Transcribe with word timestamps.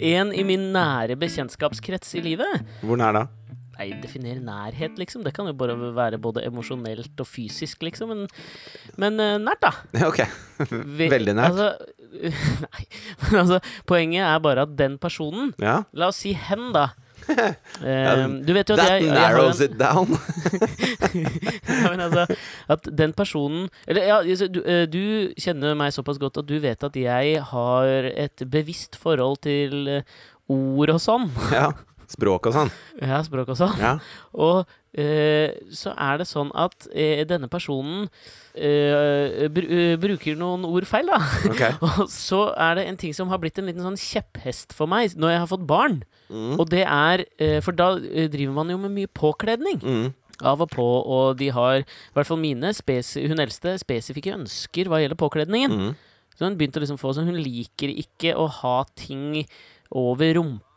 En 0.00 0.32
i 0.32 0.44
min 0.46 0.70
nære 0.74 1.16
bekjentskapskrets 1.20 2.14
i 2.16 2.24
livet. 2.24 2.64
Hvor 2.86 2.98
nær 3.00 3.16
da? 3.16 3.26
Nei, 3.80 3.94
definer 4.02 4.36
nærhet, 4.44 4.98
liksom. 5.00 5.22
Det 5.24 5.32
kan 5.32 5.48
jo 5.48 5.54
bare 5.56 5.72
være 5.96 6.18
både 6.20 6.42
emosjonelt 6.44 7.20
og 7.22 7.28
fysisk, 7.28 7.80
liksom. 7.86 8.12
Men, 8.12 8.26
men 9.00 9.20
eh, 9.24 9.38
nært, 9.40 9.62
da. 9.64 9.70
Ok. 10.10 10.20
Veldig 10.68 11.34
nært. 11.38 11.54
Altså, 11.54 11.70
nei, 12.66 12.84
men 13.22 13.38
altså, 13.40 13.60
poenget 13.88 14.26
er 14.26 14.42
bare 14.44 14.66
at 14.66 14.74
den 14.76 14.98
personen 15.00 15.54
Ja. 15.62 15.78
La 15.96 16.10
oss 16.12 16.20
si 16.26 16.34
hen, 16.36 16.68
da. 16.76 16.90
Eh, 17.80 18.24
du 18.44 18.52
vet 18.52 18.68
jo 18.68 18.74
at 18.76 18.80
That 18.82 18.90
jeg, 18.98 19.06
jeg 19.06 19.14
narrows 19.14 19.60
en, 19.60 19.70
it 19.70 19.76
down. 19.80 20.10
ja, 21.84 21.90
men 21.90 22.02
altså, 22.04 22.26
at 22.68 22.88
den 22.98 23.14
personen 23.16 23.68
Eller 23.88 24.08
ja, 24.08 24.18
altså, 24.20 24.48
du, 24.52 24.60
eh, 24.64 24.84
du 24.90 25.32
kjenner 25.40 25.78
meg 25.78 25.94
såpass 25.96 26.20
godt 26.20 26.42
at 26.42 26.48
du 26.50 26.58
vet 26.60 26.84
at 26.84 26.98
jeg 26.98 27.40
har 27.52 28.10
et 28.10 28.44
bevisst 28.50 28.98
forhold 29.00 29.40
til 29.46 29.88
eh, 29.88 30.18
ord 30.50 30.96
og 30.96 31.00
sånn. 31.00 31.30
ja. 31.54 31.70
Språk 32.10 32.48
og 32.50 32.54
sånn. 32.56 32.70
Ja, 32.98 33.20
språk 33.22 33.52
og 33.52 33.58
sånn. 33.58 33.74
Ja. 33.78 33.92
Og 34.46 34.64
eh, 34.98 35.52
så 35.74 35.92
er 35.94 36.18
det 36.18 36.26
sånn 36.26 36.50
at 36.58 36.88
eh, 36.90 37.22
denne 37.28 37.46
personen 37.50 38.08
eh, 38.54 39.46
br 39.52 39.66
eh, 39.66 39.94
bruker 40.00 40.38
noen 40.38 40.66
ord 40.66 40.88
feil, 40.90 41.10
da. 41.12 41.20
Okay. 41.52 41.76
Og 41.86 42.08
så 42.10 42.48
er 42.58 42.80
det 42.80 42.86
en 42.90 42.98
ting 43.00 43.14
som 43.16 43.30
har 43.30 43.38
blitt 43.42 43.60
en 43.62 43.70
liten 43.70 43.86
sånn 43.86 44.00
kjepphest 44.00 44.74
for 44.76 44.90
meg 44.90 45.14
når 45.14 45.36
jeg 45.36 45.42
har 45.44 45.52
fått 45.52 45.68
barn. 45.70 46.00
Mm. 46.30 46.56
Og 46.58 46.64
det 46.70 46.82
er 46.86 47.24
eh, 47.42 47.58
For 47.62 47.74
da 47.74 47.92
eh, 47.98 48.30
driver 48.30 48.58
man 48.58 48.72
jo 48.74 48.78
med 48.82 48.96
mye 48.96 49.10
påkledning. 49.10 49.78
Mm. 49.82 50.08
Av 50.50 50.62
og 50.64 50.70
på, 50.72 50.84
og 50.84 51.36
de 51.36 51.50
har, 51.52 51.82
i 51.84 52.16
hvert 52.16 52.26
fall 52.26 52.40
mine, 52.40 52.72
hun 52.72 53.42
eldste, 53.44 53.74
spesifikke 53.82 54.32
ønsker 54.38 54.88
hva 54.88 55.02
gjelder 55.02 55.18
påkledningen. 55.20 55.74
Mm. 55.76 55.90
Så 56.32 56.48
hun 56.48 56.56
begynte 56.56 56.80
å 56.80 56.82
liksom 56.86 56.96
få 56.96 57.12
sånn 57.12 57.28
Hun 57.28 57.42
liker 57.44 57.90
ikke 57.92 58.32
å 58.40 58.46
ha 58.62 58.78
ting 58.96 59.44
over 59.92 60.32
rumpa 60.38 60.69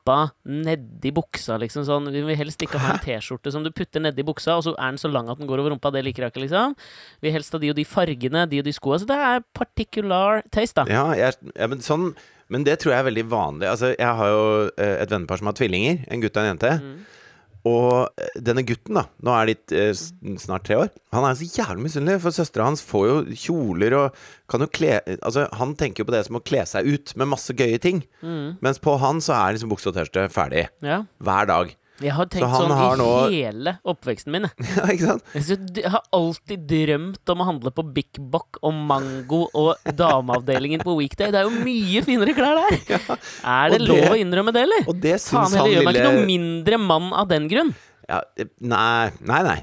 nedi 0.43 1.11
buksa, 1.15 1.57
liksom. 1.61 1.85
Sånn, 1.87 2.11
vi 2.13 2.23
vil 2.25 2.37
helst 2.39 2.61
ikke 2.65 2.81
ha 2.81 2.95
en 2.95 3.01
T-skjorte 3.05 3.53
som 3.53 3.65
du 3.65 3.71
putter 3.75 4.03
nedi 4.03 4.25
buksa, 4.27 4.57
og 4.59 4.65
så 4.67 4.75
er 4.75 4.93
den 4.93 5.01
så 5.01 5.11
lang 5.11 5.31
at 5.31 5.39
den 5.39 5.49
går 5.49 5.63
over 5.63 5.73
rumpa. 5.75 5.93
Det 5.93 6.03
liker 6.05 6.27
jeg 6.27 6.33
ikke, 6.35 6.43
liksom. 6.45 6.77
Vi 7.21 7.29
vil 7.29 7.37
helst 7.37 7.55
ha 7.55 7.61
de 7.63 7.71
og 7.73 7.79
de 7.79 7.87
fargene, 7.87 8.45
de 8.51 8.61
og 8.61 8.67
de 8.67 8.75
skoa. 8.75 8.99
Så 9.01 9.09
det 9.09 9.17
er 9.29 9.43
particular 9.55 10.43
taste, 10.53 10.83
da. 10.83 10.87
Ja, 10.91 11.05
jeg, 11.17 11.53
ja 11.55 11.69
men, 11.71 11.83
sånn, 11.85 12.11
men 12.53 12.67
det 12.67 12.79
tror 12.81 12.95
jeg 12.95 13.03
er 13.03 13.09
veldig 13.09 13.25
vanlig. 13.31 13.69
Altså, 13.71 13.93
jeg 13.95 14.21
har 14.21 14.33
jo 14.33 14.45
eh, 14.75 14.95
et 15.03 15.13
vennepar 15.13 15.41
som 15.41 15.51
har 15.51 15.57
tvillinger. 15.57 16.03
En 16.11 16.23
gutt 16.23 16.37
og 16.37 16.43
en 16.43 16.51
jente. 16.53 16.73
Mm. 16.83 17.22
Og 17.69 18.09
eh, 18.19 18.39
denne 18.43 18.65
gutten, 18.67 18.97
da, 18.97 19.05
nå 19.23 19.33
er 19.37 19.51
de 19.51 19.77
eh, 19.79 19.93
snart 20.41 20.65
tre 20.67 20.79
år, 20.81 20.89
han 21.15 21.27
er 21.27 21.37
så 21.39 21.47
jævlig 21.47 21.85
misunnelig, 21.85 22.19
for 22.23 22.35
søstera 22.35 22.67
hans 22.67 22.83
får 22.83 23.05
jo 23.07 23.15
kjoler 23.45 23.95
og 23.99 24.23
kan 24.51 24.65
jo 24.65 24.69
kle 24.73 24.97
Altså, 25.15 25.45
han 25.55 25.71
tenker 25.79 26.03
jo 26.03 26.09
på 26.09 26.15
det 26.15 26.25
som 26.27 26.39
å 26.39 26.43
kle 26.43 26.65
seg 26.69 26.89
ut 26.89 27.13
med 27.19 27.31
masse 27.31 27.55
gøye 27.55 27.79
ting. 27.81 28.03
Mm. 28.21 28.59
Mens 28.63 28.81
på 28.83 28.97
han 28.99 29.23
så 29.23 29.37
er 29.37 29.55
liksom 29.55 29.71
bukse 29.71 29.89
og 29.91 29.95
T-skjorte 29.95 30.27
ferdig. 30.33 30.67
Ja. 30.83 31.03
Hver 31.23 31.49
dag. 31.49 31.73
Jeg 32.01 32.13
har 32.17 32.25
tenkt 32.25 32.49
så 32.49 32.63
sånn 32.63 32.71
har 32.73 32.95
i 32.95 32.97
nå- 32.97 33.29
hele 33.29 33.73
oppveksten 33.85 34.31
min. 34.33 34.47
Ja, 34.75 34.85
ikke 34.89 35.05
sant? 35.11 35.75
Jeg 35.77 35.91
har 35.93 36.01
alltid 36.11 36.63
drømt 36.67 37.29
om 37.29 37.43
å 37.43 37.45
handle 37.51 37.71
på 37.71 37.83
Bik 37.93 38.17
Bok 38.33 38.57
og 38.65 38.73
Mango 38.73 39.43
og 39.53 39.77
dameavdelingen 39.99 40.81
på 40.83 40.95
Weekday. 40.97 41.29
Det 41.31 41.43
er 41.43 41.49
jo 41.49 41.53
mye 41.63 42.01
finere 42.05 42.33
klær 42.33 42.57
der! 42.63 42.79
Er 43.43 43.69
det, 43.75 43.79
det- 43.83 43.87
lov 43.91 44.15
å 44.15 44.17
innrømme 44.19 44.53
det, 44.55 44.63
eller? 44.65 44.87
Og 44.89 44.97
det 45.03 45.19
Faen 45.21 45.45
syns 45.51 45.59
han 45.61 45.69
gjør 45.69 45.85
meg 45.85 45.99
ikke 46.01 46.09
noe 46.09 46.25
mindre 46.31 46.81
mann 46.81 47.11
av 47.13 47.29
den 47.29 47.45
grunn. 47.51 47.75
ja, 48.09 48.23
eh, 48.41 48.49
Nei, 48.59 49.11
nei, 49.21 49.43
nei. 49.51 49.59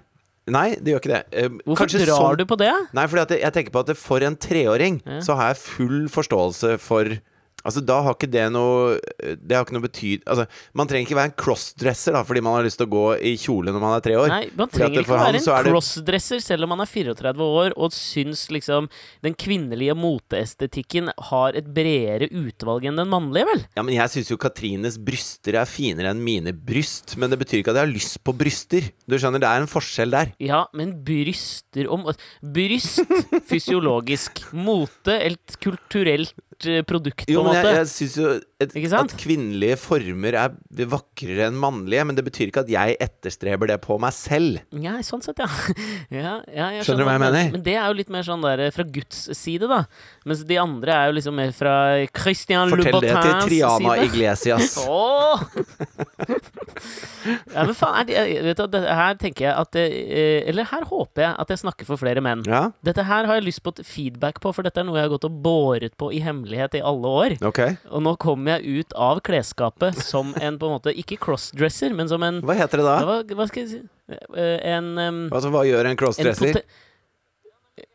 Nei, 0.50 0.68
det 0.82 0.90
gjør 0.94 1.02
ikke 1.02 1.10
det. 1.12 1.18
Eh, 1.36 1.48
Hvorfor 1.66 1.86
drar 1.92 2.08
sånn- 2.10 2.38
du 2.40 2.44
på 2.48 2.56
det? 2.58 2.70
Nei, 2.96 3.04
fordi 3.06 3.36
jeg 3.38 3.52
tenker 3.54 3.70
på 3.74 3.82
at 3.84 3.92
for 4.00 4.22
en 4.26 4.34
treåring 4.40 4.96
Ja. 5.06 5.18
så 5.22 5.36
har 5.38 5.52
jeg 5.52 5.60
full 5.62 6.08
forståelse 6.10 6.78
for 6.82 7.06
Altså, 7.66 7.82
da 7.84 7.98
har 8.06 8.16
ikke 8.16 8.30
det 8.30 8.46
noe 8.54 8.96
Det 9.36 9.56
har 9.56 9.66
ikke 9.66 9.76
noe 9.76 9.84
betyd... 9.84 10.22
Altså, 10.24 10.46
man 10.76 10.88
trenger 10.88 11.08
ikke 11.08 11.18
være 11.18 11.30
en 11.32 11.36
crossdresser 11.40 12.16
da 12.16 12.22
fordi 12.26 12.42
man 12.44 12.56
har 12.56 12.66
lyst 12.66 12.80
til 12.80 12.88
å 12.88 12.92
gå 12.92 13.04
i 13.30 13.34
kjole 13.40 13.74
når 13.74 13.84
man 13.84 13.96
er 13.96 14.04
tre 14.04 14.16
år. 14.20 14.32
Nei, 14.32 14.42
Man 14.56 14.72
trenger 14.72 15.02
ikke 15.02 15.12
være 15.12 15.40
en 15.40 15.68
crossdresser 15.68 16.44
selv 16.44 16.66
om 16.66 16.72
man 16.74 16.84
er 16.84 16.90
34 16.90 17.48
år 17.60 17.76
og 17.76 17.94
syns 17.96 18.46
liksom 18.54 18.88
den 19.24 19.36
kvinnelige 19.38 19.96
moteestetikken 19.98 21.12
har 21.30 21.58
et 21.58 21.68
bredere 21.74 22.30
utvalg 22.30 22.88
enn 22.88 23.00
den 23.00 23.10
mannlige, 23.12 23.48
vel? 23.50 23.64
Ja, 23.76 23.84
men 23.84 23.96
jeg 23.96 24.14
syns 24.14 24.32
jo 24.32 24.40
Katrines 24.40 24.98
bryster 25.00 25.58
er 25.60 25.68
finere 25.68 26.14
enn 26.14 26.22
mine 26.24 26.54
bryst. 26.54 27.16
Men 27.20 27.32
det 27.32 27.40
betyr 27.42 27.60
ikke 27.60 27.74
at 27.74 27.80
jeg 27.80 27.88
har 27.88 27.92
lyst 27.92 28.20
på 28.24 28.34
bryster. 28.36 28.90
Du 29.04 29.18
skjønner, 29.18 29.42
det 29.42 29.50
er 29.50 29.64
en 29.64 29.70
forskjell 29.70 30.14
der. 30.14 30.32
Ja, 30.42 30.64
men 30.76 30.96
bryster 31.06 31.90
om 31.90 32.06
Bryst 32.40 33.02
fysiologisk. 33.50 34.42
Mote 34.56 35.16
et 35.20 35.58
kulturelt 35.62 36.34
eh, 36.68 36.82
produkt, 36.86 37.26
på 37.26 37.40
en 37.40 37.46
måte. 37.46 37.62
jeg, 37.64 37.76
jeg 37.80 37.90
syns 37.94 38.16
jo 38.18 38.32
et, 38.60 38.74
at 38.92 39.14
kvinnelige 39.16 39.76
former 39.80 40.36
er 40.36 40.84
vakrere 40.90 41.46
enn 41.48 41.56
mannlige. 41.60 42.04
Men 42.06 42.18
det 42.18 42.24
betyr 42.26 42.50
ikke 42.50 42.64
at 42.66 42.72
jeg 42.72 42.96
etterstreber 43.00 43.70
det 43.70 43.78
på 43.84 43.96
meg 44.02 44.12
selv. 44.16 44.60
Ja, 44.76 44.98
sånn 45.06 45.24
sett, 45.24 45.40
ja. 45.40 45.48
ja, 46.12 46.34
ja 46.44 46.68
jeg 46.76 46.86
Skjønner 46.88 47.04
du 47.04 47.08
hva 47.08 47.16
jeg 47.16 47.24
mener? 47.24 47.54
Men 47.56 47.64
det 47.64 47.76
er 47.76 47.86
jo 47.88 47.96
litt 48.02 48.12
mer 48.12 48.26
sånn 48.26 48.44
der 48.44 48.64
fra 48.74 48.84
Guds 48.84 49.22
side, 49.38 49.70
da. 49.70 49.82
Mens 50.28 50.44
de 50.48 50.60
andre 50.60 50.96
er 50.96 51.10
jo 51.10 51.16
liksom 51.16 51.38
mer 51.40 51.54
fra 51.56 51.74
Christian 52.12 52.72
Fortell 52.74 53.00
det 53.00 53.14
til 53.16 53.34
Triana 53.46 53.96
side. 53.96 54.08
Iglesias. 54.10 54.76
oh! 54.90 55.40
ja, 57.54 57.64
men 57.64 57.74
faen, 57.76 58.10
det, 58.10 58.20
vet 58.50 58.60
du, 58.60 58.78
her 58.84 59.16
tenker 59.20 59.46
jeg 59.46 59.54
at 59.56 59.76
eh, 59.80 60.48
Eller 60.48 60.68
her 60.70 60.84
håper 60.88 61.24
jeg 61.24 61.32
at 61.42 61.52
jeg 61.52 61.62
snakker 61.64 61.88
for 61.88 62.00
flere 62.00 62.22
menn. 62.24 62.44
Ja, 62.48 62.68
Dette 62.84 63.06
her 63.08 63.28
har 63.28 63.40
jeg 63.40 63.48
lyst 63.48 63.64
på 63.64 63.72
feedback 63.80 64.42
på, 64.44 64.52
for 64.52 64.66
dette 64.66 64.82
er 64.82 64.88
noe 64.88 65.00
jeg 65.00 65.08
har 65.08 65.14
gått 65.14 65.28
og 65.28 65.40
båret 65.40 65.96
på 66.00 66.10
i 66.12 66.20
hemmelighet 66.24 66.49
i 66.52 66.82
alle 66.82 67.06
år. 67.06 67.36
Okay. 67.50 67.76
Og 67.90 68.02
nå 68.02 68.16
kom 68.18 68.46
jeg 68.46 68.64
ut 68.80 68.92
av 68.96 69.20
klesskapet 69.20 69.96
som 70.02 70.34
en 70.40 70.58
på 70.58 70.66
en 70.66 70.76
måte 70.78 70.94
Ikke 70.96 71.18
crossdresser, 71.18 71.94
men 71.94 72.08
som 72.08 72.22
en 72.22 72.40
Hva 72.42 72.54
heter 72.58 72.78
det 72.82 72.86
da? 72.86 72.98
hva, 73.06 73.22
hva 73.24 73.46
skal 73.48 73.62
jeg 73.66 73.70
si 73.70 73.80
Eh, 74.10 74.58
En, 74.76 74.98
um, 74.98 75.18
Altså, 75.30 75.50
hva 75.54 75.62
gjør 75.62 75.84
en 75.86 75.92
en 75.92 75.96
crossdresser? 75.96 76.52
poten- 76.54 76.64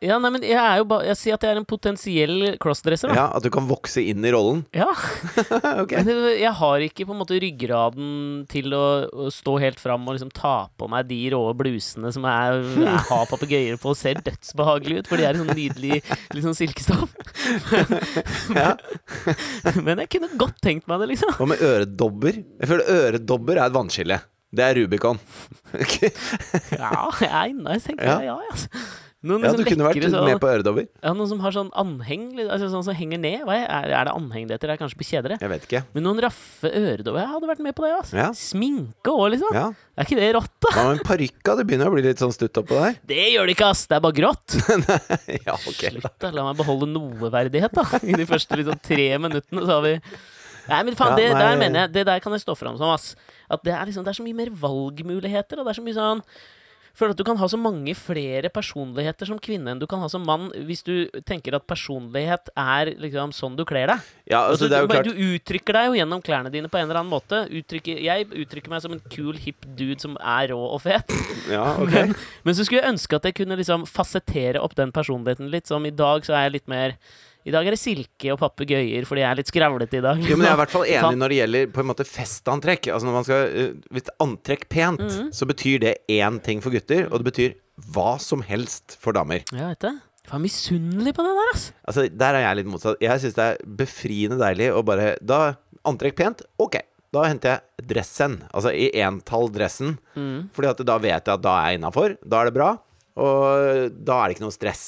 Ja, 0.03 0.17
nei, 0.21 0.29
men 0.35 0.43
jeg 0.45 0.57
er 0.59 0.79
jo 0.81 0.85
bare 0.89 1.07
Jeg 1.09 1.17
sier 1.19 1.37
at 1.37 1.43
jeg 1.45 1.55
er 1.55 1.59
en 1.59 1.67
potensiell 1.67 2.43
crossdresser, 2.61 3.11
da. 3.11 3.15
Ja, 3.17 3.25
At 3.37 3.45
du 3.45 3.49
kan 3.53 3.67
vokse 3.69 4.03
inn 4.03 4.25
i 4.25 4.31
rollen? 4.33 4.63
Ja. 4.75 4.87
ok. 5.83 5.95
Men 6.05 6.11
Jeg 6.39 6.51
har 6.59 6.85
ikke 6.85 7.07
på 7.07 7.15
en 7.15 7.21
måte 7.21 7.39
ryggraden 7.41 8.09
til 8.51 8.75
å, 8.77 8.83
å 9.25 9.29
stå 9.33 9.57
helt 9.63 9.81
fram 9.81 10.05
og 10.07 10.17
liksom 10.17 10.31
ta 10.35 10.55
på 10.77 10.89
meg 10.91 11.07
de 11.09 11.19
rå 11.33 11.41
blusene 11.57 12.11
som 12.15 12.25
jeg, 12.29 12.61
jeg 12.83 13.03
har 13.09 13.25
papegøyer 13.31 13.79
på 13.81 13.93
og 13.93 13.99
ser 13.99 14.19
dødsbehagelige 14.25 15.03
ut, 15.05 15.09
for 15.11 15.21
de 15.21 15.27
er 15.29 15.39
sånn 15.39 15.51
nydelig 15.55 16.01
litt 16.03 16.45
sånn 16.45 16.57
silkestoff. 16.57 17.11
Ja. 18.55 18.75
Men 19.83 19.99
jeg 20.03 20.09
kunne 20.15 20.29
godt 20.39 20.59
tenkt 20.63 20.87
meg 20.89 21.01
det, 21.01 21.09
liksom. 21.13 21.33
Hva 21.37 21.47
med 21.49 21.61
øredobber? 21.65 22.37
Jeg 22.61 22.69
føler 22.69 22.91
øredobber 22.99 23.59
er 23.59 23.67
et 23.69 23.75
vannskille. 23.75 24.19
Det 24.55 24.63
er 24.63 24.77
Rubicon. 24.79 25.19
Ja, 26.77 27.09
jeg, 27.19 27.55
nei, 27.59 27.75
jeg 27.75 27.83
tenker 27.89 28.05
Ja. 28.07 28.19
ja, 28.23 28.37
ja. 28.37 28.53
Altså. 28.53 28.69
Noen 29.25 29.41
Ja, 29.41 29.51
du 29.57 29.63
kunne 29.65 29.87
vært 29.87 30.03
sånn- 30.05 30.27
med 30.27 30.39
på 30.39 30.49
øredobber. 30.51 30.87
Ja, 31.01 31.13
noen 31.17 31.29
som 31.31 31.39
har 31.41 31.51
sånn 31.55 31.71
anheng, 31.73 32.25
altså 32.45 32.69
sånn 32.69 32.83
som 32.85 32.93
henger 32.93 33.17
ned. 33.17 33.47
Er, 33.49 33.65
er 33.89 34.05
det 34.05 34.13
anheng 34.13 34.45
det 34.47 34.57
heter? 34.59 34.69
Det 34.69 34.75
er 34.75 34.81
kanskje 34.83 34.99
på 34.99 35.07
kjedere. 35.09 35.39
Jeg 35.41 35.49
vet 35.49 35.65
ikke. 35.65 35.81
Men 35.95 36.05
noen 36.05 36.21
raffe 36.21 36.69
øredobber 36.69 37.23
Jeg 37.23 37.31
hadde 37.33 37.49
vært 37.49 37.63
med 37.65 37.75
på 37.75 37.87
det, 37.87 37.93
altså. 37.97 38.19
Ja. 38.19 38.29
Sminke 38.37 39.09
òg, 39.09 39.31
liksom. 39.33 39.57
Ja. 39.57 39.65
Er 39.97 40.05
ikke 40.05 40.19
det 40.19 40.29
rått, 40.37 40.53
da? 40.61 40.73
Ja, 40.75 40.85
men 40.91 41.01
parykka, 41.01 41.41
parykk? 41.41 41.57
Det 41.57 41.67
begynner 41.71 41.89
å 41.89 41.95
bli 41.95 42.05
litt 42.05 42.21
sånn 42.21 42.33
stutt 42.35 42.61
oppå 42.61 42.77
der. 42.77 42.99
Det 43.07 43.25
gjør 43.33 43.49
det 43.49 43.55
ikke, 43.57 43.69
ass! 43.73 43.85
Det 43.89 43.97
er 43.97 44.05
bare 44.05 44.17
grått. 44.21 44.57
ja, 45.47 45.57
ok. 45.57 45.83
Slutt, 45.89 46.09
da. 46.21 46.31
La 46.35 46.47
meg 46.51 46.59
beholde 46.61 46.89
noe 46.91 47.31
verdighet, 47.33 47.73
da. 47.73 47.85
I 48.03 48.13
de 48.19 48.25
første 48.29 48.59
liksom, 48.61 48.77
tre 48.83 49.09
minuttene, 49.17 49.65
så 49.65 49.79
har 49.79 49.85
vi 49.87 49.95
Nei, 50.65 50.81
men 50.81 50.95
faen, 50.97 51.13
Ja, 51.13 51.29
det 51.29 51.37
der 51.37 51.57
mener 51.61 51.83
jeg 51.83 51.93
Det 51.93 52.03
der 52.07 52.21
kan 52.23 52.33
jeg 52.33 52.41
stå 52.41 52.55
fram 52.57 52.77
som, 52.79 52.89
ass. 52.89 53.15
At 53.49 53.61
det 53.63 53.73
er 53.75 53.85
liksom 53.85 54.05
Det 54.05 54.15
er 54.15 54.17
så 54.17 54.25
mye 54.25 54.37
mer 54.37 54.49
valgmuligheter, 54.49 55.59
og 55.61 55.67
det 55.67 55.75
er 55.75 55.77
så 55.77 55.85
mye 55.85 55.97
sånn 55.97 56.23
Føler 56.95 57.11
at 57.11 57.19
du 57.19 57.25
kan 57.27 57.39
ha 57.39 57.47
så 57.51 57.59
mange 57.59 57.91
flere 57.99 58.49
personligheter 58.53 59.27
som 59.27 59.39
kvinne 59.41 59.73
enn 59.73 59.81
du 59.81 59.87
kan 59.89 59.99
ha 59.99 60.07
som 60.11 60.23
mann, 60.25 60.47
hvis 60.67 60.83
du 60.87 61.09
tenker 61.27 61.57
at 61.57 61.67
personlighet 61.67 62.51
er 62.55 62.93
liksom 63.01 63.33
sånn 63.35 63.57
du 63.59 63.65
kler 63.67 63.91
deg. 63.91 64.11
Ja, 64.31 64.45
altså, 64.47 64.65
Altså, 64.65 64.87
du, 64.87 64.93
klart 64.93 65.09
du 65.09 65.19
uttrykker 65.35 65.75
deg 65.77 65.89
jo 65.89 65.97
gjennom 65.99 66.23
klærne 66.25 66.51
dine 66.53 66.71
på 66.71 66.79
en 66.79 66.87
eller 66.87 67.01
annen 67.01 67.11
måte. 67.11 67.43
Uttrykker, 67.51 67.99
jeg 68.01 68.29
uttrykker 68.31 68.71
meg 68.71 68.81
som 68.85 68.95
en 68.95 69.03
kul, 69.11 69.35
hip 69.37 69.67
dude 69.77 69.99
som 70.01 70.15
er 70.21 70.49
rå 70.53 70.61
og 70.71 70.81
fet. 70.85 71.11
Ja, 71.45 71.75
okay. 71.77 72.07
Men, 72.09 72.15
men 72.47 72.55
så 72.57 72.63
skulle 72.65 72.81
jeg 72.81 72.95
ønske 72.95 73.19
at 73.19 73.27
jeg 73.27 73.35
kunne 73.37 73.57
liksom 73.59 73.83
fasettere 73.85 74.61
opp 74.65 74.73
den 74.79 74.89
personligheten 74.95 75.51
litt. 75.53 75.67
Som 75.69 75.85
i 75.85 75.93
dag 75.93 76.25
så 76.25 76.33
er 76.33 76.47
jeg 76.47 76.55
litt 76.55 76.71
mer 76.71 76.95
I 77.45 77.51
dag 77.53 77.67
er 77.69 77.75
det 77.75 77.77
silke 77.79 78.31
og 78.33 78.39
papegøyer 78.41 79.05
fordi 79.05 79.21
jeg 79.21 79.29
er 79.29 79.37
litt 79.37 79.49
skravlete 79.51 79.99
i 79.99 80.01
dag. 80.01 80.21
Jo, 80.25 80.33
men 80.37 80.47
jeg 80.47 80.53
er 80.53 80.57
i 80.57 80.61
hvert 80.63 80.73
fall 80.73 80.87
enig 80.95 81.19
når 81.21 81.29
det 81.33 81.37
gjelder 81.41 81.67
på 81.75 81.83
en 81.83 81.89
måte 81.91 82.05
festantrekk. 82.09 82.89
Altså 82.95 83.05
når 83.05 83.13
man 83.19 83.27
skal 83.27 83.43
eh, 83.61 83.75
Hvis 83.93 84.09
antrekk 84.25 84.65
pent, 84.73 85.03
Mhm. 85.05 85.29
så 85.35 85.45
betyr 85.49 85.79
det 85.83 85.93
én 86.09 86.39
ting 86.41 86.61
for 86.65 86.73
gutter, 86.73 87.05
og 87.11 87.21
det 87.21 87.27
betyr 87.29 87.53
hva 87.93 88.15
som 88.23 88.41
helst 88.47 88.95
for 88.99 89.13
damer. 89.13 89.43
Ja, 89.53 89.69
vet 89.75 89.83
du. 89.85 89.91
Jeg 90.25 90.31
var 90.31 90.41
misunnelig 90.41 91.13
på 91.13 91.21
det 91.21 91.35
der, 91.37 91.49
ass. 91.53 91.67
Altså, 91.85 92.07
der 92.09 92.33
er 92.39 92.45
jeg 92.47 92.57
litt 92.63 92.71
motsatt. 92.73 92.97
Jeg 93.03 93.21
syns 93.21 93.35
det 93.37 93.45
er 93.45 93.57
befriende 93.77 94.39
deilig 94.41 94.71
å 94.73 94.81
bare 94.87 95.11
Da 95.21 95.41
Antrekk 95.85 96.15
pent, 96.17 96.41
ok. 96.57 96.79
Da 97.13 97.27
henter 97.29 97.59
jeg 97.59 97.85
dressen. 97.93 98.39
Altså 98.49 98.71
i 98.73 98.87
entall-dressen. 99.05 99.99
Mm. 100.17 100.49
Fordi 100.55 100.71
at 100.71 100.81
da 100.89 100.97
vet 100.97 101.29
jeg 101.29 101.35
at 101.37 101.43
da 101.45 101.53
er 101.61 101.69
jeg 101.69 101.77
innafor. 101.79 102.15
Da 102.25 102.41
er 102.41 102.49
det 102.49 102.55
bra. 102.57 102.71
Og 103.21 103.93
da 104.03 104.17
er 104.23 104.27
det 104.31 104.35
ikke 104.39 104.47
noe 104.47 104.55
stress. 104.55 104.81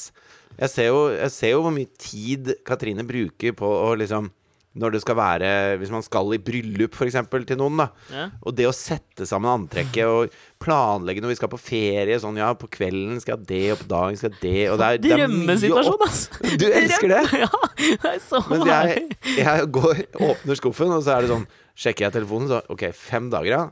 Jeg 0.57 0.73
ser, 0.73 0.89
jo, 0.89 1.05
jeg 1.13 1.31
ser 1.33 1.53
jo 1.53 1.61
hvor 1.65 1.73
mye 1.75 1.89
tid 2.01 2.55
Katrine 2.65 3.05
bruker 3.05 3.53
på 3.57 3.67
å 3.69 3.91
liksom 3.99 4.31
Når 4.77 4.95
det 4.95 5.01
skal 5.03 5.17
være 5.19 5.49
Hvis 5.81 5.91
man 5.93 6.05
skal 6.05 6.33
i 6.33 6.39
bryllup, 6.41 6.97
eksempel, 7.05 7.45
til 7.45 7.59
noen, 7.61 7.83
da. 7.83 7.87
Ja. 8.13 8.25
Og 8.41 8.55
det 8.57 8.65
å 8.69 8.73
sette 8.75 9.27
sammen 9.29 9.51
antrekket 9.53 10.09
og 10.09 10.33
planlegge 10.63 11.21
når 11.21 11.35
vi 11.35 11.39
skal 11.39 11.51
på 11.53 11.61
ferie 11.61 12.17
Sånn, 12.21 12.39
ja, 12.41 12.49
på 12.57 12.69
kvelden 12.73 13.21
skal 13.21 13.35
jeg 13.35 13.43
ha 13.43 13.49
det, 13.53 13.63
og 13.75 13.81
på 13.83 13.89
dagen 13.93 14.19
skal 14.19 14.33
jeg 14.33 14.41
det 14.43 14.67
og 14.73 14.81
det 14.81 14.89
er, 14.89 15.01
Drømmesituasjon, 15.05 16.05
altså! 16.09 16.41
Du 16.61 16.67
elsker 16.69 17.13
det? 17.13 17.23
Ja, 17.45 17.51
det 17.77 18.13
er 18.15 18.21
så 18.25 18.41
Mens 18.49 18.65
jeg, 18.69 19.09
jeg 19.37 19.71
går, 19.77 20.05
åpner 20.31 20.61
skuffen, 20.61 20.93
og 20.97 21.05
så 21.05 21.17
er 21.17 21.25
det 21.25 21.35
sånn 21.35 21.49
Sjekker 21.77 22.07
jeg 22.07 22.15
telefonen, 22.15 22.49
så 22.49 22.63
OK, 22.73 22.87
fem 22.97 23.27
dager, 23.29 23.51
ja. 23.53 23.65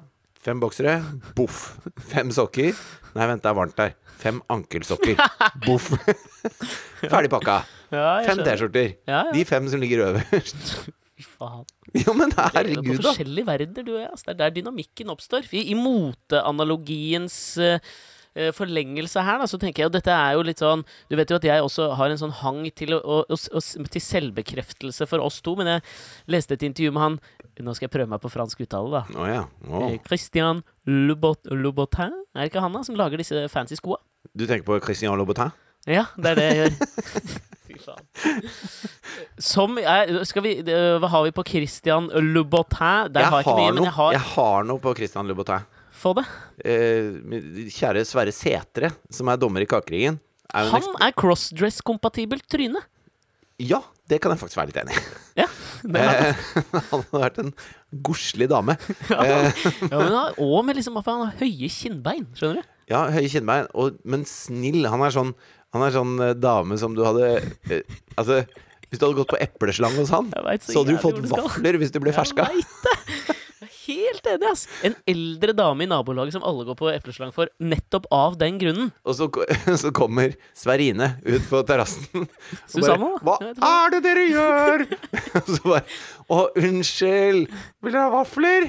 Fem 0.45 0.59
boksere. 0.61 0.99
Boff. 1.33 1.79
Fem 2.11 2.29
sokker. 2.29 2.77
Nei, 3.15 3.25
vent, 3.31 3.41
det 3.41 3.49
er 3.49 3.55
varmt 3.57 3.79
der. 3.79 3.95
Fem 4.19 4.41
ankelsokker. 4.53 5.19
Boff. 5.65 5.91
Ferdig 7.11 7.29
pakka. 7.33 7.59
Ja, 7.93 8.17
jeg 8.21 8.29
Fem 8.29 8.39
skjønner. 8.39 8.45
T-skjorter. 8.51 8.93
Ja, 9.09 9.19
ja. 9.27 9.33
De 9.35 9.43
fem 9.47 9.67
som 9.71 9.81
ligger 9.83 10.05
øverst. 10.09 10.75
Faen. 11.37 11.63
Jo, 11.95 12.11
men 12.17 12.31
Vi 12.33 12.41
er 12.43 12.51
herregud, 12.57 12.89
på 12.89 12.95
da. 12.97 13.11
forskjellige 13.13 13.47
verdener, 13.47 13.85
du 13.87 13.93
og 13.95 14.01
jeg. 14.01 14.09
ass. 14.11 14.25
Det 14.27 14.33
er 14.33 14.39
der 14.41 14.55
dynamikken 14.57 15.13
oppstår. 15.13 15.45
I, 15.55 15.61
i 15.71 15.75
moteanalogiens 15.79 17.37
eh, 17.63 17.79
forlengelse 18.55 19.23
her, 19.23 19.39
da, 19.39 19.47
så 19.47 19.59
tenker 19.61 19.83
jeg 19.83 19.89
jo 19.89 19.93
dette 19.95 20.11
er 20.11 20.35
jo 20.35 20.43
litt 20.43 20.59
sånn 20.59 20.81
Du 21.07 21.15
vet 21.15 21.29
jo 21.31 21.37
at 21.39 21.45
jeg 21.47 21.63
også 21.63 21.87
har 21.95 22.11
en 22.11 22.19
sånn 22.19 22.33
hang 22.41 22.61
til, 22.75 22.95
å, 22.97 23.21
å, 23.23 23.37
å, 23.37 23.61
til 23.63 24.03
selvbekreftelse 24.03 25.07
for 25.07 25.23
oss 25.23 25.39
to, 25.45 25.55
men 25.59 25.69
jeg 25.71 25.85
leste 26.35 26.57
et 26.57 26.65
intervju 26.67 26.91
med 26.95 27.05
han 27.05 27.19
Nå 27.63 27.75
skal 27.77 27.87
jeg 27.87 27.93
prøve 27.93 28.11
meg 28.11 28.19
på 28.19 28.31
fransk 28.33 28.65
uttale, 28.65 28.91
da. 28.91 29.03
Oh, 29.15 29.27
ja. 29.29 29.45
Eh, 29.87 29.95
Christian 30.03 30.59
Loubot, 30.83 31.39
er 31.47 32.11
det 32.35 32.49
ikke 32.49 32.63
han 32.65 32.75
da, 32.75 32.81
som 32.83 32.97
lager 32.99 33.21
disse 33.21 33.45
fancy 33.53 33.79
skoa? 33.79 34.01
Du 34.35 34.43
tenker 34.43 34.65
på 34.67 34.79
Christian 34.83 35.15
Louboutin? 35.15 35.53
Ja, 35.87 36.07
det 36.17 36.33
er 36.33 36.39
det 36.39 36.45
jeg 36.49 36.57
gjør. 36.59 36.75
Fy 37.65 37.77
faen. 37.81 38.03
Som 39.41 39.79
er, 39.79 40.11
Skal 40.27 40.43
vi 40.45 40.51
Hva 40.65 41.09
har 41.11 41.25
vi 41.27 41.33
på 41.35 41.45
Christian 41.47 42.09
Louboutin? 42.09 43.11
Der 43.13 43.25
Jeg 43.25 43.31
har 43.31 43.41
jeg 43.41 43.47
ikke 43.47 43.57
mye, 43.61 43.73
men 43.77 43.87
jeg 43.87 43.95
har 43.95 44.15
jeg 44.17 44.25
har 44.33 44.67
noe 44.67 44.81
på 44.81 44.95
Christian 44.97 45.29
Louboutin. 45.29 45.65
Få 46.05 46.13
det. 46.19 46.25
Eh, 46.61 47.15
kjære 47.73 48.03
Sverre 48.05 48.33
Setre, 48.35 48.91
som 49.09 49.31
er 49.31 49.39
dommer 49.41 49.65
i 49.65 49.69
Kakeringen. 49.69 50.19
Er 50.53 50.69
Han 50.69 50.85
er 51.01 51.15
crossdress-kompatibelt 51.17 52.45
tryne. 52.51 52.83
Ja, 53.57 53.79
det 54.11 54.19
kan 54.21 54.33
jeg 54.35 54.41
faktisk 54.43 54.59
være 54.59 54.69
litt 54.69 54.81
enig 54.83 54.99
i. 54.99 55.05
Ja, 55.41 55.49
Eh, 55.85 56.35
Han 56.91 57.03
har 57.11 57.21
vært 57.27 57.39
en 57.43 57.51
godslig 58.05 58.47
dame. 58.49 58.77
ja, 59.11 59.51
men 59.91 60.13
han 60.15 60.39
og 60.41 60.63
med 60.65 60.79
liksom 60.79 60.97
han 60.97 61.27
har 61.27 61.35
høye 61.41 61.69
kinnbein. 61.69 62.25
Skjønner 62.37 62.61
du? 62.61 62.71
Ja, 62.89 63.03
høye 63.13 63.29
kinnbein, 63.29 63.69
og, 63.77 63.99
men 64.07 64.25
snill. 64.29 64.85
Han 64.89 65.03
er 65.05 65.13
sånn 65.13 65.33
Han 65.75 65.85
er 65.85 65.93
sånn 65.93 66.15
eh, 66.23 66.33
dame 66.37 66.77
som 66.81 66.95
du 66.97 67.03
hadde 67.05 67.35
eh, 67.69 67.83
Altså, 68.15 68.41
hvis 68.87 69.01
du 69.01 69.05
hadde 69.07 69.19
gått 69.19 69.33
på 69.33 69.41
epleslang 69.43 69.95
hos 69.99 70.13
han, 70.13 70.29
så 70.31 70.71
så 70.71 70.81
hadde 70.81 70.95
du 70.95 71.01
fått 71.01 71.21
vafler 71.29 71.77
hvis 71.81 71.93
du 71.93 71.99
ble 72.03 72.13
ferska. 72.15 72.47
Jeg 72.49 72.63
vet 72.63 72.85
det! 72.85 73.24
Helt 73.85 74.27
enig, 74.29 74.47
ass. 74.49 74.65
En 74.85 74.95
eldre 75.09 75.53
dame 75.57 75.85
i 75.85 75.89
nabolaget 75.89 76.35
som 76.35 76.45
alle 76.47 76.65
går 76.67 76.77
på 76.79 76.89
epleslang 76.93 77.33
for, 77.35 77.51
nettopp 77.61 78.07
av 78.13 78.37
den 78.41 78.57
grunnen. 78.61 78.91
Og 79.05 79.17
så, 79.17 79.29
så 79.83 79.91
kommer 79.95 80.35
Sverine 80.57 81.13
ut 81.25 81.45
på 81.49 81.61
terrassen. 81.67 82.27
Susanne, 82.71 83.13
da? 83.21 83.21
Hva 83.25 83.69
er 83.69 83.95
det 83.95 84.01
dere 84.07 84.25
gjør?! 84.31 84.85
og 85.41 85.51
så 85.51 85.61
bare 85.67 85.83
Å, 86.25 86.39
unnskyld! 86.57 87.45
Vil 87.85 87.93
dere 87.93 88.07
ha 88.07 88.13
vafler? 88.15 88.65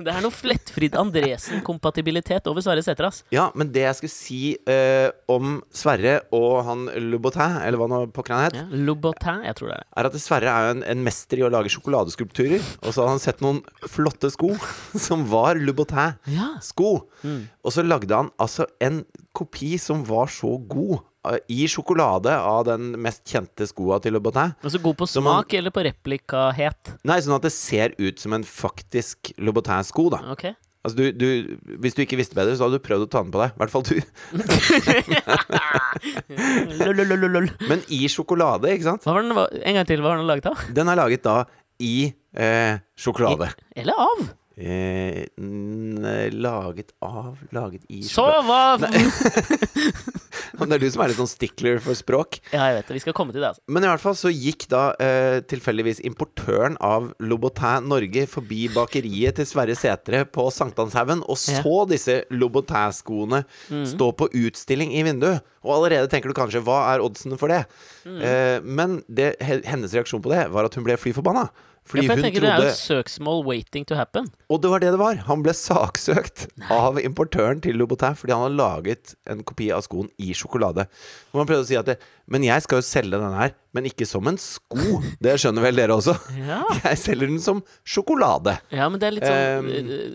Det 0.00 0.08
er 0.08 0.22
noe 0.24 0.32
Flettfrid 0.32 0.94
Andresen-kompatibilitet 0.96 2.46
over 2.48 2.64
Sverre 2.64 2.82
Sæther, 2.84 3.10
ass. 3.10 3.18
Ja, 3.34 3.50
men 3.58 3.68
det 3.74 3.82
jeg 3.84 3.98
skulle 3.98 4.14
si 4.14 4.38
eh, 4.70 5.10
om 5.30 5.58
Sverre 5.74 6.16
og 6.34 6.62
han 6.68 6.86
Lobotin, 7.12 7.58
eller 7.60 7.80
hva 7.80 7.88
nå 7.92 8.00
pokker 8.16 8.34
han 8.36 8.46
het, 8.48 8.56
Ja, 8.58 8.64
Lobotin, 8.88 9.42
jeg 9.44 9.58
tror 9.58 9.68
det 9.72 9.76
er 9.78 9.84
det. 9.84 9.90
er 10.00 10.08
at 10.10 10.18
Sverre 10.24 10.52
er 10.54 10.68
jo 10.68 10.74
en, 10.78 10.84
en 10.94 11.04
mester 11.04 11.42
i 11.42 11.46
å 11.46 11.52
lage 11.52 11.72
sjokoladeskulpturer. 11.74 12.64
Og 12.82 12.90
så 12.90 13.04
hadde 13.04 13.14
han 13.18 13.22
sett 13.24 13.44
noen 13.44 13.60
flotte 13.90 14.32
sko 14.32 14.54
som 15.08 15.26
var 15.30 15.60
Lobotin-sko. 15.60 16.90
Ja. 17.22 17.34
Og 17.64 17.74
så 17.76 17.84
lagde 17.84 18.16
han 18.16 18.32
altså 18.40 18.66
en 18.84 19.02
kopi 19.36 19.74
som 19.82 20.04
var 20.08 20.30
så 20.32 20.56
god 20.70 21.02
i 21.48 21.64
sjokolade 21.70 22.32
av 22.36 22.64
den 22.68 22.90
mest 23.00 23.24
kjente 23.30 23.66
skoa 23.70 24.00
til 24.04 24.12
Lobotin. 24.16 24.52
Altså 24.64 24.80
god 24.82 24.96
på 25.00 25.06
smak 25.08 25.24
man- 25.24 25.58
eller 25.58 25.70
på 25.74 25.84
replikahet? 25.86 26.94
Nei, 27.04 27.18
sånn 27.24 27.36
at 27.38 27.42
det 27.48 27.52
ser 27.56 27.94
ut 27.98 28.18
som 28.20 28.32
en 28.36 28.44
faktisk 28.44 29.32
Lobotin-sko, 29.38 30.10
da. 30.12 30.20
Ok. 30.34 30.44
Altså, 30.84 30.98
du, 31.00 31.12
du, 31.16 31.56
hvis 31.80 31.94
du 31.96 32.02
ikke 32.04 32.18
visste 32.20 32.36
bedre, 32.36 32.52
så 32.58 32.66
hadde 32.66 32.76
du 32.76 32.84
prøvd 32.84 33.06
å 33.06 33.08
ta 33.08 33.22
den 33.24 33.30
på 33.32 33.40
deg. 33.40 33.54
I 33.54 33.58
hvert 33.62 33.72
fall 33.72 33.84
du. 33.88 33.96
Men 37.68 37.80
i 37.88 38.02
sjokolade, 38.12 38.68
ikke 38.74 38.84
sant? 38.90 39.04
Hva 39.06 39.14
var 39.16 39.24
den, 39.24 39.32
en 39.64 39.78
gang 39.78 39.88
til, 39.88 40.02
hva 40.04 40.12
var 40.12 40.20
den 40.20 40.28
laget 40.28 40.50
av? 40.50 40.64
Den 40.76 40.90
er 40.92 40.98
laget 41.00 41.24
da 41.24 41.36
i 41.80 42.12
eh, 42.36 42.76
sjokolade. 43.00 43.48
Eller 43.74 43.96
av? 43.98 44.26
Eh, 44.56 45.24
laget 46.30 46.92
av 47.02 47.38
Laget 47.50 47.82
i 47.90 48.02
Så 48.06 48.22
hva 48.46 48.76
Det 50.54 50.76
er 50.76 50.78
du 50.78 50.86
som 50.94 51.02
er 51.02 51.10
litt 51.10 51.18
sånn 51.18 51.28
stickler 51.28 51.80
for 51.82 51.96
språk. 51.98 52.38
Ja, 52.52 52.68
jeg 52.70 52.76
vet 52.78 52.86
det. 52.88 52.94
Vi 52.94 53.02
skal 53.02 53.16
komme 53.16 53.34
til 53.34 53.42
det, 53.42 53.48
altså. 53.50 53.62
Men 53.74 53.84
i 53.84 53.88
hvert 53.90 54.02
fall 54.04 54.14
så 54.18 54.30
gikk 54.30 54.68
da 54.70 54.82
eh, 55.02 55.40
tilfeldigvis 55.50 55.98
importøren 56.06 56.76
av 56.84 57.08
Lobotin 57.18 57.88
Norge 57.90 58.22
forbi 58.30 58.68
bakeriet 58.72 59.40
til 59.40 59.48
Sverre 59.50 59.74
Setre 59.78 60.22
på 60.30 60.46
Sankthanshaugen 60.54 61.24
og 61.26 61.34
Ja. 61.50 61.58
så 61.64 61.74
disse 61.90 62.20
Lobotin-skoene 62.30 63.42
stå 63.90 64.12
på 64.16 64.30
utstilling 64.44 64.94
i 64.94 65.02
vinduet. 65.06 65.42
Og 65.66 65.74
allerede 65.80 66.08
tenker 66.12 66.30
du 66.30 66.38
kanskje 66.38 66.62
hva 66.64 66.78
er 66.94 67.02
oddsene 67.04 67.38
for 67.40 67.50
det? 67.50 67.64
Eh, 68.06 68.60
men 68.62 69.00
det, 69.10 69.34
hennes 69.42 69.92
reaksjon 69.96 70.22
på 70.24 70.30
det 70.32 70.46
var 70.54 70.70
at 70.70 70.78
hun 70.78 70.86
ble 70.86 70.96
fly 71.00 71.12
forbanna. 71.18 71.48
Ja, 71.84 71.90
for 71.90 72.00
jeg 72.00 72.22
tenker 72.24 72.40
Det 72.40 72.48
er 72.48 72.62
jo 72.62 72.68
et 72.72 72.78
søksmål 72.80 73.42
waiting 73.44 73.84
to 73.84 73.94
happen. 73.94 74.30
Og 74.48 74.62
det 74.62 74.70
var 74.72 74.80
det 74.80 74.92
det 74.94 75.00
var. 75.00 75.18
Han 75.28 75.42
ble 75.44 75.52
saksøkt 75.52 76.46
av 76.72 76.96
importøren 77.02 77.60
til 77.60 77.76
Lobotin 77.76 78.16
fordi 78.16 78.32
han 78.32 78.46
hadde 78.46 78.56
laget 78.56 79.14
en 79.28 79.44
kopi 79.44 79.68
av 79.74 79.84
skoen 79.84 80.08
i 80.16 80.32
sjokolade. 80.32 80.86
Og 81.34 81.42
han 81.42 81.50
prøvde 81.50 81.66
å 81.66 81.68
si 81.68 81.76
at 81.76 81.90
det, 81.92 81.98
Men 82.30 82.44
jeg 82.46 82.64
skal 82.64 82.80
jo 82.80 82.86
selge 82.86 83.20
den 83.20 83.36
her, 83.36 83.52
men 83.74 83.88
ikke 83.88 84.06
som 84.06 84.24
en 84.30 84.36
sko. 84.38 85.00
Det 85.22 85.34
skjønner 85.42 85.64
vel 85.66 85.76
dere 85.76 85.96
også? 85.98 86.14
Ja. 86.38 86.60
Jeg 86.84 86.98
selger 87.00 87.26
den 87.26 87.40
som 87.42 87.60
sjokolade. 87.82 88.54
Ja, 88.72 88.86
men 88.92 89.00
det 89.02 89.08
er 89.08 89.16
litt 89.16 89.26
sånn, 89.26 89.42
Um, 89.44 89.66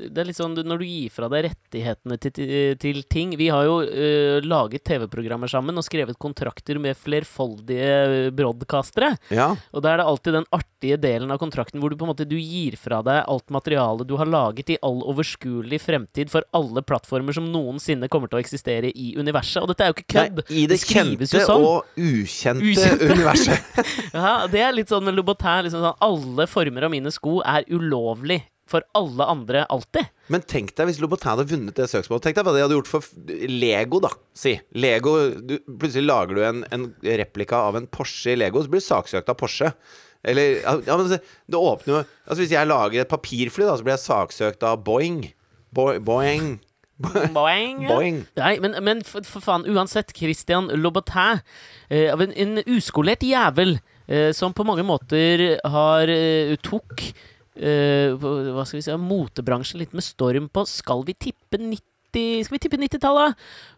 det 0.09 0.21
er 0.21 0.27
litt 0.27 0.37
sånn 0.37 0.55
Når 0.55 0.79
du 0.81 0.85
gir 0.87 1.11
fra 1.13 1.27
deg 1.31 1.43
rettighetene 1.45 2.15
til, 2.21 2.31
til, 2.33 2.51
til 2.81 2.99
ting 3.11 3.33
Vi 3.37 3.49
har 3.51 3.65
jo 3.67 3.75
uh, 3.83 4.39
laget 4.45 4.83
TV-programmer 4.87 5.51
sammen 5.51 5.77
og 5.77 5.85
skrevet 5.85 6.17
kontrakter 6.21 6.79
med 6.81 6.97
flerfoldige 6.97 8.31
broadcastere. 8.35 9.11
Ja. 9.33 9.51
Og 9.75 9.83
da 9.83 9.93
er 9.93 10.01
det 10.01 10.07
alltid 10.07 10.37
den 10.39 10.47
artige 10.55 10.99
delen 11.01 11.33
av 11.33 11.41
kontrakten 11.41 11.81
hvor 11.83 11.91
du 11.91 11.97
på 11.99 12.07
en 12.07 12.13
måte 12.13 12.27
du 12.29 12.37
gir 12.39 12.77
fra 12.79 13.01
deg 13.05 13.21
alt 13.29 13.47
materialet 13.53 14.07
du 14.09 14.15
har 14.19 14.29
laget 14.29 14.73
i 14.73 14.79
all 14.85 15.01
overskuelig 15.11 15.81
fremtid 15.83 16.31
for 16.31 16.47
alle 16.55 16.83
plattformer 16.85 17.35
som 17.35 17.49
noensinne 17.51 18.09
kommer 18.11 18.31
til 18.31 18.39
å 18.39 18.43
eksistere 18.43 18.93
i 18.93 19.11
universet. 19.19 19.61
Og 19.61 19.71
dette 19.73 19.85
er 19.85 19.93
jo 19.93 19.97
ikke 19.99 20.09
kødd! 20.15 20.43
Nei, 20.45 20.63
I 20.63 20.67
det 20.71 20.79
skrives 20.83 21.35
jo 21.35 21.43
sånn. 21.45 21.67
og 21.69 21.98
ukjente, 21.99 22.63
Ukjente. 22.65 23.09
universet. 23.13 23.83
Ja, 24.15 24.47
det 24.49 24.61
er 24.65 24.73
litt 24.75 24.89
sånn 24.91 25.05
med 25.05 25.17
Louboutin. 25.17 25.65
Liksom 25.67 25.83
sånn, 25.83 25.99
alle 26.05 26.47
former 26.49 26.87
av 26.87 26.93
mine 26.95 27.11
sko 27.13 27.39
er 27.45 27.67
ulovlig 27.69 28.39
for 28.69 28.83
alle 28.93 29.25
andre 29.25 29.63
alltid. 29.73 30.05
Men 30.29 30.43
tenk 30.45 30.75
deg 30.77 30.89
hvis 30.91 30.99
Louboutin 31.01 31.31
hadde 31.31 31.47
vunnet 31.49 31.77
det 31.77 31.87
søksmålet. 31.89 32.27
Tenk 32.27 32.37
deg 32.37 32.45
hva 32.45 32.53
de 32.53 32.61
hadde 32.61 32.75
gjort 32.77 32.91
for 32.91 33.07
Lego, 33.49 34.01
da. 34.05 34.11
Si. 34.37 34.53
Lego 34.77 35.15
du, 35.41 35.55
Plutselig 35.65 36.05
lager 36.05 36.37
du 36.37 36.43
en, 36.45 36.61
en 36.75 36.85
replika 37.01 37.63
av 37.69 37.79
en 37.79 37.87
Porsche 37.89 38.35
i 38.35 38.37
Lego, 38.37 38.61
så 38.61 38.69
blir 38.69 38.83
du 38.83 38.85
saksøkt 38.85 39.31
av 39.33 39.39
Porsche. 39.41 39.71
Eller 40.21 40.59
ja, 40.61 40.97
men 40.99 41.07
det 41.15 41.55
åpner 41.55 41.93
jo 41.93 41.99
Altså 42.27 42.41
Hvis 42.41 42.51
jeg 42.51 42.67
lager 42.67 43.05
et 43.05 43.07
papirfly, 43.07 43.63
da, 43.63 43.77
så 43.79 43.85
blir 43.87 43.95
jeg 43.95 44.03
saksøkt 44.03 44.65
av 44.67 44.81
Boeing. 44.85 45.21
Bo, 45.73 45.89
Boeing. 46.03 46.57
Boing. 46.99 47.87
Boing. 47.87 48.21
Nei, 48.39 48.53
men, 48.63 48.75
men 48.83 49.03
for, 49.07 49.23
for 49.27 49.43
faen, 49.43 49.65
uansett, 49.71 50.11
Christian 50.17 50.67
Lobotin, 50.75 51.39
eh, 51.87 52.09
av 52.11 52.23
en, 52.25 52.33
en 52.35 52.61
uskolert 52.75 53.23
jævel 53.23 53.77
eh, 54.07 54.31
som 54.35 54.55
på 54.55 54.65
mange 54.67 54.83
måter 54.87 55.45
har 55.63 56.11
eh, 56.11 56.55
tok 56.65 57.05
eh, 57.55 58.11
hva 58.19 58.65
skal 58.65 58.81
vi 58.81 58.85
si, 58.85 58.97
motebransjen 58.99 59.79
litt 59.81 59.95
med 59.95 60.05
storm 60.05 60.49
på 60.51 60.65
Skal 60.69 61.05
vi 61.07 61.15
tippe 61.29 61.61
90 61.61 61.88
skal 62.17 62.55
vi 62.55 62.61
tippe 62.63 62.79
90-tallet? 62.81 63.35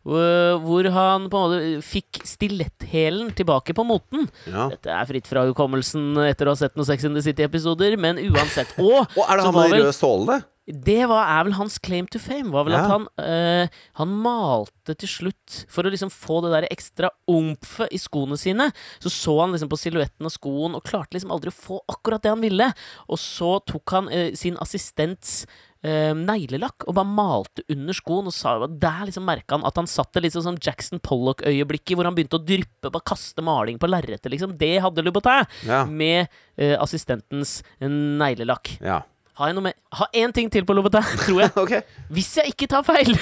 Hvor 0.07 0.61
hvor 0.63 0.87
han 0.95 1.27
på 1.29 1.37
en 1.37 1.51
måte 1.51 1.81
fikk 1.85 2.21
stiletthælen 2.25 3.33
tilbake 3.37 3.75
på 3.77 3.85
moten. 3.85 4.29
Ja. 4.47 4.69
Dette 4.71 4.89
er 4.93 5.09
fritt 5.09 5.27
fra 5.29 5.43
hukommelsen 5.49 6.15
etter 6.25 6.47
å 6.49 6.55
ha 6.55 6.61
sett 6.61 6.75
noen 6.77 6.87
Sex 6.89 7.03
in 7.07 7.17
the 7.17 7.21
City-episoder, 7.25 7.97
men 8.01 8.17
uansett. 8.31 8.73
Og 8.79 9.03
Og 9.19 9.25
er 9.27 9.37
det 9.37 9.45
han 9.45 9.55
med 9.55 9.69
de 9.75 9.83
røde 9.83 9.93
sålene? 9.97 10.41
det 10.71 11.07
var, 11.09 11.25
er 11.27 11.43
vel 11.43 11.55
hans 11.57 11.79
claim 11.83 12.05
to 12.07 12.19
fame. 12.21 12.51
Var 12.53 12.63
vel 12.63 12.73
Ja. 12.77 12.83
at 12.85 12.91
han, 12.91 13.07
øh, 13.19 13.67
han 13.97 14.07
malte 14.23 14.93
til 14.95 15.09
slutt 15.09 15.65
For 15.67 15.83
å 15.83 15.91
liksom 15.91 16.11
få 16.13 16.37
det 16.45 16.51
der 16.53 16.67
ekstra 16.71 17.09
omfet 17.27 17.89
i 17.91 17.97
skoene 17.99 18.37
sine. 18.39 18.69
Så 19.01 19.09
så 19.11 19.33
han 19.41 19.51
liksom 19.51 19.67
på 19.73 19.79
silhuetten 19.81 20.25
av 20.29 20.31
skoen 20.31 20.75
og 20.77 20.85
klarte 20.85 21.17
liksom 21.17 21.33
aldri 21.33 21.51
å 21.51 21.57
få 21.57 21.81
akkurat 21.91 22.21
det 22.23 22.31
han 22.31 22.45
ville. 22.45 22.69
Og 23.09 23.19
så 23.19 23.57
tok 23.65 23.89
han 23.97 24.07
øh, 24.13 24.31
sin 24.37 24.55
assistents 24.61 25.45
eh, 25.83 26.11
neglelakk 26.17 26.85
og 26.87 26.95
bare 26.97 27.09
malte 27.09 27.65
under 27.71 27.97
skoen. 27.97 28.29
Og 28.29 28.35
sa, 28.35 28.55
der 28.67 29.05
liksom 29.09 29.25
merka 29.27 29.57
han 29.57 29.67
at 29.67 29.79
han 29.79 29.89
satt 29.89 30.13
det 30.15 30.25
litt 30.25 30.35
sånn 30.37 30.47
som 30.49 30.59
Jackson 30.61 31.01
Pollock-øyeblikket, 31.03 31.95
hvor 31.97 32.09
han 32.09 32.17
begynte 32.17 32.39
å 32.39 32.45
dryppe, 32.45 32.91
bare 32.91 33.07
kaste 33.13 33.45
maling 33.45 33.79
på 33.81 33.89
lerretet, 33.91 34.31
liksom. 34.33 34.57
Det 34.59 34.75
hadde 34.83 35.05
Louboutin 35.05 35.47
Ja. 35.67 35.85
med 35.85 36.27
eh, 36.57 36.75
assistentens 36.79 37.61
eh, 37.79 37.89
neglelakk. 37.89 38.77
ja. 38.81 39.01
Har 39.41 39.47
jeg 39.47 39.55
noe 39.55 39.63
med 39.63 39.77
Har 39.95 40.09
én 40.13 40.33
ting 40.35 40.49
til 40.51 40.65
på 40.67 40.73
Louboutin, 40.75 41.07
tror 41.23 41.39
jeg. 41.41 41.51
okay. 41.63 41.81
Hvis 42.13 42.35
jeg 42.37 42.51
ikke 42.51 42.67
tar 42.69 42.83
feil, 42.85 43.15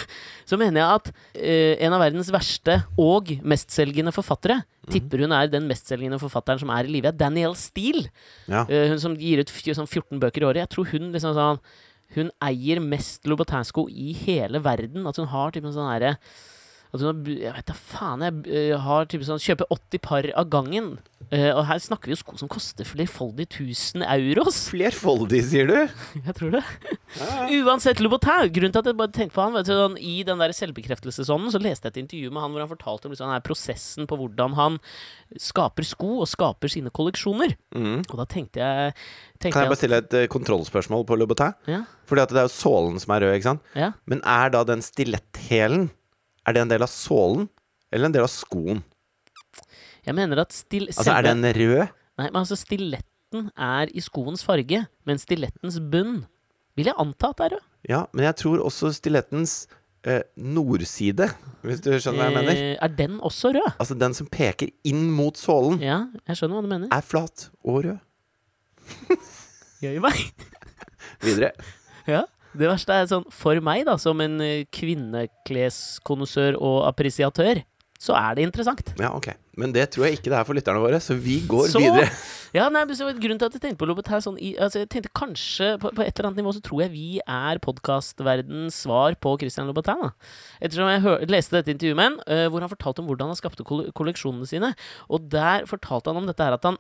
så 0.50 0.58
mener 0.60 0.82
jeg 0.82 0.98
at 0.98 1.12
eh, 1.38 1.75
en 1.86 1.96
av 1.96 2.01
verdens 2.01 2.32
verste 2.34 2.80
og 3.00 3.30
mestselgende 3.46 4.12
forfattere 4.12 4.58
Tipper 4.89 5.24
hun 5.24 5.34
er 5.36 5.50
den 5.51 5.68
mestselgende 5.70 6.18
forfatteren 6.22 6.58
som 6.62 6.72
er 6.74 6.88
i 6.88 6.94
live. 6.96 7.12
Danielle 7.13 7.58
Steele. 7.60 8.08
Ja. 8.50 8.63
Uh, 8.66 8.88
hun 8.94 9.01
som 9.01 9.18
gir 9.20 9.44
ut 9.44 9.51
sånn 9.54 9.86
14 9.86 10.18
bøker 10.22 10.42
i 10.42 10.48
året. 10.50 10.63
Jeg 10.63 10.72
tror 10.74 10.89
hun 10.94 11.12
liksom 11.13 11.36
sånn 11.38 11.62
Hun 12.16 12.32
eier 12.42 12.82
mest 12.82 13.28
Louboutin-sko 13.30 13.86
i 13.89 14.13
hele 14.25 14.62
verden. 14.66 15.06
At 15.10 15.20
hun 15.22 15.30
har 15.34 15.54
typen 15.54 15.70
en 15.72 15.78
sånn 15.78 15.92
herre 15.92 16.16
at 16.89 17.03
hun 17.03 17.10
har, 17.12 17.17
jeg 17.29 17.53
vet 17.53 17.69
da 17.69 17.75
faen, 17.77 18.24
jeg 18.25 18.50
eh, 18.50 18.75
har 18.81 19.05
type 19.10 19.25
sånn 19.27 19.41
Kjøper 19.43 19.67
80 19.69 20.01
par 20.01 20.27
av 20.34 20.48
gangen. 20.50 20.96
Eh, 21.29 21.51
og 21.53 21.62
her 21.69 21.77
snakker 21.84 22.10
vi 22.10 22.15
jo 22.15 22.19
sko 22.24 22.34
som 22.39 22.50
koster 22.50 22.88
flerfoldig 22.88 23.46
1000 23.46 24.01
euros. 24.08 24.63
Flerfoldig, 24.72 25.43
sier 25.51 25.69
du? 25.69 25.75
Jeg 26.25 26.36
tror 26.39 26.55
det. 26.58 26.63
Uansett 27.60 28.01
Louboutin. 28.01 28.50
Grunnen 28.55 28.74
til 28.74 28.81
at 28.81 28.89
jeg 28.89 28.98
bare 28.98 29.13
tenkte 29.13 29.36
på 29.36 29.43
han 29.43 29.53
vet 29.53 29.69
du, 29.69 29.74
sånn, 29.74 29.98
I 30.01 30.24
den 30.25 30.41
der 30.41 30.53
selvbekreftelsesånden 30.53 31.53
så 31.53 31.62
leste 31.62 31.89
jeg 31.89 31.96
et 31.96 32.01
intervju 32.03 32.34
med 32.34 32.43
han 32.43 32.53
hvor 32.53 32.63
han 32.63 32.72
fortalte 32.72 33.10
om 33.10 33.13
liksom, 33.13 33.29
den 33.29 33.38
her 33.38 33.46
prosessen 33.46 34.10
på 34.10 34.17
hvordan 34.19 34.58
han 34.58 34.77
skaper 35.41 35.86
sko 35.89 36.19
og 36.24 36.29
skaper 36.29 36.72
sine 36.74 36.93
kolleksjoner. 36.93 37.55
Mm. 37.77 38.03
Og 38.03 38.15
da 38.22 38.25
tenkte 38.29 38.62
jeg, 38.62 38.98
tenkte 39.38 39.53
Kan 39.58 39.65
jeg 39.65 39.74
bare 39.74 39.81
stille 39.81 40.01
et 40.03 40.17
uh, 40.17 40.25
kontrollspørsmål 40.34 41.05
på 41.10 41.17
Louboutin? 41.17 41.58
Ja. 41.69 41.84
Fordi 42.10 42.25
at 42.25 42.34
det 42.34 42.43
er 42.43 42.50
jo 42.50 42.55
sålen 42.58 43.01
som 43.01 43.13
er 43.13 43.25
rød, 43.25 43.38
ikke 43.38 43.51
sant? 43.51 43.74
Ja. 43.77 43.93
Men 44.10 44.22
er 44.25 44.53
da 44.53 44.65
den 44.69 44.86
stiletthælen 44.86 45.89
Er 46.50 46.56
det 46.58 46.63
en 46.65 46.72
del 46.72 46.82
av 46.86 46.89
sålen, 46.89 47.46
eller 47.94 48.10
en 48.10 48.15
del 48.15 48.25
av 48.25 48.32
skoen? 48.34 48.82
Jeg 50.08 50.15
mener 50.18 50.41
at 50.41 50.53
stil, 50.56 50.88
Altså, 50.89 51.12
er 51.13 51.27
den 51.29 51.44
rød? 51.46 51.91
Nei, 52.20 52.27
men 52.32 52.39
altså 52.41 52.58
stiletten 52.58 53.51
er 53.56 53.91
i 53.94 54.01
skoens 54.01 54.41
farge, 54.44 54.82
men 55.06 55.20
stilettens 55.22 55.77
bunn 55.91 56.24
vil 56.79 56.89
jeg 56.89 56.98
anta 56.98 57.29
at 57.29 57.38
det 57.38 57.46
er 57.50 57.53
rød. 57.58 57.65
Ja, 57.91 58.00
men 58.15 58.25
jeg 58.25 58.36
tror 58.41 58.63
også 58.65 58.89
stilettens 58.96 59.68
eh, 60.08 60.24
nordside, 60.36 61.29
hvis 61.62 61.84
du 61.86 61.91
skjønner 62.00 62.24
hva 62.24 62.27
jeg 62.32 62.38
mener. 62.39 62.58
Eh, 62.58 62.75
er 62.82 62.96
den 62.98 63.20
også 63.22 63.53
rød? 63.56 63.70
Altså 63.77 63.98
den 64.00 64.15
som 64.18 64.27
peker 64.32 64.72
inn 64.89 65.06
mot 65.15 65.38
sålen, 65.39 65.77
Ja, 65.84 66.01
jeg 66.27 66.39
skjønner 66.41 66.58
hva 66.60 66.65
du 66.65 66.72
mener. 66.74 66.89
er 66.96 67.06
flat 67.06 67.50
og 67.63 67.84
rød. 67.86 68.00
Gjør 69.84 70.01
meg. 70.03 70.18
Videre. 71.24 71.51
Ja. 72.10 72.24
Det 72.60 72.68
verste 72.70 72.96
er 73.00 73.08
sånn, 73.10 73.25
for 73.32 73.60
meg, 73.63 73.86
da, 73.88 73.96
som 74.01 74.20
en 74.24 74.39
eh, 74.44 74.66
kvinnekleskonnissør 74.75 76.58
og 76.60 76.82
appresiatør, 76.89 77.62
så 78.00 78.16
er 78.16 78.36
det 78.38 78.46
interessant. 78.48 78.94
Ja, 79.00 79.10
ok. 79.16 79.34
Men 79.60 79.74
det 79.75 79.89
tror 79.92 80.06
jeg 80.08 80.18
ikke 80.20 80.32
det 80.32 80.38
er 80.39 80.46
for 80.48 80.56
lytterne 80.56 80.80
våre, 80.80 81.01
så 81.04 81.18
vi 81.20 81.42
går 81.48 81.68
Så- 81.74 81.82
videre. 81.84 82.08
Ja, 82.50 82.63
nei, 82.74 82.82
men 82.84 82.96
så 82.98 83.06
Grunnen 83.13 83.38
til 83.38 83.46
at 83.46 83.54
jeg 83.54 83.62
tenkte 83.62 83.78
på 83.78 83.86
Louboutin 83.86 84.24
sånn 84.25 84.38
i, 84.42 84.56
altså, 84.58 84.80
Jeg 84.82 84.89
tenkte 84.89 85.12
kanskje 85.13 85.68
på, 85.78 85.92
på 85.94 86.01
et 86.01 86.18
eller 86.18 86.32
annet 86.32 86.39
nivå 86.42 86.54
så 86.56 86.63
tror 86.66 86.80
jeg 86.82 86.92
vi 86.96 87.20
er 87.22 87.60
podkastverdens 87.62 88.80
svar 88.88 89.13
på 89.22 89.36
Christian 89.38 89.68
Lobetin. 89.70 90.01
Ettersom 90.58 90.89
jeg 90.89 91.04
hør, 91.04 91.25
leste 91.30 91.60
dette 91.60 91.75
intervjuet 91.75 92.00
med 92.00 92.08
ham, 92.08 92.18
uh, 92.25 92.48
hvor 92.50 92.66
han 92.66 92.72
fortalte 92.72 93.04
om 93.04 93.12
hvordan 93.12 93.30
han 93.30 93.38
skapte 93.38 93.62
kolleksjonene 93.68 94.50
sine. 94.50 94.72
Og 95.13 95.30
der 95.30 95.68
fortalte 95.70 96.10
han 96.10 96.24
om 96.24 96.25
dette 96.32 96.42
her 96.48 96.58
at 96.58 96.66
han 96.66 96.80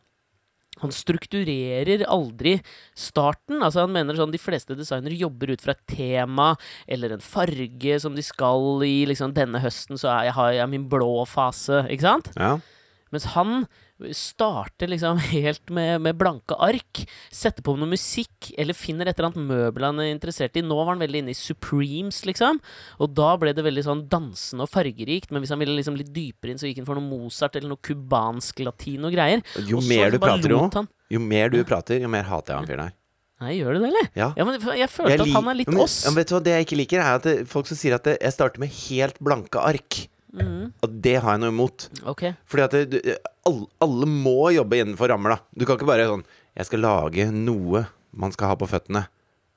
han 0.81 0.93
strukturerer 0.95 2.05
aldri 2.07 2.55
starten. 2.97 3.59
Altså 3.65 3.83
Han 3.83 3.93
mener 3.95 4.17
sånn 4.17 4.33
de 4.33 4.41
fleste 4.41 4.77
designere 4.79 5.17
jobber 5.19 5.53
ut 5.53 5.63
fra 5.63 5.75
et 5.75 5.83
tema 5.91 6.53
eller 6.87 7.15
en 7.15 7.23
farge 7.23 7.99
som 8.03 8.15
de 8.15 8.25
skal 8.25 8.83
i. 8.87 9.03
Liksom 9.09 9.35
denne 9.37 9.61
høsten 9.63 9.99
så 9.99 10.11
er 10.13 10.29
jeg, 10.29 10.37
har 10.39 10.55
jeg 10.61 10.71
min 10.71 10.87
blå 10.91 11.25
fase, 11.29 11.83
ikke 11.91 12.07
sant? 12.07 12.31
Ja. 12.39 12.55
Mens 13.13 13.31
han 13.35 13.63
starter 14.15 14.87
liksom 14.91 15.17
helt 15.33 15.69
med, 15.73 16.01
med 16.05 16.17
blanke 16.19 16.55
ark. 16.59 17.01
Sette 17.33 17.63
på 17.65 17.75
noe 17.77 17.89
musikk, 17.91 18.51
eller 18.59 18.77
finner 18.77 19.09
et 19.09 19.17
eller 19.19 19.31
annet 19.31 19.49
møbel 19.49 19.87
han 19.89 19.99
er 20.03 20.11
interessert 20.13 20.55
i. 20.59 20.63
Nå 20.65 20.77
var 20.79 20.93
han 20.93 21.03
veldig 21.03 21.23
inne 21.23 21.33
i 21.33 21.37
Supremes, 21.37 22.21
liksom. 22.29 22.61
Og 23.03 23.13
da 23.17 23.33
ble 23.41 23.53
det 23.57 23.65
veldig 23.65 23.85
sånn 23.87 24.05
dansende 24.11 24.65
og 24.67 24.71
fargerikt. 24.73 25.31
Men 25.33 25.43
hvis 25.43 25.53
han 25.55 25.61
ville 25.61 25.75
liksom 25.77 25.97
litt 25.99 26.13
dypere 26.15 26.53
inn, 26.53 26.61
så 26.61 26.69
gikk 26.69 26.81
han 26.83 26.89
for 26.89 26.99
noe 26.99 27.09
Mozart 27.09 27.57
eller 27.59 27.73
noe 27.73 27.83
cubansk 27.85 28.63
latin 28.65 29.07
og 29.09 29.15
greier. 29.15 29.43
Jo 29.67 29.81
Og 29.81 29.89
mer 29.89 30.13
du 30.15 30.19
prater 30.21 30.55
om, 30.55 30.69
han- 30.73 30.89
jo 31.09 31.19
mer 31.23 31.49
du 31.49 31.59
prater, 31.65 31.99
jo 32.03 32.07
mer 32.11 32.23
hater 32.29 32.53
jeg 32.53 32.59
han 32.61 32.69
fyren 32.69 32.85
her. 32.87 32.95
Nei, 33.39 33.53
gjør 33.55 33.77
du 33.77 33.79
det, 33.79 33.87
eller? 33.87 34.07
Ja. 34.19 34.25
Ja, 34.35 34.43
men 34.43 34.57
jeg 34.59 34.89
følte 34.91 35.13
Jeg 35.13 35.21
at 35.23 35.29
han 35.31 35.47
er 35.47 35.55
litt 35.55 35.69
men- 35.71 35.79
oss. 35.79 36.03
Ja, 36.03 36.11
vet 36.11 36.27
du 36.27 36.35
hva 36.35 36.41
det 36.43 36.51
jeg 36.57 36.65
ikke 36.67 36.77
liker, 36.81 36.99
er 36.99 37.15
at 37.21 37.23
det, 37.23 37.35
folk 37.47 37.67
som 37.69 37.77
sier 37.79 37.95
at 37.95 38.03
det, 38.03 38.17
jeg 38.19 38.33
starter 38.35 38.59
med 38.59 38.69
helt 38.69 39.19
blanke 39.23 39.61
ark. 39.63 40.07
Mm. 40.35 40.73
Og 40.83 41.01
det 41.01 41.15
har 41.23 41.37
jeg 41.37 41.41
noe 41.41 41.49
imot. 41.53 41.87
Okay. 42.11 42.35
Fordi 42.45 42.63
at 42.67 42.75
det, 42.91 43.17
alle, 43.49 43.69
alle 43.83 44.09
må 44.09 44.51
jobbe 44.55 44.79
innenfor 44.79 45.11
rammer, 45.11 45.35
da. 45.35 45.53
Du 45.53 45.65
kan 45.65 45.79
ikke 45.79 45.89
bare 45.89 46.09
sånn 46.09 46.27
Jeg 46.57 46.69
skal 46.69 46.85
lage 46.85 47.29
noe 47.33 47.87
man 48.19 48.33
skal 48.33 48.53
ha 48.53 48.57
på 48.59 48.69
føttene. 48.69 49.05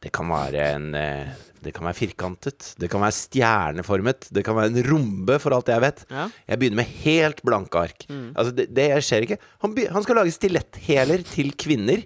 Det 0.02 0.10
kan 0.14 0.28
være 0.30 0.66
en 0.74 0.92
eh, 0.98 1.32
Det 1.62 1.70
kan 1.76 1.86
være 1.86 1.94
firkantet. 1.94 2.72
Det 2.80 2.88
kan 2.90 3.04
være 3.04 3.14
stjerneformet. 3.14 4.26
Det 4.34 4.42
kan 4.42 4.56
være 4.58 4.72
en 4.72 4.86
rombe, 4.88 5.36
for 5.38 5.54
alt 5.54 5.70
jeg 5.70 5.84
vet. 5.84 6.00
Ja. 6.10 6.24
Jeg 6.50 6.58
begynner 6.58 6.80
med 6.80 6.94
helt 7.04 7.42
blanke 7.46 7.82
ark. 7.84 8.06
Mm. 8.10 8.32
Altså, 8.34 8.54
det, 8.56 8.66
det 8.74 8.88
skjer 9.06 9.28
ikke. 9.28 9.38
Han, 9.62 9.76
han 9.94 10.02
skal 10.06 10.18
lage 10.18 10.34
stiletthæler 10.34 11.22
til 11.30 11.52
kvinner. 11.54 12.02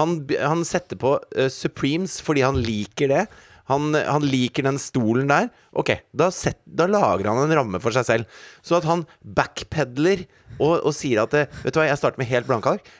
Han, 0.00 0.18
han 0.42 0.66
setter 0.66 0.98
på 0.98 1.14
uh, 1.22 1.46
Supremes 1.54 2.18
fordi 2.24 2.42
han 2.42 2.58
liker 2.58 3.14
det. 3.14 3.22
Han, 3.70 3.94
han 3.94 4.26
liker 4.26 4.66
den 4.66 4.78
stolen 4.80 5.30
der. 5.30 5.50
Ok, 5.76 5.92
da, 6.16 6.30
set, 6.34 6.60
da 6.64 6.86
lager 6.90 7.30
han 7.30 7.42
en 7.44 7.54
ramme 7.58 7.80
for 7.82 7.94
seg 7.94 8.06
selv. 8.08 8.40
Så 8.64 8.78
at 8.78 8.86
han 8.88 9.04
backpedler 9.22 10.24
og, 10.56 10.86
og 10.86 10.92
sier 10.96 11.24
at 11.24 11.34
Vet 11.34 11.74
du 11.74 11.80
hva, 11.80 11.88
jeg 11.88 12.00
starter 12.00 12.22
med 12.22 12.30
helt 12.30 12.48
blanke 12.48 12.76
ark. 12.76 12.90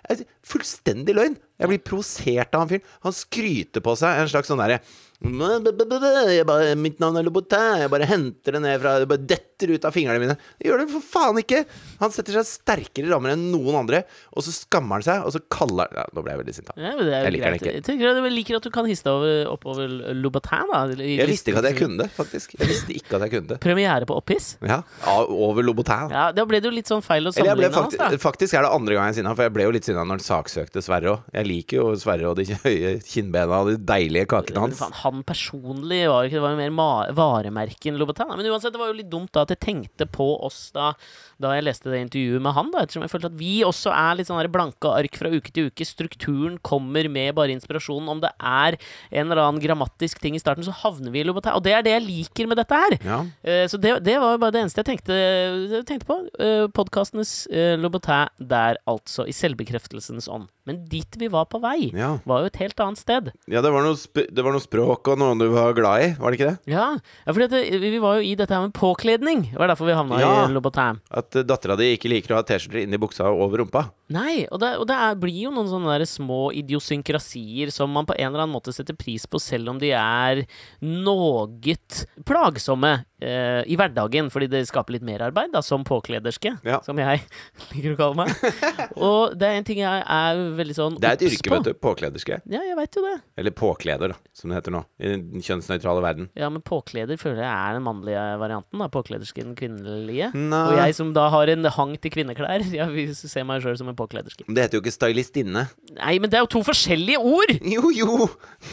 Fullstendig 0.47 1.17
løgn. 1.17 1.39
Jeg 1.57 1.73
blir 1.73 1.85
provosert 1.87 2.55
av 2.55 2.65
han 2.65 2.73
fyren. 2.75 2.89
Han 3.07 3.17
skryter 3.17 3.85
på 3.85 3.95
seg 3.99 4.21
en 4.21 4.33
slags 4.33 4.51
sånn 4.51 4.61
derre 4.61 4.83
jeg 5.23 6.45
bare, 6.47 6.75
Mitt 6.77 6.99
navn 7.01 7.17
er 7.17 7.25
Lobotin.' 7.25 7.81
Jeg 7.81 7.91
bare 7.91 8.05
henter 8.07 8.53
det 8.53 8.61
ned 8.63 8.81
fra 8.83 8.99
Det 9.01 9.09
bare 9.09 9.25
detter 9.27 9.73
ut 9.73 9.85
av 9.89 9.93
fingrene 9.95 10.21
mine. 10.21 10.35
Det 10.61 10.69
gjør 10.69 10.83
det 10.83 10.91
for 10.93 11.01
faen 11.01 11.39
ikke! 11.41 11.63
Han 12.03 12.11
setter 12.13 12.37
seg 12.37 12.45
sterkere 12.45 13.09
rammer 13.09 13.33
enn 13.33 13.47
noen 13.51 13.79
andre, 13.81 14.03
og 14.37 14.45
så 14.45 14.53
skammer 14.53 14.99
han 15.01 15.07
seg, 15.07 15.23
og 15.25 15.33
så 15.33 15.41
kaller 15.49 15.89
han 15.89 15.97
ja, 15.97 16.05
Nå 16.13 16.23
ble 16.27 16.35
jeg 16.35 16.41
veldig 16.43 16.55
sint. 16.59 16.69
da. 16.69 16.75
Ja, 16.77 16.91
Jeg 16.93 17.33
liker 17.33 17.57
den 17.57 17.63
greit. 17.63 17.87
ikke. 17.87 17.97
Jeg 17.97 18.25
jeg 18.27 18.33
liker 18.37 18.57
at 18.61 18.63
du 18.67 18.71
kan 18.75 18.85
hisse 18.91 19.07
deg 19.07 19.13
over- 19.17 19.49
oppover 19.57 19.89
Lobotin 20.15 20.69
da. 20.73 20.83
i 21.01 21.17
Jeg 21.17 21.27
visste 21.31 21.49
ikke 21.55 21.63
at 21.65 21.71
jeg 21.71 21.79
kunne 21.81 21.99
det, 22.05 22.11
faktisk. 22.13 22.53
Jeg 22.61 22.69
visste 22.69 22.93
ikke 22.93 23.17
at 23.17 23.23
jeg 23.25 23.31
kunne 23.37 23.49
det. 23.55 23.61
Premiere 23.65 24.05
på 24.05 24.17
Opphiss. 24.21 24.57
Ja, 24.61 24.83
Over 25.07 25.63
Lobotin. 25.65 26.11
Ja, 26.13 26.31
da 26.33 26.45
ble 26.45 26.61
det 26.61 26.69
jo 26.69 26.75
litt 26.77 26.87
sånn 26.93 27.03
feil 27.03 27.25
å 27.27 27.33
sammenligne 27.33 27.73
hans, 27.73 27.97
da. 27.97 28.11
faktisk 28.21 28.53
er 28.53 28.63
det 28.69 28.73
andre 28.77 28.95
gang 28.95 29.09
jeg 29.09 29.17
er 29.17 29.19
sinna, 29.23 29.35
for 29.35 29.43
jeg 29.49 29.53
ble 29.57 29.63
jo 29.65 29.73
litt 29.73 29.85
sinna 29.89 30.05
når 30.05 30.21
han 30.21 30.27
saksøkte 30.27 30.83
Sverre 30.85 31.15
òg. 31.17 31.23
Jeg 31.33 31.47
liker 31.49 31.77
jo 31.81 31.95
Sverre 31.97 32.29
og 32.29 32.37
de 32.37 32.45
høye 32.67 32.93
kinnbena 33.07 33.63
og 33.65 33.73
de 33.73 33.77
deilige 33.81 34.27
kakene 34.29 34.67
hans. 34.67 34.77
faen, 34.79 34.93
han 35.07 35.23
personlig 35.27 36.03
var 36.11 36.25
jo 36.25 36.29
ikke 36.31 36.37
Det 36.41 36.45
var 36.45 36.55
jo 36.55 36.61
mer 36.61 36.75
ma 36.77 36.89
varemerke 37.17 37.91
enn 37.91 37.99
Louboutin. 38.01 38.29
Men 38.37 38.49
uansett, 38.51 38.75
det 38.75 38.81
var 38.83 38.91
jo 38.93 38.99
litt 38.99 39.11
dumt 39.13 39.33
da 39.35 39.45
at 39.47 39.55
jeg 39.55 39.63
tenkte 39.63 40.07
på 40.11 40.27
oss 40.47 40.71
da 40.77 40.93
Da 41.41 41.55
jeg 41.57 41.65
leste 41.67 41.91
det 41.93 42.03
intervjuet 42.05 42.43
med 42.45 42.55
han, 42.57 42.71
da 42.73 42.83
ettersom 42.85 43.05
jeg 43.05 43.13
følte 43.13 43.31
at 43.33 43.39
vi 43.41 43.53
også 43.67 43.93
er 43.93 44.17
litt 44.21 44.29
sånn 44.31 44.41
blanke 44.53 44.89
ark 44.89 45.17
fra 45.19 45.29
uke 45.33 45.53
til 45.53 45.69
uke. 45.71 45.85
Strukturen 45.85 46.57
kommer 46.65 47.09
med 47.13 47.35
bare 47.37 47.53
inspirasjonen. 47.53 48.09
Om 48.09 48.21
det 48.25 48.31
er 48.41 48.77
en 49.11 49.27
eller 49.31 49.43
annen 49.43 49.61
grammatisk 49.61 50.21
ting 50.23 50.37
i 50.39 50.41
starten, 50.41 50.65
så 50.65 50.73
havner 50.83 51.13
vi 51.13 51.21
i 51.21 51.27
Louboutin. 51.29 51.53
Og 51.59 51.63
det 51.67 51.75
er 51.77 51.85
det 51.85 51.93
jeg 51.97 52.07
liker 52.07 52.49
med 52.49 52.57
dette 52.63 52.79
her. 52.81 52.97
Ja. 53.05 53.19
Uh, 53.45 53.67
Så 53.69 53.77
det, 53.81 53.99
det 54.07 54.17
var 54.23 54.33
jo 54.37 54.41
bare 54.43 54.55
det 54.57 54.63
eneste 54.65 54.81
jeg 54.81 54.89
tenkte, 54.95 55.83
tenkte 55.89 56.09
på. 56.09 56.17
Uh, 56.41 56.67
Podkastenes 56.73 57.35
uh, 57.53 57.77
Louboutin 57.81 58.33
der, 58.41 58.81
altså. 58.89 59.27
I 59.29 59.35
selvbekreftelsens 59.37 60.29
ånd. 60.33 60.49
Men 60.67 60.81
dit 60.89 61.13
vi 61.21 61.29
var 61.31 61.45
på 61.53 61.61
vei, 61.63 61.91
Ja. 61.95 62.17
var 62.25 62.41
jo 62.43 62.47
et 62.51 62.57
helt 62.57 62.81
annet 62.81 62.99
sted. 62.99 63.29
ja, 63.47 63.61
det 63.63 63.71
var 63.71 63.85
noe, 63.85 63.95
det 64.17 64.43
var 64.43 64.53
noe 64.57 64.65
språk 64.65 64.96
og 65.05 65.19
noen 65.21 65.39
du 65.41 65.47
var 65.53 65.75
glad 65.77 66.03
i, 66.03 66.09
var 66.17 66.33
det 66.33 66.39
ikke 66.39 66.49
det? 66.49 66.73
Ja, 66.73 66.87
ja 67.27 67.35
fordi 67.37 67.79
vi 67.83 68.01
var 68.01 68.17
jo 68.17 68.25
i 68.25 68.35
dette 68.39 68.55
her 68.57 68.65
med 68.65 68.73
påkledning. 68.77 69.51
Det 69.53 69.61
var 69.61 69.69
derfor 69.69 69.91
vi 69.91 69.97
havna 69.99 70.21
Ja. 70.21 70.31
i 70.47 70.55
Louboutin. 70.55 71.01
At 71.11 71.37
uh, 71.37 71.43
dattera 71.45 71.77
di 71.77 71.93
ikke 71.95 72.09
liker 72.09 72.33
å 72.33 72.41
ha 72.41 72.47
T-skjorter 72.47 72.85
inni 72.85 73.01
buksa 73.01 73.29
og 73.29 73.45
over 73.49 73.63
rumpa. 73.65 73.87
Nei, 74.15 74.47
og 74.55 74.61
det, 74.63 74.73
og 74.81 74.87
det 74.89 74.97
er, 74.97 75.19
blir 75.21 75.37
jo 75.49 75.53
noen 75.53 75.69
sånne 75.69 75.99
der 75.99 76.07
små 76.09 76.49
idiosynkrasier 76.55 77.73
som 77.75 77.91
man 77.93 78.07
på 78.07 78.15
en 78.17 78.29
eller 78.31 78.45
annen 78.45 78.55
måte 78.55 78.73
setter 78.75 78.95
pris 78.97 79.27
på, 79.27 79.41
selv 79.43 79.75
om 79.75 79.81
de 79.83 79.91
er 79.91 80.45
noget 80.81 82.07
plagsomme 82.27 83.01
eh, 83.21 83.63
i 83.67 83.77
hverdagen, 83.79 84.29
fordi 84.33 84.49
det 84.53 84.63
skaper 84.69 84.97
litt 84.97 85.05
merarbeid, 85.07 85.55
som 85.65 85.85
påklederske, 85.87 86.57
Ja. 86.67 86.81
som 86.85 86.99
jeg 87.01 87.23
liker 87.73 87.95
å 87.95 87.99
kalle 88.01 88.17
meg. 88.25 88.33
Og 88.97 89.37
det 89.39 89.49
er 89.49 89.59
en 89.61 89.67
ting 89.69 89.81
jeg 89.83 90.03
er 90.07 90.43
veldig 90.59 90.77
sånn 90.77 90.99
Det 91.01 91.09
er 91.11 91.19
et 91.19 91.27
yrke, 91.31 91.53
vet 91.55 91.69
du. 91.69 91.73
Påklederske. 91.87 92.41
Ja, 92.53 92.61
jeg 92.67 92.77
vet 92.79 92.99
jo 92.99 93.05
det. 93.07 93.15
Eller 93.41 93.55
påkleder, 93.57 94.15
som 94.37 94.51
det 94.53 94.59
heter 94.61 94.75
nå. 94.77 94.83
I 95.01 95.15
den 95.17 95.45
kjønnsnøytrale 95.45 96.03
verden. 96.05 96.29
Ja, 96.39 96.51
men 96.53 96.65
påkleder 96.67 97.19
føler 97.21 97.43
jeg 97.45 97.53
er 97.53 97.79
den 97.79 97.87
mannlige 97.87 98.25
varianten. 98.41 98.79
da 98.83 98.89
Påklederske 98.93 99.43
den 99.45 99.57
kvinnelige. 99.59 100.31
Nei. 100.35 100.63
Og 100.73 100.79
jeg 100.81 100.97
som 100.99 101.13
da 101.17 101.29
har 101.33 101.49
en 101.53 101.65
hang 101.77 101.97
til 102.03 102.13
kvinneklær, 102.15 102.65
jeg 102.73 102.89
vil 102.95 103.15
se 103.17 103.45
meg 103.47 103.63
sjøl 103.65 103.77
som 103.81 103.89
en 103.93 103.97
påklederske. 103.99 104.47
Det 104.49 104.67
heter 104.67 104.79
jo 104.79 104.85
ikke 104.85 104.95
stylistinne. 104.97 105.67
Nei, 105.97 106.17
men 106.23 106.31
det 106.33 106.39
er 106.41 106.45
jo 106.47 106.53
to 106.59 106.65
forskjellige 106.67 107.21
ord! 107.23 107.55
Jo, 107.77 107.91
jo! 107.93 108.29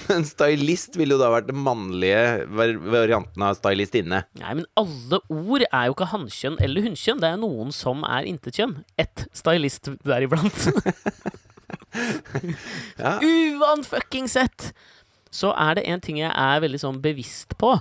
Men 0.08 0.24
stylist 0.28 0.96
ville 1.00 1.16
jo 1.16 1.20
da 1.22 1.28
vært 1.34 1.48
den 1.50 1.58
mannlige 1.60 2.46
varianten 2.54 3.44
av 3.44 3.56
stylistinne. 3.58 4.22
Nei, 4.42 4.54
men 4.58 4.66
alle 4.80 5.20
ord 5.30 5.62
er 5.68 5.86
jo 5.90 5.94
ikke 5.94 6.08
hannkjønn 6.10 6.56
eller 6.66 6.82
hunnkjønn. 6.88 7.20
Det 7.22 7.30
er 7.30 7.38
noen 7.38 7.70
som 7.76 8.02
er 8.08 8.26
intetkjønn. 8.32 8.80
Ett 8.98 9.28
stylist 9.38 9.92
deriblant. 10.04 10.70
Ja. 12.98 13.20
Uanfucking 13.22 14.26
sett! 14.32 14.72
Så 15.34 15.50
er 15.58 15.76
det 15.80 15.84
en 15.90 16.02
ting 16.02 16.20
jeg 16.22 16.30
er 16.30 16.62
veldig 16.62 16.80
sånn 16.82 17.00
bevisst 17.02 17.56
på 17.62 17.72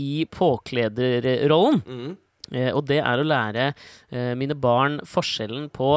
i 0.00 0.24
påklederrollen. 0.32 1.80
Mm. 1.84 2.14
Eh, 2.52 2.70
og 2.76 2.86
det 2.88 2.98
er 3.00 3.20
å 3.20 3.26
lære 3.26 3.66
eh, 3.72 4.32
mine 4.36 4.56
barn 4.60 4.98
forskjellen 5.08 5.68
på 5.72 5.94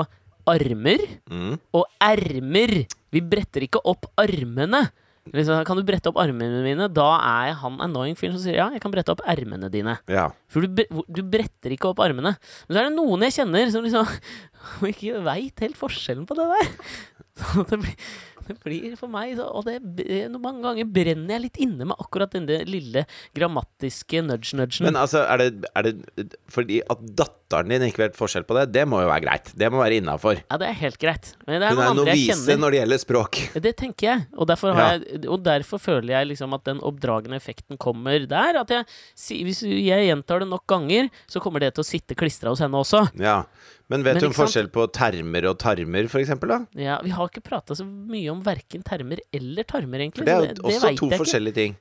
armer 0.47 1.03
Mm. 1.31 1.55
og 1.73 1.85
ermer. 2.03 2.85
Vi 3.11 3.21
bretter 3.23 3.63
ikke 3.65 3.81
opp 3.87 4.05
armene. 4.21 4.85
Liksom, 5.33 5.63
kan 5.65 5.79
du 5.79 5.81
brette 5.85 6.11
opp 6.11 6.19
armene 6.21 6.59
mine? 6.61 6.85
Da 6.93 7.07
er 7.17 7.55
han 7.57 7.79
annoying 7.81 8.17
fyren 8.19 8.35
som 8.35 8.43
sier 8.43 8.59
ja, 8.59 8.67
jeg 8.75 8.83
kan 8.83 8.93
brette 8.93 9.09
opp 9.13 9.23
ermene 9.25 9.71
dine. 9.73 9.95
Ja. 10.11 10.27
For 10.53 10.61
du, 10.61 10.83
du 10.85 11.21
bretter 11.25 11.73
ikke 11.73 11.89
opp 11.89 12.03
armene. 12.05 12.35
Men 12.67 12.75
så 12.75 12.81
er 12.81 12.89
det 12.91 12.97
noen 12.97 13.25
jeg 13.25 13.37
kjenner 13.39 13.71
som 13.73 13.87
liksom 13.87 14.05
ikke 14.91 15.23
veit 15.25 15.65
helt 15.65 15.79
forskjellen 15.79 16.27
på 16.29 16.37
det 16.37 16.45
der. 16.53 16.69
Så 17.35 17.65
det 17.67 17.81
blir, 17.81 17.95
det 18.47 18.57
blir 18.65 18.95
for 18.99 19.11
meg 19.11 19.35
så, 19.39 19.47
Og 19.49 19.65
det, 19.67 19.79
mange 20.39 20.63
ganger 20.65 20.89
brenner 20.89 21.35
jeg 21.35 21.45
litt 21.47 21.59
inne 21.65 21.87
med 21.89 21.99
akkurat 22.01 22.33
denne 22.35 22.61
lille 22.69 23.05
grammatiske 23.35 24.23
nudge-nudgen. 24.25 24.87
Men 24.87 24.99
altså, 24.99 25.23
er 25.29 25.41
det, 25.41 25.71
er 25.75 25.87
det 25.89 26.35
Fordi 26.51 26.81
at 26.91 27.01
datteren 27.17 27.71
din 27.71 27.85
ikke 27.87 28.05
vet 28.05 28.17
forskjell 28.17 28.45
på 28.47 28.57
det, 28.57 28.67
det 28.75 28.85
må 28.89 29.01
jo 29.03 29.09
være 29.09 29.25
greit. 29.25 29.51
Det 29.57 29.69
må 29.71 29.81
være 29.81 29.99
innafor. 30.01 30.41
Ja, 30.43 30.59
det 30.61 30.69
er 30.71 30.79
helt 30.81 30.99
greit. 31.01 31.33
Men 31.45 31.61
det 31.61 31.69
er 31.69 31.77
Hun 31.77 31.83
er 31.85 31.99
novise 32.01 32.57
når 32.59 32.75
det 32.75 32.81
gjelder 32.81 33.03
språk. 33.03 33.41
Det 33.65 33.75
tenker 33.79 34.09
jeg, 34.09 34.25
og 34.33 34.49
derfor, 34.49 34.75
har 34.77 34.95
jeg, 34.95 35.21
og 35.29 35.43
derfor 35.45 35.81
føler 35.81 36.15
jeg 36.17 36.31
liksom 36.33 36.55
at 36.57 36.65
den 36.67 36.81
oppdragende 36.85 37.37
effekten 37.39 37.79
kommer 37.81 38.25
der. 38.29 38.61
At 38.63 38.73
jeg, 38.73 38.87
hvis 39.45 39.61
jeg 39.65 40.09
gjentar 40.09 40.41
det 40.43 40.49
nok 40.51 40.65
ganger, 40.69 41.11
så 41.29 41.41
kommer 41.43 41.63
det 41.63 41.75
til 41.75 41.85
å 41.85 41.87
sitte 41.87 42.17
klistra 42.17 42.53
hos 42.53 42.63
henne 42.65 42.81
også. 42.81 43.05
Ja. 43.21 43.43
Men 43.87 44.01
vet 44.01 44.17
Men 44.17 44.23
du 44.23 44.27
om 44.31 44.33
forskjell 44.33 44.71
på 44.73 44.87
termer 44.93 45.45
og 45.51 45.59
tarmer, 45.61 46.07
for 46.09 46.17
eksempel, 46.23 46.49
da? 46.49 46.57
Ja, 46.81 46.95
Vi 47.05 47.11
har 47.13 47.29
ikke 47.29 47.43
prata 47.45 47.75
så 47.77 47.85
mye 47.85 48.31
om 48.33 48.34
verken 48.43 48.83
termer 48.85 49.21
eller 49.33 49.67
tarmer, 49.67 50.03
egentlig. 50.03 50.23
For 50.23 50.29
det 50.29 50.35
er 50.35 50.59
jo 50.59 50.69
også 50.71 50.93
to 50.99 51.09
forskjellige 51.15 51.57
ting. 51.57 51.75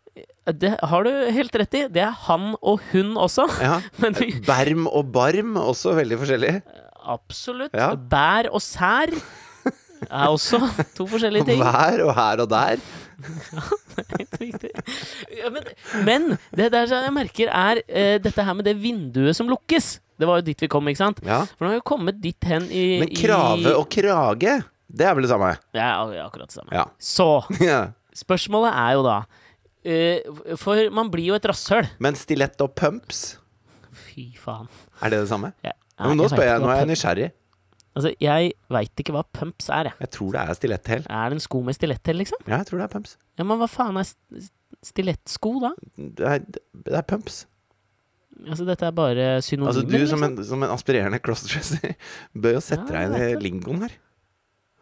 Det 0.45 0.75
har 0.77 1.07
du 1.07 1.11
helt 1.33 1.57
rett 1.57 1.79
i. 1.79 1.83
Det 1.93 2.03
er 2.05 2.13
han 2.27 2.53
og 2.61 2.83
hun 2.93 3.15
også. 3.17 3.47
Ja. 3.65 3.79
Men 4.03 4.17
vi, 4.19 4.31
Berm 4.45 4.87
og 4.91 5.13
barm, 5.15 5.57
også 5.61 5.97
veldig 5.97 6.21
forskjellig. 6.21 6.55
absolutt. 7.05 7.75
Ja. 7.77 7.95
Bær 7.97 8.51
og 8.53 8.63
sær 8.65 9.13
er 10.11 10.29
også 10.29 10.61
to 10.97 11.07
forskjellige 11.09 11.49
ting. 11.49 11.63
Hver 11.63 12.05
og 12.05 12.15
her 12.17 12.45
og 12.45 12.51
der. 12.51 12.85
Helt 14.19 14.41
riktig. 14.41 14.71
Ja, 15.39 15.51
men, 15.55 15.69
men 16.05 16.31
det 16.57 16.71
der 16.75 16.91
jeg 16.91 17.13
merker, 17.15 17.51
er 17.51 17.81
uh, 17.85 18.17
dette 18.23 18.45
her 18.45 18.57
med 18.57 18.67
det 18.69 18.75
vinduet 18.83 19.37
som 19.37 19.49
lukkes. 19.51 19.99
Det 20.19 20.29
var 20.29 20.41
jo 20.41 20.47
dit 20.47 20.61
vi 20.63 20.71
kom, 20.71 20.87
ikke 20.91 21.01
sant? 21.01 21.23
Ja. 21.27 21.43
For 21.57 21.67
nå 21.67 21.73
har 21.73 21.81
vi 21.81 21.87
kommet 21.87 22.21
dit 22.23 22.47
hen 22.47 22.69
i 22.71 22.85
Men 23.03 23.15
krave 23.17 23.65
i, 23.65 23.75
og 23.75 23.89
krage, 23.91 24.61
det 24.95 25.07
er 25.09 25.15
vel 25.19 25.27
det 25.27 25.31
samme? 25.33 25.53
Det 25.75 25.83
er 25.83 26.19
akkurat 26.25 26.51
det 26.51 26.57
samme. 26.59 26.71
Ja. 26.75 26.85
Så 27.03 27.27
spørsmålet 28.25 28.75
er 28.79 28.93
jo 28.99 29.05
da 29.07 29.17
uh, 29.27 30.57
For 30.61 30.91
man 30.95 31.11
blir 31.13 31.33
jo 31.33 31.39
et 31.39 31.47
rasshøl. 31.51 31.89
Men 32.03 32.15
stilett 32.19 32.61
og 32.65 32.75
pumps, 32.79 33.25
Fy 34.05 34.29
faen. 34.39 34.69
er 35.03 35.11
det 35.15 35.25
det 35.25 35.31
samme? 35.33 35.53
Ja, 35.67 35.73
Ja, 35.95 36.09
men 36.11 36.19
nå 36.19 36.27
spør 36.31 36.47
jeg, 36.49 36.59
nå 36.63 36.71
er 36.73 36.81
jeg 36.83 36.89
nysgjerrig. 36.91 37.27
Altså, 37.95 38.11
jeg 38.19 38.49
veit 38.75 38.99
ikke 38.99 39.13
hva 39.15 39.21
pumps 39.39 39.69
er, 39.71 39.87
jeg. 39.93 39.95
Jeg 40.03 40.11
tror 40.17 40.33
det 40.35 40.41
er 40.43 40.57
stiletthæl. 40.59 41.05
Er 41.07 41.29
det 41.31 41.37
en 41.39 41.43
sko 41.45 41.61
med 41.63 41.77
stiletthæl, 41.77 42.17
liksom? 42.19 42.41
Ja, 42.49 42.57
jeg 42.59 42.67
tror 42.67 42.81
det 42.83 42.87
er 42.89 42.93
pumps. 42.97 43.13
Ja, 43.39 43.45
men 43.47 43.61
hva 43.61 43.69
faen 43.71 44.01
er 44.01 44.09
stilettsko, 44.85 45.53
da? 45.63 45.71
Det 46.19 46.27
er, 46.27 46.43
det 46.89 46.97
er 46.99 47.05
pumps. 47.07 47.45
Altså, 48.49 48.67
dette 48.67 48.89
er 48.89 48.91
bare 48.99 49.29
synonymer, 49.47 49.71
Altså, 49.71 49.85
du 49.87 49.95
som 49.95 50.01
liksom? 50.19 50.25
en, 50.27 50.45
som 50.51 50.67
en 50.67 50.75
aspirerende 50.75 51.21
crossdresser 51.23 51.95
bør 52.43 52.57
jo 52.59 52.65
sette 52.67 52.91
Ja, 52.91 53.05
deg 53.07 53.15
inn 53.15 53.39
i 53.39 53.43
lingoen 53.47 53.87
her. 53.87 53.95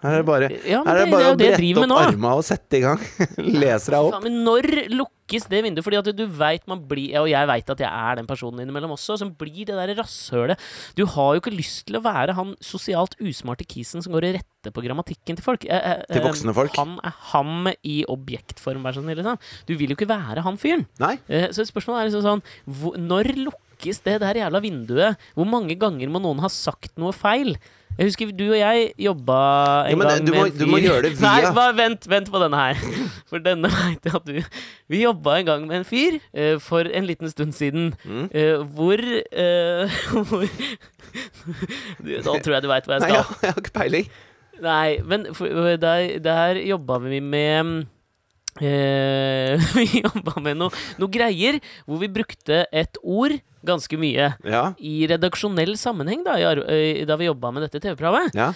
Her 0.03 0.17
er 0.17 0.23
det 0.23 0.27
bare, 0.27 0.49
Ja, 0.67 0.81
her 0.83 0.97
er 0.97 0.99
det, 0.99 1.05
det 1.07 1.13
bare 1.15 1.23
det 1.23 1.27
det, 1.27 1.33
å 1.33 1.39
det 1.39 1.75
brette 1.79 1.95
opp 1.95 2.01
arma 2.03 2.31
og 2.39 2.45
sette 2.47 2.79
i 2.79 2.83
gang. 2.83 3.03
Leser 3.63 3.95
deg 3.95 4.07
opp. 4.09 4.15
Ja, 4.17 4.21
men 4.25 4.39
når 4.47 4.67
lukkes 4.91 5.47
det 5.53 5.61
vinduet? 5.63 5.85
Fordi 5.87 5.99
at 6.01 6.09
du 6.19 6.23
veit 6.27 6.65
man 6.69 6.83
blir 6.91 7.15
Og 7.23 7.29
jeg 7.31 7.49
veit 7.49 7.71
at 7.73 7.83
jeg 7.85 7.89
er 7.89 8.19
den 8.19 8.27
personen 8.29 8.65
innimellom 8.65 8.95
også, 8.97 9.17
som 9.21 9.31
blir 9.39 9.63
det 9.69 9.77
der 9.79 9.93
rasshølet. 10.01 10.61
Du 10.99 11.05
har 11.15 11.37
jo 11.37 11.43
ikke 11.45 11.55
lyst 11.55 11.87
til 11.89 12.01
å 12.01 12.03
være 12.05 12.35
han 12.37 12.55
sosialt 12.65 13.15
usmarte 13.23 13.67
kisen 13.69 14.03
som 14.03 14.13
går 14.17 14.27
og 14.33 14.37
retter 14.41 14.75
på 14.75 14.83
grammatikken 14.85 15.39
til 15.39 15.47
folk. 15.47 15.67
Eh, 15.71 15.79
eh, 15.95 16.03
Til 16.11 16.21
eh, 16.23 16.27
voksne 16.27 16.55
folk. 16.57 16.75
Han 16.83 16.97
er 17.07 17.15
ham 17.33 17.71
i 17.87 18.01
objektform, 18.11 18.83
vær 18.85 18.99
så 18.99 19.05
snill. 19.05 19.21
Liksom. 19.23 19.39
Du 19.71 19.77
vil 19.79 19.95
jo 19.95 19.99
ikke 20.01 20.11
være 20.11 20.43
han 20.47 20.59
fyren. 20.61 20.87
Nei. 21.03 21.15
Eh, 21.31 21.49
Så 21.55 21.67
spørsmålet 21.71 22.03
er 22.03 22.11
liksom 22.11 22.27
sånn 22.27 22.99
Når 23.07 23.31
lukkes 23.47 24.03
det 24.07 24.19
der 24.23 24.43
jævla 24.43 24.61
vinduet? 24.63 25.23
Hvor 25.39 25.47
mange 25.49 25.79
ganger 25.79 26.11
må 26.11 26.21
noen 26.23 26.43
ha 26.43 26.51
sagt 26.53 26.99
noe 26.99 27.15
feil? 27.15 27.55
Jeg 27.99 28.07
husker 28.09 28.31
du 28.33 28.45
og 28.51 28.57
jeg 28.57 28.87
jobba 29.05 29.39
en 29.85 29.91
Ja, 29.93 29.97
men 30.01 30.09
gang 30.09 30.25
du 30.27 30.31
med 30.33 30.39
må- 30.41 30.47
en 30.47 30.53
fyr 30.53 30.59
du 30.65 30.71
må 30.73 30.79
gjøre 30.81 31.03
det 31.05 31.11
via- 31.21 31.29
Nei, 31.29 31.53
bare 31.59 31.75
vent, 31.77 32.07
vent 32.09 32.31
på 32.33 32.41
denne 32.43 32.57
her. 32.57 32.75
For 33.31 33.39
denne 33.45 33.69
veit 33.69 34.09
jeg 34.09 34.15
at 34.17 34.25
du 34.27 34.39
Vi 34.89 35.03
jobba 35.03 35.37
en 35.39 35.47
gang 35.51 35.67
med 35.69 35.77
en 35.83 35.85
fyr 35.89 36.17
uh, 36.33 36.57
for 36.61 36.89
en 36.89 37.07
liten 37.09 37.29
stund 37.31 37.53
siden 37.57 37.93
Mm. 38.05 38.27
uh, 38.33 38.65
hvor 38.75 38.99
uh, 38.99 39.97
Hvor 40.33 40.47
du, 42.01 42.13
Nå 42.25 42.37
tror 42.43 42.57
jeg 42.57 42.63
du 42.65 42.69
veit 42.73 42.89
hva 42.89 42.99
jeg 42.99 43.05
Nei, 43.05 43.11
skal. 43.13 43.25
jeg, 43.43 43.53
har 43.53 43.61
ikke 43.63 43.75
peiling. 43.77 44.09
Nei, 44.63 44.99
men 45.05 45.29
for, 45.35 45.47
der, 45.81 46.19
der 46.23 46.61
jobba 46.69 46.99
vi 47.05 47.21
med 47.21 47.87
Vi 48.61 50.03
jobba 50.03 50.35
med 50.45 50.59
noe, 50.61 50.71
noe 51.01 51.09
greier 51.13 51.57
hvor 51.87 52.01
vi 52.03 52.09
brukte 52.13 52.65
et 52.73 52.99
ord 53.03 53.33
ganske 53.65 53.99
mye 54.01 54.31
Ja. 54.45 54.63
i 54.79 55.07
redaksjonell 55.11 55.77
sammenheng 55.79 56.25
da, 56.27 56.37
i, 56.39 56.45
eh, 57.01 57.05
da 57.09 57.17
vi 57.17 57.29
jobba 57.31 57.53
med 57.53 57.63
dette 57.67 57.81
TV-programmet. 57.83 58.35
Ja. 58.35 58.53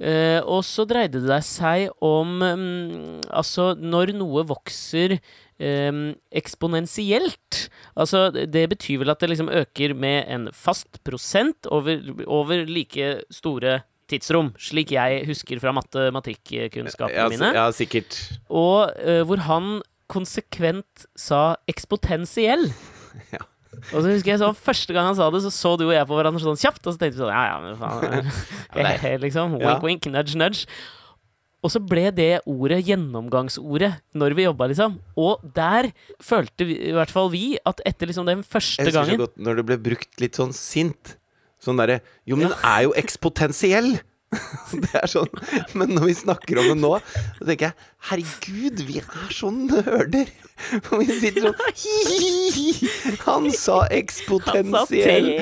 Uh, 0.00 0.38
og 0.46 0.62
så 0.64 0.84
dreide 0.88 1.18
det 1.26 1.40
seg 1.44 1.90
om 2.00 2.36
um, 2.40 3.20
Altså, 3.28 3.74
når 3.76 4.12
noe 4.16 4.44
vokser 4.48 5.16
um, 5.58 6.14
eksponentielt 6.32 7.66
Altså, 7.98 8.30
det 8.32 8.62
betyr 8.70 9.02
vel 9.02 9.10
at 9.12 9.20
det 9.20 9.32
liksom 9.32 9.50
øker 9.50 9.92
med 9.98 10.30
en 10.30 10.46
fast 10.56 11.02
prosent 11.04 11.66
over, 11.74 12.00
over 12.30 12.64
like 12.70 13.24
store 13.34 13.80
tidsrom, 14.10 14.52
slik 14.58 14.94
jeg 14.94 15.26
husker 15.28 15.60
fra 15.62 15.74
matematikkkunnskapene 15.76 17.18
Ja, 17.18 17.28
mine. 17.28 17.52
ja, 17.58 17.66
sikkert. 17.74 18.16
Og 18.48 18.94
uh, 19.04 19.20
hvor 19.28 19.42
han 19.46 19.80
konsekvent 20.10 21.06
sa 21.18 21.56
ekspotensiell. 21.70 22.70
Ja. 23.34 23.42
Og 23.78 24.02
så 24.02 24.06
husker 24.10 24.32
jeg 24.32 24.40
sånn, 24.42 24.56
Første 24.58 24.94
gang 24.96 25.06
han 25.10 25.18
sa 25.18 25.28
det, 25.32 25.42
så 25.44 25.50
så 25.54 25.74
du 25.78 25.86
og 25.88 25.92
jeg 25.94 26.06
på 26.08 26.16
hverandre 26.18 26.42
sånn 26.42 26.58
kjapt. 26.60 26.82
Og 26.84 26.94
så 26.94 27.00
tenkte 27.00 27.18
vi 27.18 27.22
sånn 27.22 27.34
Ja, 27.34 27.44
ja, 27.52 27.60
men 27.62 27.76
faen. 27.78 29.20
Liksom. 29.26 29.54
Wink, 29.60 29.84
wink, 29.86 30.08
nudge, 30.10 30.38
nudge. 30.38 30.66
Og 31.60 31.72
så 31.74 31.80
ble 31.84 32.06
det 32.16 32.40
ordet 32.48 32.80
gjennomgangsordet 32.88 33.92
når 34.16 34.34
vi 34.38 34.46
jobba, 34.46 34.70
liksom. 34.70 34.94
Og 35.20 35.42
der 35.56 35.90
følte 36.24 36.64
vi, 36.64 36.78
i 36.88 36.94
hvert 36.96 37.12
fall 37.12 37.28
vi, 37.34 37.58
at 37.68 37.82
etter 37.88 38.08
liksom 38.08 38.28
den 38.28 38.40
første 38.46 38.80
Jeg 38.80 38.88
husker 38.88 38.96
så 38.96 39.02
gangen 39.04 39.20
godt 39.26 39.36
når 39.44 39.60
det 39.60 39.66
ble 39.68 39.76
brukt 39.90 40.22
litt 40.24 40.40
sånn 40.40 40.54
sint. 40.56 41.18
Sånn 41.60 41.76
derre 41.76 41.98
Jo, 42.24 42.38
men 42.40 42.48
den 42.48 42.56
er 42.64 42.86
jo 42.86 42.94
ekspotensiell! 42.96 43.98
det 44.84 44.90
er 44.94 45.10
sånn 45.10 45.30
Men 45.74 45.96
når 45.96 46.04
vi 46.06 46.14
snakker 46.20 46.60
om 46.62 46.68
det 46.70 46.76
nå, 46.78 46.92
så 47.38 47.46
tenker 47.48 47.70
jeg 47.70 47.88
herregud, 48.10 48.82
vi 48.86 49.00
er 49.02 49.32
så 49.34 49.50
nerder! 49.54 50.30
Og 50.90 51.02
vi 51.02 51.16
sitter 51.18 51.48
sånn 51.48 51.58
hi-hi-hi. 51.82 52.90
Han 53.26 53.48
sa 53.56 53.82
ekspotensiell! 53.96 55.32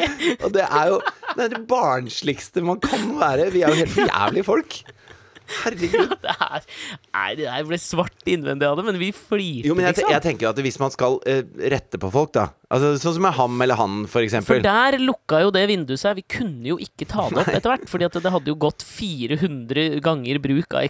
Og 0.41 0.55
det 0.57 0.65
er 0.65 0.95
jo 0.95 1.01
det, 1.03 1.45
er 1.45 1.53
det 1.53 1.63
barnsligste 1.71 2.65
man 2.65 2.81
kan 2.83 3.05
være. 3.21 3.51
Vi 3.55 3.63
er 3.63 3.75
jo 3.75 3.85
helt 3.85 4.01
jævlige 4.09 4.49
folk. 4.49 4.79
Herregud. 5.49 6.15
Det 6.23 6.35
er, 6.35 6.65
nei, 7.15 7.29
det 7.39 7.47
der 7.49 7.67
ble 7.69 7.79
svart 7.81 8.29
innvendig 8.29 8.69
av 8.69 8.79
det, 8.79 8.85
men 8.89 8.99
vi 9.01 9.11
flirte, 9.17 9.69
Jo, 9.69 9.77
men 9.79 9.89
jeg, 9.89 9.97
liksom. 9.97 10.13
jeg 10.13 10.25
tenker 10.25 10.49
jo 10.49 10.53
at 10.53 10.63
hvis 10.67 10.81
man 10.83 10.95
skal 10.95 11.19
eh, 11.29 11.45
rette 11.73 12.01
på 12.01 12.11
folk, 12.13 12.35
da 12.37 12.49
Altså 12.69 12.91
Sånn 13.01 13.15
som 13.17 13.25
med 13.25 13.33
ham 13.39 13.63
eller 13.65 13.79
han, 13.81 14.03
for 14.11 14.27
For 14.45 14.61
der 14.61 14.99
lukka 15.01 15.41
jo 15.41 15.53
det 15.55 15.63
vinduet 15.71 16.03
seg. 16.03 16.19
Vi 16.19 16.25
kunne 16.29 16.69
jo 16.69 16.77
ikke 16.83 17.07
ta 17.09 17.25
det 17.31 17.41
opp 17.41 17.49
etter 17.55 17.73
hvert. 17.73 17.87
Fordi 17.89 18.09
at 18.09 18.19
det 18.21 18.33
hadde 18.35 18.53
jo 18.53 18.59
gått 18.61 18.85
400 18.85 20.03
ganger 20.05 20.41
bruk 20.45 20.77
av 20.77 20.85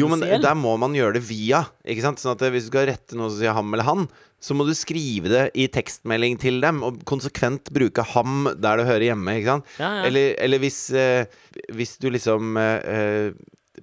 Jo, 0.00 0.08
men 0.08 0.24
der 0.24 0.56
må 0.56 0.72
man 0.80 0.96
gjøre 0.96 1.18
det 1.18 1.24
via. 1.28 1.66
Ikke 1.84 2.06
sant? 2.06 2.22
Sånn 2.22 2.32
at 2.32 2.46
eh, 2.46 2.54
Hvis 2.54 2.70
du 2.70 2.72
skal 2.72 2.88
rette 2.88 3.18
noe 3.20 3.28
som 3.28 3.42
sier 3.42 3.56
ham 3.56 3.68
eller 3.76 3.88
han, 3.88 4.08
så 4.40 4.56
må 4.56 4.64
du 4.64 4.72
skrive 4.76 5.28
det 5.28 5.44
i 5.60 5.66
tekstmelding 5.68 6.38
til 6.40 6.62
dem, 6.64 6.80
og 6.86 7.02
konsekvent 7.08 7.68
bruke 7.76 8.04
ham 8.14 8.48
der 8.56 8.80
det 8.80 8.88
hører 8.88 9.08
hjemme. 9.10 9.36
Ikke 9.36 9.58
sant? 9.58 9.72
Ja, 9.76 9.90
ja. 9.98 10.06
Eller, 10.08 10.32
eller 10.40 10.62
hvis, 10.64 10.80
eh, 10.96 11.28
hvis 11.76 11.98
du 12.00 12.08
liksom 12.14 12.56
eh, 12.56 13.36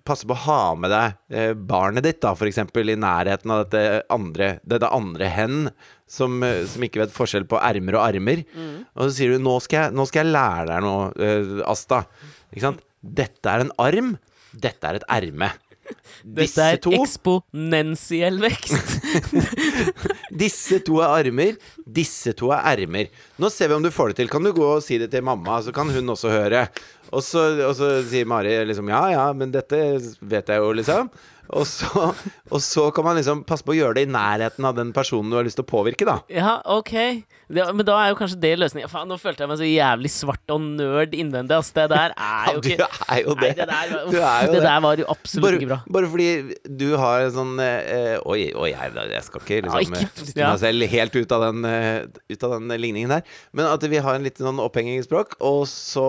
passer 0.07 0.29
på 0.29 0.35
å 0.35 0.43
ha 0.45 0.61
med 0.79 0.91
deg 0.93 1.35
eh, 1.35 1.51
barnet 1.53 2.05
ditt, 2.05 2.19
da, 2.23 2.33
eksempel, 2.47 2.93
i 2.93 2.97
nærheten 2.99 3.53
av 3.53 3.65
dette 3.65 4.01
andre, 4.13 4.49
dette 4.67 4.89
andre 4.95 5.29
hen, 5.33 5.69
som, 6.09 6.39
eh, 6.47 6.63
som 6.69 6.85
ikke 6.87 7.03
vet 7.03 7.15
forskjell 7.15 7.47
på 7.49 7.59
ermer 7.61 7.99
og 7.99 8.05
armer. 8.07 8.43
Mm. 8.55 8.73
Og 8.95 9.03
så 9.05 9.11
sier 9.19 9.35
du 9.35 9.43
nå 9.43 9.57
skal, 9.63 9.87
jeg, 9.87 9.97
'Nå 9.97 10.07
skal 10.07 10.25
jeg 10.25 10.33
lære 10.33 10.67
deg 10.71 10.83
noe, 10.87 11.11
eh, 11.19 11.53
Asta'. 11.67 12.05
Ikke 12.51 12.65
sant? 12.69 12.83
Dette 13.03 13.53
er 13.53 13.65
en 13.65 13.75
arm. 13.77 14.17
Dette 14.57 14.87
er 14.87 14.99
et 15.01 15.09
erme. 15.11 15.51
Dette 16.37 16.63
er 16.63 16.79
to, 16.81 16.91
eksponentiell 16.97 18.39
vekst. 18.41 18.95
disse 20.43 20.79
to 20.85 20.99
er 21.03 21.13
armer, 21.21 21.55
disse 21.85 22.33
to 22.37 22.51
er 22.55 22.65
ermer. 22.73 23.11
Nå 23.39 23.51
ser 23.53 23.71
vi 23.71 23.77
om 23.77 23.85
du 23.85 23.91
får 23.93 24.11
det 24.11 24.19
til. 24.21 24.31
Kan 24.31 24.47
du 24.47 24.51
gå 24.55 24.67
og 24.77 24.83
si 24.83 24.99
det 24.99 25.09
til 25.13 25.25
mamma, 25.25 25.61
så 25.63 25.73
kan 25.75 25.91
hun 25.93 26.15
også 26.15 26.33
høre. 26.33 26.67
Og 27.15 27.23
så, 27.23 27.43
og 27.63 27.73
så 27.77 27.89
sier 28.07 28.27
Mari 28.27 28.53
liksom 28.67 28.89
ja 28.91 29.03
ja, 29.13 29.25
men 29.37 29.53
dette 29.53 29.79
vet 30.19 30.51
jeg 30.51 30.63
jo, 30.63 30.71
liksom. 30.75 31.11
Og 31.49 31.63
så, 31.69 32.13
og 32.51 32.59
så 32.61 32.89
kan 32.95 33.05
man 33.07 33.15
liksom 33.19 33.43
passe 33.47 33.63
på 33.63 33.71
å 33.71 33.77
gjøre 33.77 33.95
det 33.99 34.07
i 34.07 34.11
nærheten 34.11 34.65
av 34.67 34.75
den 34.75 34.89
personen 34.95 35.29
du 35.31 35.37
har 35.39 35.45
lyst 35.47 35.55
til 35.59 35.63
å 35.65 35.69
påvirke, 35.69 36.03
da. 36.07 36.17
Ja, 36.33 36.57
ok. 36.65 36.93
Det, 37.47 37.63
men 37.71 37.85
da 37.87 37.95
er 38.03 38.09
jo 38.11 38.17
kanskje 38.19 38.39
det 38.43 38.49
løsningen. 38.59 38.89
Faen, 38.91 39.07
nå 39.07 39.15
følte 39.21 39.45
jeg 39.45 39.51
meg 39.53 39.59
så 39.61 39.67
jævlig 39.69 40.09
svart 40.11 40.51
og 40.51 40.59
nerd 40.75 41.13
innvendig. 41.15 41.55
Ass. 41.55 41.69
Det 41.71 41.85
der 41.93 42.11
er 42.17 42.49
jo 42.51 42.57
Ja, 42.57 42.59
du 42.59 42.69
ikke 42.73 42.87
er 43.07 43.21
jo 43.23 43.35
Nei, 43.37 43.41
det. 43.47 43.51
det 43.61 43.67
der, 43.69 43.93
var- 43.93 44.11
Du 44.11 44.17
er 44.19 44.41
jo 44.43 44.51
det 44.51 44.57
det. 44.57 44.63
der 44.67 44.81
var 44.83 44.99
jo 44.99 45.05
absolutt 45.13 45.57
ikke 45.61 45.69
bra. 45.71 45.77
Bare, 45.87 45.93
bare 45.95 46.11
fordi 46.11 46.57
du 46.81 46.87
har 46.99 47.23
en 47.27 47.31
sånn 47.37 47.53
eh, 47.63 48.17
Oi, 48.27 48.41
oi, 48.51 48.69
jeg, 48.73 48.91
jeg 49.13 49.23
skal 49.29 49.45
ikke 49.45 49.61
liksom 49.63 49.79
Ja, 49.79 49.85
ikke- 49.87 50.27
eh, 50.27 50.33
ja. 50.41 50.49
meg 50.51 50.59
selv 50.65 50.87
helt 50.97 51.15
ut 51.21 51.31
av, 51.37 51.45
den, 51.47 51.65
eh, 51.71 52.33
ut 52.35 52.43
av 52.49 52.57
den 52.57 52.75
ligningen 52.83 53.15
der. 53.15 53.23
Men 53.55 53.69
at 53.71 53.87
vi 53.87 54.03
har 54.03 54.19
en 54.19 54.27
litt 54.27 54.43
sånn 54.43 54.59
opphenging 54.59 54.99
i 54.99 55.05
språk, 55.07 55.37
og 55.39 55.63
så 55.71 56.03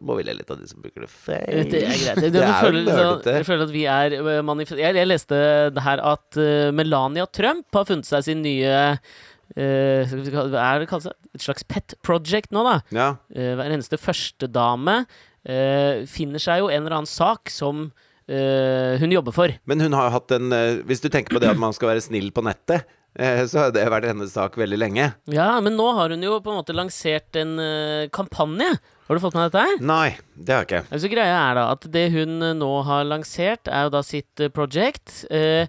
må 0.00 0.16
vi 0.18 0.24
le 0.30 0.38
litt 0.40 0.50
av 0.50 0.58
de 0.64 0.68
som 0.72 0.80
bruker 0.80 1.04
det 1.04 1.10
feil. 1.12 1.68
Det 1.68 1.82
er 1.84 1.92
greit. 1.92 2.20
Det, 2.24 2.32
Det 2.32 2.40
jeg, 2.40 2.48
jo 2.48 2.64
føler, 2.64 2.80
liksom- 2.88 3.04
nerdete. 3.04 3.36
jeg 3.36 3.46
føler 3.50 3.64
at 3.68 3.72
vi 3.74 3.84
er 3.90 4.16
uh, 4.22 4.42
manif- 4.54 4.78
jeg, 4.78 5.06
leste 5.10 5.38
det 5.74 5.84
her 5.84 6.02
at 6.14 6.40
uh, 6.40 6.72
Melania 6.74 7.26
Trump 7.26 7.68
har 7.74 7.86
funnet 7.88 8.08
seg 8.08 8.24
sin 8.26 8.42
nye 8.46 8.74
uh, 8.94 10.14
er 10.14 10.80
det 10.82 10.88
kalt? 10.90 11.10
Et 11.34 11.42
slags 11.42 11.66
pet 11.68 11.94
project 12.06 12.54
nå, 12.54 12.64
da. 12.66 12.78
Ja. 12.94 13.08
Uh, 13.34 13.52
hver 13.58 13.74
eneste 13.74 14.00
førstedame 14.00 15.02
uh, 15.04 16.04
finner 16.10 16.42
seg 16.42 16.62
jo 16.62 16.70
en 16.72 16.84
eller 16.84 17.00
annen 17.00 17.10
sak 17.10 17.52
som 17.52 17.88
uh, 18.30 18.96
hun 19.00 19.12
jobber 19.12 19.36
for. 19.36 19.54
Men 19.68 19.84
hun 19.84 19.96
har 19.96 20.08
jo 20.08 20.16
hatt 20.18 20.34
en 20.36 20.52
eh, 20.54 20.82
Hvis 20.88 21.02
du 21.04 21.10
tenker 21.12 21.36
på 21.36 21.42
det 21.42 21.52
at 21.52 21.60
man 21.60 21.74
skal 21.76 21.92
være 21.92 22.04
snill 22.04 22.30
på 22.34 22.44
nettet, 22.46 22.86
eh, 23.18 23.44
så 23.50 23.66
har 23.66 23.74
det 23.74 23.84
vært 23.92 24.08
hennes 24.10 24.32
sak 24.32 24.58
veldig 24.60 24.80
lenge. 24.80 25.10
Ja, 25.32 25.52
men 25.64 25.76
nå 25.78 25.90
har 25.98 26.14
hun 26.14 26.24
jo 26.24 26.38
på 26.44 26.52
en 26.52 26.60
måte 26.62 26.76
lansert 26.76 27.36
en 27.40 27.56
kampanje. 28.14 28.72
Har 29.04 29.18
du 29.18 29.20
fått 29.20 29.34
med 29.36 29.50
dette 29.50 29.60
her? 29.60 29.82
Nei, 29.84 30.14
det 30.34 30.54
har 30.54 30.62
jeg 30.64 30.70
ikke. 30.70 30.94
Altså 30.96 31.10
Greia 31.12 31.36
er 31.36 31.58
da 31.58 31.64
at 31.74 31.82
det 31.92 32.06
hun 32.14 32.38
nå 32.56 32.70
har 32.88 33.04
lansert, 33.04 33.68
er 33.68 33.86
jo 33.86 33.92
da 33.92 34.00
sitt 34.06 34.44
project. 34.56 35.18
Eh, 35.28 35.68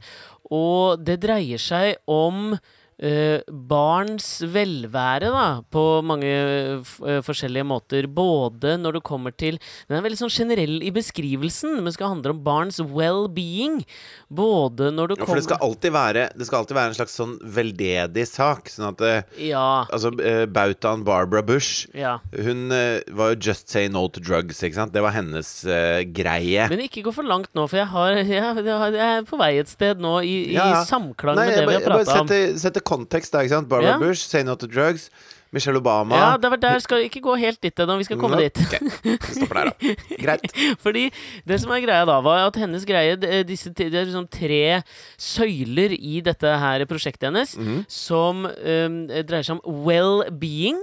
og 0.56 1.02
det 1.04 1.18
dreier 1.26 1.60
seg 1.60 1.98
om 2.12 2.54
eh, 3.00 3.42
barns 3.48 4.28
velvære, 4.42 5.32
da, 5.34 5.46
på 5.72 5.84
mange 6.06 6.32
eh, 6.32 7.22
forskjellige 7.26 7.68
måter. 7.68 8.08
Både 8.08 8.76
når 8.80 9.00
det 9.00 9.04
kommer 9.08 9.36
til 9.36 9.60
Den 9.90 9.98
er 9.98 10.06
veldig 10.06 10.20
sånn 10.24 10.34
generell 10.34 10.80
i 10.86 10.92
beskrivelsen, 10.96 11.80
men 11.84 11.94
skal 11.96 12.14
handle 12.16 12.36
om 12.36 12.44
barns 12.46 12.80
well-being. 12.80 13.82
Både 14.30 14.92
når 14.94 15.14
det 15.14 15.20
Ja, 15.20 15.26
for 15.26 15.32
kommer 15.34 15.42
det 15.42 15.48
skal 15.50 15.66
alltid 15.66 15.94
være 15.96 16.24
Det 16.36 16.48
skal 16.48 16.60
alltid 16.60 16.78
være 16.78 16.92
en 16.92 16.98
slags 17.00 17.18
sånn 17.20 17.36
veldedig 17.44 18.28
sak. 18.30 18.72
Sånn 18.72 18.90
at 18.94 19.02
eh, 19.06 19.50
Ja. 19.52 19.86
Altså, 19.92 20.14
eh, 20.22 20.46
bautaen 20.46 21.04
Barbara 21.06 21.44
Bush 21.46 21.88
ja. 21.96 22.18
Hun 22.34 22.70
var 23.16 23.34
jo 23.34 23.36
'just 23.36 23.70
say 23.70 23.88
no 23.88 24.08
to 24.08 24.20
drugs', 24.20 24.62
ikke 24.64 24.76
sant? 24.76 24.94
Det 24.94 25.02
var 25.04 25.14
hennes 25.16 25.48
uh, 25.66 26.02
greie. 26.16 26.68
Men 26.70 26.84
ikke 26.86 27.04
gå 27.06 27.14
for 27.14 27.28
langt 27.28 27.50
nå, 27.58 27.66
for 27.70 27.80
jeg, 27.80 27.88
har, 27.92 28.12
jeg, 28.36 28.66
jeg, 28.66 28.96
er 28.96 29.26
på 29.28 29.40
vei 29.40 29.52
et 29.62 29.72
sted 29.72 30.02
nå 30.02 30.20
i, 30.22 30.36
i 30.52 30.56
Ja, 30.56 30.68
ja. 30.72 30.84
samklang 30.88 31.38
Nei, 31.40 31.48
med 31.50 31.56
det 31.56 31.64
jeg 31.64 31.70
vi 31.70 31.78
har 31.78 31.86
prata 31.86 32.20
om. 32.22 32.32
Sette, 32.62 32.85
kontekst 32.86 33.34
da, 33.34 33.42
ikke 33.44 33.56
sant? 33.58 33.70
Barbara 33.70 33.96
Ja. 33.96 33.98
Bush, 34.00 34.28
'say 34.30 34.44
no 34.44 34.56
to 34.56 34.68
drugs'. 34.68 35.10
Michelle 35.54 35.78
Obama 35.80 36.16
Ja, 36.18 36.38
det 36.38 36.50
var 36.52 36.58
der 36.60 36.80
skal 36.84 36.98
vi 37.00 37.04
ikke 37.08 37.22
gå 37.24 37.36
helt 37.40 37.62
dit 37.62 37.76
ennå. 37.80 37.96
Vi 37.98 38.04
skal 38.04 38.18
komme 38.20 38.36
dit. 38.42 38.58
Vi 39.04 39.18
stopper 39.38 39.56
der, 39.56 39.70
da. 39.72 39.96
Greit. 40.26 40.52
Fordi 40.84 41.06
det 41.48 41.62
som 41.62 41.72
er 41.72 41.80
greia 41.86 42.04
da, 42.06 42.18
var 42.20 42.48
at 42.48 42.56
hennes 42.60 42.84
greie 42.84 43.16
det- 43.16 43.48
disse, 43.48 43.70
Det 43.70 43.94
er 43.94 44.04
liksom 44.06 44.28
tre 44.28 44.84
søyler 45.18 45.96
i 45.96 46.20
dette 46.26 46.44
her 46.60 46.84
prosjektet 46.86 47.30
hennes 47.30 47.56
Mhm. 47.58 47.86
som 47.88 48.46
um, 48.46 49.08
dreier 49.08 49.44
seg 49.48 49.62
om 49.64 49.86
well-being 49.86 50.82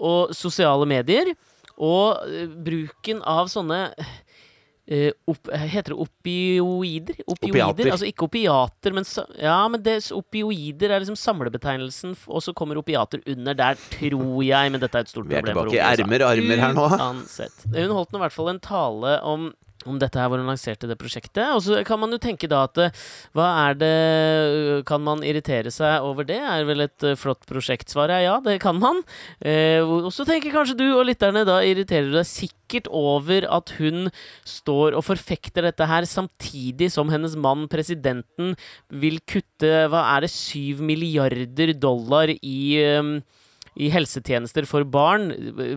og 0.00 0.30
sosiale 0.32 0.86
medier. 0.86 1.34
Og 1.76 2.16
eh, 2.26 2.46
bruken 2.46 3.20
av 3.22 3.46
sånne 3.48 3.92
eh, 4.88 5.12
op, 5.28 5.50
Heter 5.52 5.94
det 5.94 5.98
opioider? 6.04 7.20
Opioider? 7.26 7.68
Opiater. 7.68 7.90
Altså 7.92 8.08
ikke 8.08 8.26
opiater, 8.28 8.96
men, 8.96 9.06
ja, 9.38 9.58
men 9.70 9.84
det, 9.84 9.98
opioider 10.16 10.94
er 10.94 11.04
liksom 11.04 11.18
samlebetegnelsen, 11.20 12.16
og 12.26 12.44
så 12.44 12.54
kommer 12.56 12.80
opiater 12.80 13.22
under 13.28 13.56
der, 13.58 13.78
tror 13.94 14.42
jeg. 14.44 14.74
Men 14.74 14.82
dette 14.82 15.00
er 15.00 15.06
et 15.06 15.12
stort 15.12 15.28
problem. 15.28 15.44
Vi 15.44 15.52
er 15.52 15.54
tilbake 15.54 15.76
i 15.76 15.82
altså. 15.84 16.08
ermer 16.08 16.26
armer 16.32 16.64
her 16.64 16.76
nå. 16.76 16.90
Uansett. 16.98 17.64
Hun 17.70 17.96
holdt 18.00 18.14
nå 18.14 18.20
i 18.20 18.26
hvert 18.26 18.38
fall 18.40 18.52
en 18.54 18.62
tale 18.64 19.16
om 19.28 19.50
om 19.86 19.98
dette 20.00 20.18
her 20.18 20.30
hvor 20.30 20.40
hun 20.40 20.48
lanserte 20.50 20.88
det 20.90 20.98
prosjektet. 20.98 21.44
Og 21.54 21.62
så 21.64 21.82
kan 21.86 22.00
man 22.00 22.14
jo 22.14 22.20
tenke 22.22 22.48
da 22.50 22.64
at 22.66 22.80
eh, 22.82 23.04
hva 23.36 23.48
er 23.68 23.78
det 23.78 23.94
øh, 23.94 24.82
Kan 24.88 25.04
man 25.04 25.22
irritere 25.26 25.70
seg 25.74 26.04
over 26.04 26.26
det? 26.28 26.38
Er 26.38 26.66
vel 26.68 26.86
et 26.86 27.06
øh, 27.06 27.16
flott 27.18 27.46
prosjekt? 27.48 27.90
Svaret 27.92 28.18
er 28.18 28.26
ja, 28.26 28.36
det 28.44 28.58
kan 28.62 28.78
man. 28.80 29.02
Eh, 29.40 29.82
og 29.82 30.10
så 30.14 30.26
tenker 30.28 30.54
kanskje 30.54 30.78
du 30.78 30.86
og 30.90 31.06
lytterne 31.08 31.44
da 31.48 31.60
irriterer 31.66 32.08
du 32.08 32.18
deg 32.18 32.28
sikkert 32.28 32.90
over 32.94 33.46
at 33.58 33.72
hun 33.78 34.10
står 34.48 34.96
og 34.98 35.06
forfekter 35.06 35.64
dette 35.68 35.88
her 35.88 36.06
samtidig 36.08 36.90
som 36.92 37.12
hennes 37.12 37.36
mann, 37.38 37.66
presidenten, 37.70 38.54
vil 38.88 39.20
kutte 39.28 39.86
Hva 39.90 40.04
er 40.14 40.26
det, 40.26 40.32
syv 40.32 40.82
milliarder 40.84 41.72
dollar 41.78 42.30
i 42.34 42.60
øhm, 42.82 43.18
i 43.78 43.88
helsetjenester 43.94 44.66
for 44.66 44.82
barn. 44.84 45.28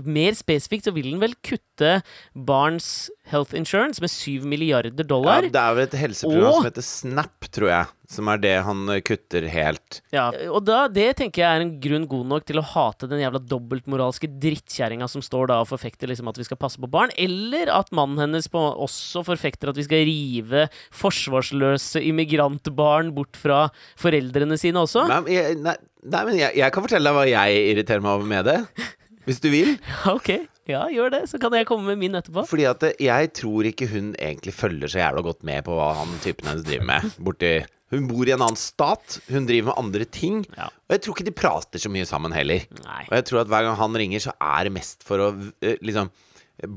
Mer 0.06 0.34
spesifikt 0.34 0.88
så 0.88 0.94
vil 0.96 1.12
den 1.12 1.20
vel 1.22 1.36
kutte 1.46 2.02
barns 2.36 3.10
health 3.32 3.54
insurance 3.58 4.02
med 4.02 4.10
7 4.10 4.42
milliarder 4.50 4.92
Ja, 4.98 5.04
dollar. 5.08 5.42
det 5.48 5.56
er 5.62 5.76
vel 5.78 5.84
et 5.86 5.98
helseprogram 6.02 6.48
Og- 6.50 6.56
som 6.62 6.70
heter 6.72 6.82
Snap, 6.88 7.40
tror 7.52 7.70
jeg. 7.70 7.88
Som 8.12 8.28
er 8.32 8.42
det 8.44 8.54
han 8.68 8.84
eh, 8.92 9.02
kutter 9.06 9.46
helt. 9.52 10.02
Ja, 10.12 10.28
og 10.52 10.66
da, 10.68 10.84
det 10.92 11.08
tenker 11.22 11.44
jeg 11.44 11.48
er 11.48 11.64
en 11.64 11.74
grunn 11.84 12.08
god 12.12 12.28
nok 12.34 12.48
til 12.50 12.60
å 12.60 12.66
hate 12.74 13.08
den 13.12 13.24
jævla 13.24 13.40
dobbeltmoralske 13.54 14.28
drittkjerringa 14.42 15.08
som 15.12 15.24
står 15.24 15.52
da 15.52 15.62
og 15.64 15.70
forfekter 15.72 16.12
liksom 16.12 16.30
at 16.32 16.40
vi 16.42 16.48
skal 16.48 16.60
passe 16.60 16.82
på 16.82 16.92
barn, 16.92 17.14
eller 17.16 17.72
at 17.72 17.94
mannen 17.96 18.20
hennes 18.20 18.50
på, 18.52 18.60
også 18.60 19.24
forfekter 19.28 19.72
at 19.72 19.80
vi 19.80 19.88
skal 19.88 20.06
rive 20.10 20.68
forsvarsløse 20.96 22.04
immigrantbarn 22.12 23.14
bort 23.16 23.40
fra 23.40 23.66
foreldrene 24.00 24.60
sine 24.60 24.84
også. 24.84 25.08
Nei, 25.10 25.40
nei, 25.62 25.78
nei, 26.04 26.26
men 26.28 26.40
jeg, 26.40 26.58
jeg 26.60 26.76
kan 26.76 26.88
fortelle 26.88 27.08
deg 27.08 27.20
hva 27.20 27.30
jeg 27.30 27.70
irriterer 27.72 28.04
meg 28.04 28.18
over 28.18 28.36
med 28.36 28.52
det. 28.52 28.60
Hvis 29.28 29.42
du 29.44 29.50
vil. 29.54 29.76
Ok, 30.12 30.30
ja, 30.70 30.86
gjør 30.94 31.12
det, 31.14 31.22
så 31.32 31.40
kan 31.42 31.54
jeg 31.56 31.68
komme 31.70 31.92
med 31.92 32.00
min 32.02 32.18
etterpå. 32.18 32.44
Fordi 32.50 32.66
at 32.70 32.84
eh, 32.88 32.98
jeg 33.06 33.32
tror 33.38 33.68
ikke 33.70 33.90
hun 33.92 34.14
egentlig 34.18 34.54
følger 34.56 34.92
så 34.92 35.02
jævla 35.04 35.24
godt 35.26 35.46
med 35.48 35.64
på 35.68 35.76
hva 35.78 35.92
han 36.00 36.18
typen 36.24 36.50
hennes 36.50 36.66
driver 36.68 36.88
med. 36.90 37.14
Borti 37.22 37.54
Hun 37.92 38.06
bor 38.08 38.24
i 38.24 38.32
en 38.32 38.40
annen 38.46 38.60
stat, 38.60 39.20
hun 39.28 39.46
driver 39.50 39.72
med 39.74 39.80
andre 39.82 40.06
ting. 40.08 40.42
Ja. 40.56 40.70
Og 40.72 40.96
jeg 40.96 41.04
tror 41.04 41.18
ikke 41.18 41.28
de 41.28 41.36
prater 41.36 41.82
så 41.84 41.92
mye 41.92 42.08
sammen 42.08 42.32
heller. 42.32 42.64
Nei. 42.86 43.02
Og 43.10 43.16
jeg 43.20 43.26
tror 43.28 43.42
at 43.44 43.52
hver 43.52 43.68
gang 43.68 43.76
han 43.82 43.98
ringer, 44.00 44.24
så 44.24 44.36
er 44.40 44.70
det 44.70 44.76
mest 44.78 45.04
for 45.08 45.26
å 45.26 45.32
eh, 45.60 45.76
liksom 45.84 46.12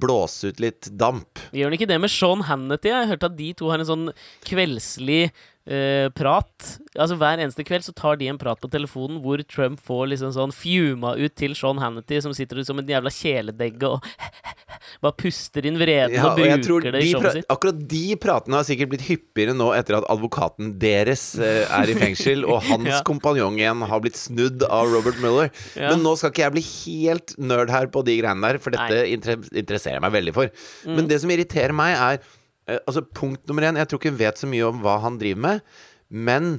blåse 0.01 0.49
ut 0.49 0.61
litt 0.65 0.89
damp. 0.97 1.41
Gjør 1.53 1.69
han 1.69 1.77
ikke 1.77 1.89
det 1.91 1.99
med 2.01 2.13
Sean 2.13 2.45
Hannity? 2.49 2.89
Jeg 2.91 3.03
har 3.03 3.11
hørt 3.13 3.27
at 3.29 3.37
de 3.37 3.51
to 3.59 3.69
har 3.69 3.83
en 3.83 3.89
sånn 3.89 4.07
kveldslig 4.49 5.29
eh, 5.67 6.09
prat. 6.15 6.79
Altså 6.95 7.17
Hver 7.19 7.41
eneste 7.43 7.65
kveld 7.67 7.85
så 7.87 7.95
tar 7.97 8.17
de 8.21 8.29
en 8.31 8.39
prat 8.39 8.61
på 8.61 8.69
telefonen 8.71 9.21
hvor 9.25 9.41
Trump 9.51 9.81
får 9.83 10.11
liksom 10.13 10.33
sånn 10.37 10.53
fjuma 10.55 11.15
ut 11.19 11.35
til 11.41 11.55
Sean 11.59 11.81
Hannity, 11.83 12.21
som 12.23 12.35
sitter 12.37 12.61
ut 12.63 12.69
som 12.69 12.79
en 12.79 12.87
jævla 12.91 13.11
kjæledegge 13.15 13.89
og 13.97 14.05
bare 15.05 15.17
puster 15.19 15.67
inn 15.67 15.79
vreden 15.81 16.15
Ja, 16.17 16.29
og 16.31 16.39
bruker 16.39 16.93
det 16.95 17.03
i 17.05 17.11
showet 17.13 17.39
sitt. 17.39 17.49
akkurat 17.53 17.81
de 17.91 18.03
pratene 18.21 18.61
har 18.61 18.67
sikkert 18.69 18.93
blitt 18.93 19.07
hyppigere 19.09 19.55
nå 19.57 19.71
etter 19.77 19.99
at 19.99 20.07
advokaten 20.13 20.75
deres 20.83 21.25
eh, 21.41 21.65
er 21.67 21.91
i 21.93 21.97
fengsel, 21.99 22.45
og 22.45 22.63
hans 22.71 22.91
Ja. 22.93 23.01
kompanjong 23.07 23.59
igjen 23.59 23.83
har 23.89 24.03
blitt 24.05 24.19
snudd 24.21 24.63
av 24.69 24.91
Robert 24.93 25.19
Mueller. 25.25 25.51
Ja. 25.75 25.91
Men 25.95 26.05
nå 26.05 26.15
skal 26.21 26.31
ikke 26.35 26.45
jeg 26.47 26.55
bli 26.59 26.65
helt 26.69 27.35
nerd 27.41 27.73
her 27.73 27.89
på 27.93 28.05
de 28.07 28.19
greiene 28.21 28.45
der, 28.45 28.59
for 28.63 28.75
dette 28.75 29.03
inter 29.11 29.41
interesserer 29.57 29.97
jeg 29.99 30.05
meg 30.05 30.15
veldig 30.21 30.35
for. 30.37 30.51
Mm. 30.85 30.95
Men 30.99 31.09
det 31.11 31.21
som 31.25 31.33
irriterer 31.35 31.75
meg, 31.77 31.97
er 31.97 32.21
Altså, 32.65 33.03
punkt 33.05 33.45
nummer 33.49 33.67
én 33.69 33.77
Jeg 33.77 33.91
tror 33.91 34.01
ikke 34.01 34.13
hun 34.15 34.21
vet 34.21 34.41
så 34.41 34.49
mye 34.49 34.69
om 34.69 34.79
hva 34.85 34.99
han 35.05 35.19
driver 35.21 35.43
med, 35.45 35.65
men 36.09 36.55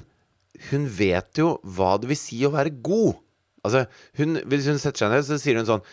hun 0.70 0.86
vet 0.88 1.40
jo 1.42 1.56
hva 1.78 1.96
det 2.00 2.10
vil 2.12 2.20
si 2.20 2.42
å 2.46 2.54
være 2.54 2.76
god. 2.86 3.18
Altså, 3.66 3.86
hun, 4.20 4.42
Hvis 4.46 4.70
hun 4.70 4.82
setter 4.82 5.06
seg 5.06 5.16
ned, 5.16 5.26
så 5.28 5.40
sier 5.42 5.58
hun 5.60 5.70
sånn 5.70 5.88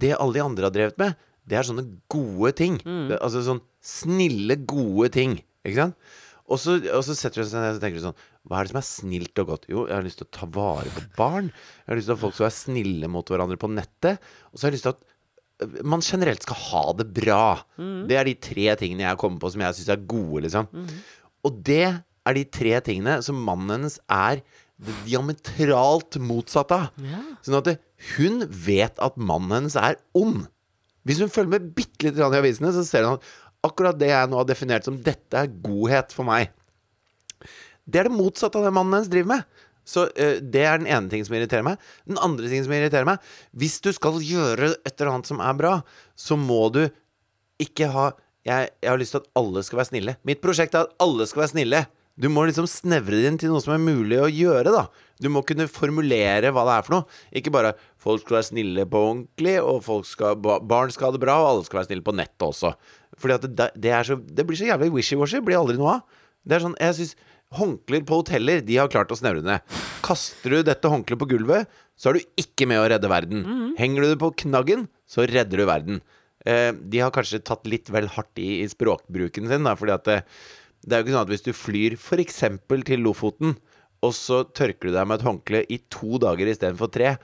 det 0.00 0.16
alle 0.16 0.34
de 0.34 0.42
andre 0.42 0.66
har 0.66 0.74
drevet 0.74 0.96
med, 0.98 1.18
det 1.46 1.58
er 1.58 1.66
sånne 1.66 1.84
gode 2.10 2.50
ting. 2.58 2.80
Mm. 2.82 3.12
altså 3.20 3.44
sånn 3.46 3.60
snille, 3.86 4.56
gode 4.66 5.12
ting. 5.14 5.36
Ikke 5.62 5.84
sant? 5.84 6.08
Og 6.46 6.58
så, 6.62 6.76
og 6.78 7.02
så 7.06 7.14
setter 7.18 7.42
hun 7.42 7.50
seg 7.50 7.62
ned 7.62 7.78
og 7.78 7.82
tenker 7.82 8.02
sånn 8.04 8.18
Hva 8.46 8.60
er 8.60 8.66
det 8.66 8.70
som 8.70 8.78
er 8.78 8.86
snilt 8.86 9.40
og 9.42 9.48
godt? 9.50 9.64
Jo, 9.70 9.84
jeg 9.90 9.96
har 9.96 10.04
lyst 10.06 10.20
til 10.22 10.28
å 10.28 10.34
ta 10.36 10.46
vare 10.54 10.90
på 10.94 11.02
barn. 11.18 11.50
Jeg 11.50 11.90
har 11.90 11.98
lyst 11.98 12.10
til 12.10 12.14
at 12.16 12.22
folk 12.22 12.36
skal 12.36 12.46
være 12.46 12.58
snille 12.60 13.10
mot 13.10 13.30
hverandre 13.30 13.58
på 13.58 13.70
nettet. 13.72 14.26
Og 14.50 14.58
så 14.58 14.66
har 14.66 14.70
jeg 14.70 14.78
lyst 14.78 14.86
til 14.86 14.94
at 14.94 15.15
man 15.86 16.02
generelt 16.04 16.44
skal 16.44 16.58
ha 16.70 16.82
det 16.98 17.06
bra. 17.16 17.62
Det 17.78 18.18
er 18.18 18.28
de 18.28 18.34
tre 18.48 18.74
tingene 18.80 19.06
jeg 19.06 19.20
kommer 19.20 19.40
på 19.42 19.52
som 19.54 19.64
jeg 19.64 19.78
syns 19.78 19.92
er 19.94 20.04
gode, 20.08 20.44
liksom. 20.46 20.68
Og 21.46 21.62
det 21.64 21.86
er 21.86 22.36
de 22.36 22.44
tre 22.50 22.74
tingene 22.84 23.20
som 23.24 23.38
mannen 23.46 23.72
hennes 23.76 23.98
er 24.12 24.42
diametralt 25.06 26.18
motsatt 26.20 26.74
av. 26.76 26.90
Ja. 27.00 27.22
Sånn 27.46 27.58
at 27.62 27.70
hun 28.16 28.44
vet 28.50 28.98
at 29.00 29.16
mannen 29.16 29.54
hennes 29.60 29.78
er 29.80 29.96
ond. 30.18 30.44
Hvis 31.06 31.22
hun 31.22 31.32
følger 31.32 31.54
med 31.54 31.72
bitte 31.76 32.08
litt 32.08 32.18
i 32.18 32.26
avisene, 32.26 32.74
så 32.74 32.84
ser 32.84 33.06
hun 33.06 33.16
at 33.16 33.28
akkurat 33.66 33.98
det 33.98 34.10
jeg 34.10 34.30
nå 34.30 34.40
har 34.40 34.48
definert 34.48 34.86
som 34.86 34.98
'dette 34.98 35.38
er 35.38 35.52
godhet 35.62 36.12
for 36.12 36.28
meg', 36.28 36.52
det 37.86 38.00
er 38.00 38.08
det 38.08 38.18
motsatte 38.18 38.58
av 38.58 38.66
det 38.66 38.74
mannen 38.74 38.98
hennes 38.98 39.10
driver 39.10 39.36
med. 39.36 39.46
Så 39.86 40.08
uh, 40.10 40.36
det 40.42 40.64
er 40.66 40.82
den 40.82 40.90
ene 40.90 41.12
ting 41.12 41.24
som 41.26 41.36
irriterer 41.38 41.66
meg. 41.66 41.80
Den 42.08 42.20
andre 42.22 42.50
ting 42.50 42.64
som 42.66 42.74
irriterer 42.74 43.06
meg 43.08 43.22
Hvis 43.54 43.78
du 43.84 43.92
skal 43.94 44.18
gjøre 44.18 44.74
et 44.76 44.94
eller 44.96 45.14
annet 45.14 45.30
som 45.30 45.42
er 45.42 45.58
bra, 45.58 45.74
så 46.18 46.38
må 46.40 46.66
du 46.74 46.84
ikke 47.62 47.90
ha 47.94 48.10
jeg, 48.46 48.70
jeg 48.82 48.90
har 48.92 48.98
lyst 49.00 49.16
til 49.16 49.24
at 49.24 49.30
alle 49.40 49.62
skal 49.66 49.80
være 49.80 49.90
snille. 49.90 50.12
Mitt 50.28 50.42
prosjekt 50.42 50.76
er 50.76 50.86
at 50.86 50.98
alle 51.02 51.26
skal 51.26 51.42
være 51.42 51.54
snille. 51.56 51.80
Du 52.16 52.28
må 52.32 52.46
liksom 52.48 52.68
snevre 52.70 53.18
det 53.18 53.28
inn 53.28 53.38
til 53.40 53.50
noe 53.52 53.60
som 53.60 53.74
er 53.74 53.82
mulig 53.82 54.16
å 54.22 54.30
gjøre, 54.30 54.72
da. 54.72 54.86
Du 55.20 55.28
må 55.32 55.42
kunne 55.44 55.66
formulere 55.68 56.52
hva 56.54 56.64
det 56.68 56.76
er 56.76 56.86
for 56.86 56.94
noe. 56.94 57.18
Ikke 57.36 57.52
bare 57.52 57.74
'folk 58.00 58.22
skal 58.22 58.38
være 58.38 58.48
snille 58.48 58.86
på 58.88 59.02
ordentlig', 59.08 59.60
og 59.60 60.06
skal, 60.06 60.36
'barn 60.36 60.92
skal 60.92 61.10
ha 61.10 61.12
det 61.12 61.20
bra', 61.20 61.36
og 61.36 61.48
alle 61.50 61.64
skal 61.64 61.80
være 61.80 61.88
snille 61.90 62.06
på 62.06 62.16
nettet 62.16 62.46
også. 62.46 62.72
Fordi 63.18 63.34
at 63.34 63.42
det, 63.56 63.70
det, 63.76 64.06
så, 64.06 64.16
det 64.16 64.46
blir 64.46 64.56
så 64.56 64.70
jævlig 64.70 64.92
wishy-washy. 64.92 65.44
Blir 65.44 65.58
aldri 65.58 65.76
noe 65.76 65.98
av. 65.98 66.00
Det 66.46 66.56
er 66.56 66.64
sånn, 66.64 66.76
jeg 66.80 66.94
synes 66.94 67.16
Håndklær 67.54 68.02
på 68.08 68.18
hoteller, 68.20 68.60
de 68.66 68.76
har 68.80 68.90
klart 68.90 69.12
å 69.14 69.18
snevre 69.18 69.44
ned. 69.46 69.62
Kaster 70.02 70.50
du 70.50 70.62
dette 70.66 70.90
håndkleet 70.90 71.20
på 71.20 71.28
gulvet, 71.30 71.70
så 71.94 72.10
er 72.10 72.18
du 72.18 72.42
ikke 72.42 72.66
med 72.66 72.82
å 72.82 72.88
redde 72.90 73.10
verden. 73.10 73.44
Henger 73.78 74.02
du 74.02 74.08
det 74.10 74.20
på 74.20 74.32
knaggen, 74.42 74.88
så 75.06 75.24
redder 75.30 75.62
du 75.62 75.66
verden. 75.68 76.02
Eh, 76.46 76.72
de 76.74 77.00
har 77.02 77.14
kanskje 77.14 77.42
tatt 77.46 77.66
litt 77.70 77.88
vel 77.90 78.10
hardt 78.16 78.38
i, 78.42 78.62
i 78.62 78.68
språkbruken 78.70 79.48
sin, 79.50 79.66
da, 79.66 79.76
fordi 79.78 79.94
at 79.94 80.04
det, 80.10 80.18
det 80.82 80.94
er 80.94 81.00
jo 81.00 81.06
ikke 81.06 81.16
sånn 81.16 81.24
at 81.26 81.32
hvis 81.32 81.46
du 81.46 81.52
flyr 81.56 81.96
f.eks. 81.98 82.42
til 82.90 83.02
Lofoten, 83.06 83.56
og 84.04 84.12
så 84.14 84.42
tørker 84.44 84.90
du 84.90 84.94
deg 84.94 85.08
med 85.08 85.20
et 85.20 85.26
håndkle 85.26 85.64
i 85.72 85.80
to 85.90 86.20
dager 86.22 86.50
istedenfor 86.50 86.90
tre, 86.94 87.16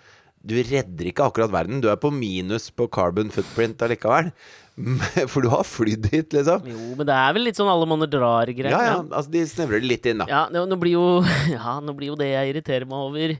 du 0.42 0.56
redder 0.58 1.06
ikke 1.06 1.28
akkurat 1.28 1.52
verden. 1.54 1.82
Du 1.82 1.86
er 1.90 2.00
på 2.02 2.10
minus 2.10 2.70
på 2.74 2.88
carbon 2.90 3.30
footprint 3.30 3.82
allikevel. 3.84 4.32
For 5.32 5.44
du 5.44 5.50
har 5.52 5.66
flydd 5.68 6.08
hit, 6.12 6.32
liksom. 6.32 6.64
Jo, 6.68 6.80
men 6.96 7.08
det 7.08 7.16
er 7.16 7.36
vel 7.36 7.44
litt 7.48 7.58
sånn 7.60 7.70
alle 7.70 7.88
monner 7.88 8.08
drar-greier. 8.10 8.72
Ja, 8.72 8.82
ja, 8.88 8.98
altså 9.04 9.32
de 9.34 9.44
snevrer 9.48 9.82
det 9.82 9.90
litt 9.90 10.08
inn, 10.08 10.22
da. 10.22 10.28
Ja, 10.30 10.42
nå, 10.52 10.64
nå 10.70 10.78
blir 10.80 10.96
jo 10.96 11.06
Ja, 11.56 11.78
nå 11.84 11.94
blir 11.98 12.12
jo 12.12 12.18
det 12.20 12.30
jeg 12.32 12.54
irriterer 12.54 12.88
meg 12.88 13.10
over 13.10 13.34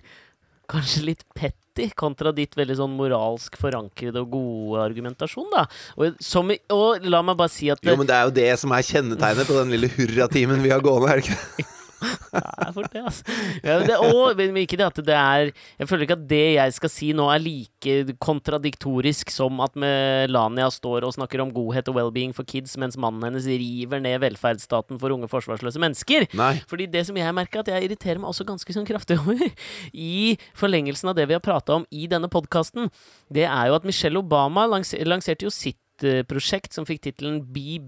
Kanskje 0.70 1.02
litt 1.08 1.24
petty 1.34 1.88
kontra 1.98 2.30
ditt 2.34 2.54
veldig 2.58 2.76
sånn 2.78 2.94
moralsk 2.94 3.56
forankrede 3.58 4.22
og 4.22 4.30
gode 4.36 4.84
argumentasjon, 4.84 5.48
da. 5.50 5.64
Og, 5.98 6.14
som, 6.22 6.52
og 6.70 7.02
la 7.10 7.24
meg 7.26 7.40
bare 7.40 7.50
si 7.50 7.72
at 7.72 7.82
Jo, 7.82 7.96
men 7.98 8.06
det 8.06 8.14
er 8.14 8.28
jo 8.28 8.36
det 8.38 8.48
som 8.62 8.74
er 8.76 8.86
kjennetegnet 8.86 9.50
på 9.50 9.58
den 9.58 9.74
lille 9.74 9.90
hurratimen 9.96 10.62
vi 10.62 10.70
har 10.70 10.84
gående, 10.84 11.10
er 11.10 11.18
det 11.22 11.26
ikke 11.26 11.40
det? 11.58 11.79
Det 12.00 12.40
er 12.40 12.72
fort 12.74 12.92
det, 12.92 13.02
altså. 13.04 13.36
Ja, 13.64 13.76
det, 13.84 13.96
og 13.98 14.38
men 14.38 14.56
ikke 14.62 14.78
det 14.80 14.86
at 14.86 15.00
det 15.04 15.16
er 15.16 15.50
Jeg 15.50 15.88
føler 15.88 16.06
ikke 16.06 16.16
at 16.18 16.26
det 16.30 16.44
jeg 16.54 16.74
skal 16.76 16.92
si 16.92 17.10
nå, 17.16 17.26
er 17.32 17.42
like 17.42 18.16
kontradiktorisk 18.22 19.32
som 19.34 19.60
at 19.64 19.76
Melania 19.78 20.68
står 20.72 21.06
og 21.06 21.14
snakker 21.16 21.42
om 21.44 21.52
godhet 21.54 21.90
og 21.90 21.98
well-being 21.98 22.34
for 22.36 22.48
kids, 22.48 22.76
mens 22.80 22.98
mannen 23.00 23.24
hennes 23.28 23.48
river 23.48 24.02
ned 24.02 24.20
velferdsstaten 24.22 25.00
for 25.00 25.14
unge 25.14 25.28
forsvarsløse 25.30 25.82
mennesker. 25.82 26.28
Nei. 26.38 26.54
Fordi 26.70 26.88
det 26.90 27.06
som 27.08 27.18
jeg 27.18 27.36
merker 27.36 27.62
at 27.62 27.72
jeg 27.72 27.88
irriterer 27.88 28.22
meg 28.22 28.32
også 28.32 28.48
ganske 28.48 28.76
sånn 28.76 28.88
kraftig 28.88 29.18
over, 29.22 29.44
i 29.92 30.36
forlengelsen 30.58 31.12
av 31.12 31.18
det 31.18 31.28
vi 31.30 31.36
har 31.36 31.44
prata 31.44 31.80
om 31.80 31.86
i 31.90 32.08
denne 32.10 32.30
podkasten, 32.32 32.90
det 33.32 33.46
er 33.48 33.70
jo 33.70 33.78
at 33.78 33.88
Michelle 33.88 34.20
Obama 34.20 34.66
lanser, 34.70 35.02
lanserte 35.08 35.48
jo 35.48 35.54
sitt 35.54 36.04
eh, 36.06 36.22
prosjekt 36.28 36.76
som 36.76 36.88
fikk 36.88 37.04
tittelen 37.08 37.42
Be 37.50 37.80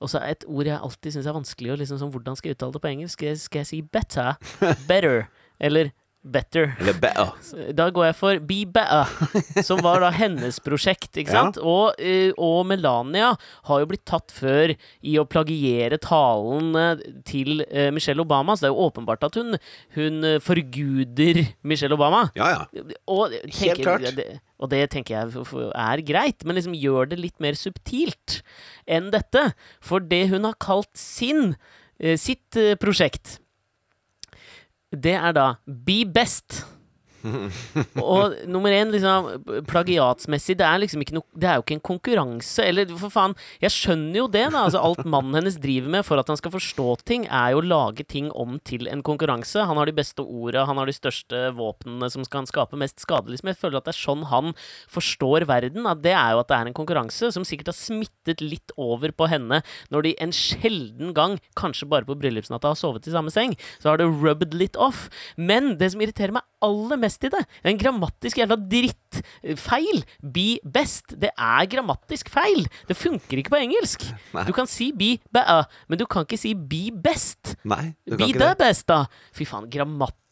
og 0.00 0.10
så 0.12 0.20
er 0.20 0.36
et 0.36 0.44
ord 0.46 0.68
jeg 0.68 0.76
alltid 0.76 1.14
syns 1.14 1.28
er 1.28 1.36
vanskelig 1.36 1.72
og 1.72 1.78
liksom 1.80 2.00
sånn, 2.00 2.12
Hvordan 2.14 2.36
skal 2.36 2.50
jeg 2.50 2.58
uttale 2.58 2.76
det 2.76 2.82
på 2.84 2.90
engelsk? 2.92 3.14
Skal 3.16 3.30
jeg, 3.32 3.40
skal 3.44 3.62
jeg 3.62 3.70
si 3.70 3.82
better? 3.82 4.34
Better? 4.90 5.28
Eller 5.60 5.92
better? 6.32 6.74
Eller 6.80 6.96
be. 7.00 7.10
Da 7.76 7.88
går 7.94 8.08
jeg 8.08 8.16
for 8.18 8.40
Be 8.48 8.58
Better, 8.68 9.62
som 9.66 9.80
var 9.84 10.02
da 10.04 10.10
hennes 10.14 10.58
prosjekt. 10.64 11.12
ikke 11.16 11.34
Ja. 11.36 11.44
Og, 11.62 11.98
eh, 11.98 12.32
og 12.38 12.66
Melania 12.66 13.34
har 13.68 13.82
jo 13.82 13.88
blitt 13.90 14.04
tatt 14.08 14.32
før 14.34 14.74
i 14.76 15.16
å 15.20 15.26
plagiere 15.28 15.98
talen 16.02 16.74
eh, 16.80 17.04
til 17.28 17.62
eh, 17.68 17.90
Michelle 17.94 18.24
Obama, 18.24 18.56
så 18.56 18.66
det 18.66 18.70
er 18.70 18.74
jo 18.74 18.88
åpenbart 18.88 19.26
at 19.28 19.38
hun, 19.38 19.58
hun 19.96 20.26
forguder 20.44 21.42
Michelle 21.62 21.96
Obama. 21.96 22.26
Ja, 22.38 22.50
ja. 22.52 22.84
Og, 23.06 23.34
tenker, 23.46 23.82
klart. 23.82 24.10
det, 24.16 24.40
og 24.58 24.70
det 24.72 24.84
tenker 24.94 25.16
jeg 25.16 25.72
er 25.72 26.04
greit, 26.06 26.44
men 26.44 26.58
liksom 26.58 26.76
gjør 26.76 27.10
det 27.12 27.20
litt 27.22 27.40
mer 27.42 27.58
subtilt 27.58 28.40
enn 28.86 29.10
dette. 29.14 29.50
For 29.84 30.02
det 30.02 30.26
hun 30.32 30.48
har 30.48 30.56
kalt 30.62 30.92
sin, 30.98 31.54
sitt 32.20 32.56
prosjekt, 32.82 33.38
det 35.02 35.14
er 35.18 35.32
da 35.36 35.52
Be 35.66 36.04
Best. 36.14 36.64
og 38.02 38.36
nummer 38.50 38.74
én, 38.74 38.92
liksom, 38.94 39.28
plagiatsmessig, 39.68 40.56
det 40.60 40.66
er 40.66 40.82
liksom 40.82 41.02
ikke 41.02 41.16
noe 41.18 41.26
Det 41.36 41.48
er 41.50 41.58
jo 41.58 41.64
ikke 41.64 41.76
en 41.78 41.84
konkurranse. 41.90 42.64
Eller 42.64 42.90
for 43.00 43.12
faen, 43.12 43.36
jeg 43.62 43.74
skjønner 43.74 44.20
jo 44.22 44.26
det, 44.32 44.44
da. 44.54 44.64
Altså, 44.66 44.82
alt 44.82 45.04
mannen 45.04 45.36
hennes 45.38 45.58
driver 45.62 45.92
med 45.96 46.06
for 46.06 46.20
at 46.20 46.30
han 46.32 46.38
skal 46.40 46.54
forstå 46.54 46.88
ting, 47.06 47.26
er 47.26 47.54
jo 47.54 47.62
å 47.62 47.66
lage 47.66 48.06
ting 48.08 48.30
om 48.32 48.58
til 48.66 48.88
en 48.92 49.04
konkurranse. 49.06 49.66
Han 49.68 49.80
har 49.80 49.90
de 49.90 49.96
beste 49.96 50.24
orda, 50.24 50.66
han 50.68 50.80
har 50.80 50.88
de 50.88 50.96
største 50.96 51.42
våpnene 51.56 52.10
som 52.12 52.26
kan 52.30 52.48
skape 52.48 52.78
mest 52.80 53.02
skade. 53.04 53.32
Liksom. 53.32 53.52
Jeg 53.52 53.60
føler 53.60 53.80
at 53.80 53.88
det 53.88 53.94
er 53.94 54.00
sånn 54.00 54.26
han 54.30 54.54
forstår 54.92 55.46
verden. 55.48 55.88
At 55.90 56.02
det 56.04 56.14
er 56.16 56.34
jo 56.34 56.42
at 56.42 56.50
det 56.52 56.58
er 56.58 56.70
en 56.70 56.76
konkurranse 56.76 57.32
som 57.34 57.46
sikkert 57.46 57.72
har 57.72 57.78
smittet 57.78 58.44
litt 58.44 58.74
over 58.80 59.12
på 59.16 59.28
henne 59.30 59.62
når 59.92 60.06
de 60.06 60.14
en 60.22 60.34
sjelden 60.34 61.12
gang, 61.16 61.38
kanskje 61.58 61.88
bare 61.90 62.06
på 62.08 62.16
bryllupsnatta, 62.18 62.72
har 62.72 62.78
sovet 62.78 63.06
i 63.08 63.14
samme 63.14 63.32
seng. 63.34 63.56
Så 63.80 63.90
har 63.90 64.00
det 64.00 64.08
rubbed 64.08 64.54
litt 64.56 64.76
off. 64.80 65.06
Men 65.36 65.76
det 65.80 65.92
som 65.92 66.02
irriterer 66.02 66.34
meg 66.36 66.46
aller 66.64 66.98
mest 67.00 67.15
i 67.24 67.30
det, 67.32 67.40
det 67.46 67.70
er 67.70 67.72
en 67.72 67.78
grammatisk 67.80 68.36
jævla 68.42 68.56
drittfeil. 68.70 70.02
Be 70.22 70.46
best. 70.74 71.14
Det 71.20 71.30
er 71.32 71.66
grammatisk 71.72 72.28
feil. 72.32 72.66
Det 72.88 72.96
funker 72.98 73.38
ikke 73.40 73.54
på 73.54 73.60
engelsk. 73.62 74.04
Nei. 74.34 74.44
Du 74.48 74.52
kan 74.56 74.66
si 74.70 74.90
be 74.92 75.14
better, 75.32 75.64
men 75.88 75.98
du 76.00 76.06
kan 76.10 76.26
ikke 76.26 76.38
si 76.40 76.54
be 76.54 76.90
best. 76.92 77.56
Nei, 77.64 77.94
du 78.06 78.16
kan 78.16 78.24
Be 78.26 78.30
ikke 78.32 78.42
the 78.42 78.52
det. 78.52 78.58
best, 78.66 78.86
da! 78.90 79.04
Fy 79.36 79.44
faen, 79.48 79.70
grammatisk 79.72 80.22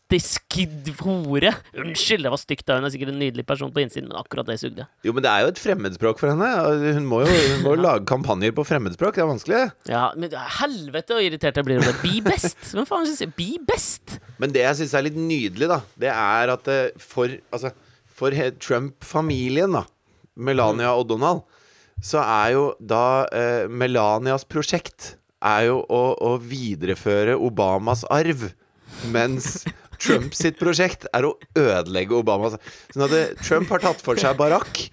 hore! 1.01 1.53
Unnskyld, 1.79 2.25
det 2.27 2.33
var 2.33 2.41
stygt. 2.41 2.69
Hun 2.71 2.87
er 2.87 2.93
sikkert 2.95 3.13
en 3.13 3.21
nydelig 3.23 3.45
person 3.49 3.73
på 3.75 3.83
innsiden, 3.83 4.09
men 4.11 4.19
akkurat 4.21 4.49
det 4.49 4.59
sugde. 4.63 4.87
Jo, 5.07 5.15
men 5.17 5.25
det 5.25 5.31
er 5.33 5.45
jo 5.45 5.53
et 5.53 5.63
fremmedspråk 5.63 6.21
for 6.21 6.33
henne. 6.33 6.51
Hun 6.99 7.09
må 7.09 7.23
jo, 7.25 7.31
hun 7.31 7.65
må 7.65 7.75
jo 7.77 7.85
lage 7.89 8.07
kampanjer 8.11 8.55
på 8.57 8.67
fremmedspråk. 8.69 9.17
Det 9.17 9.25
er 9.25 9.31
vanskelig. 9.31 9.63
Ja, 9.91 10.05
men 10.19 10.35
helvete 10.61 11.17
så 11.17 11.23
irritert 11.25 11.59
jeg 11.61 11.69
blir 11.69 11.81
over 11.81 11.93
det. 11.93 12.03
Be 12.05 12.21
best! 12.27 12.61
Hvem 12.73 12.89
faen 12.89 13.09
skal 13.09 13.19
si 13.23 13.31
be 13.39 13.51
best? 13.69 14.19
Men 14.43 14.55
det 14.55 14.65
jeg 14.65 14.83
syns 14.83 14.95
er 14.99 15.09
litt 15.09 15.19
nydelig, 15.19 15.71
da, 15.71 15.81
det 16.01 16.13
er 16.13 16.55
at 16.55 16.71
eh, 16.73 16.87
for, 17.03 17.35
altså, 17.55 17.75
for 18.11 18.35
Trump-familien, 18.63 19.75
da, 19.79 19.85
Melania 20.35 20.95
og 20.99 21.09
Donald, 21.11 21.45
så 22.03 22.23
er 22.25 22.55
jo 22.57 22.65
da 22.83 23.05
eh, 23.33 23.71
Melanias 23.71 24.45
prosjekt 24.49 25.15
er 25.45 25.69
jo 25.69 25.81
å, 25.93 26.03
å 26.19 26.35
videreføre 26.41 27.37
Obamas 27.37 28.05
arv, 28.13 28.49
mens 29.13 29.65
Trump 30.03 30.35
sitt 30.43 30.59
prosjekt 30.61 31.07
er 31.15 31.27
å 31.29 31.35
ødelegge 31.59 32.17
Obama. 32.19 32.53
Sånn 32.93 33.07
at 33.07 33.43
Trump 33.45 33.73
har 33.75 33.83
tatt 33.85 34.03
for 34.05 34.21
seg 34.21 34.37
Barack, 34.39 34.85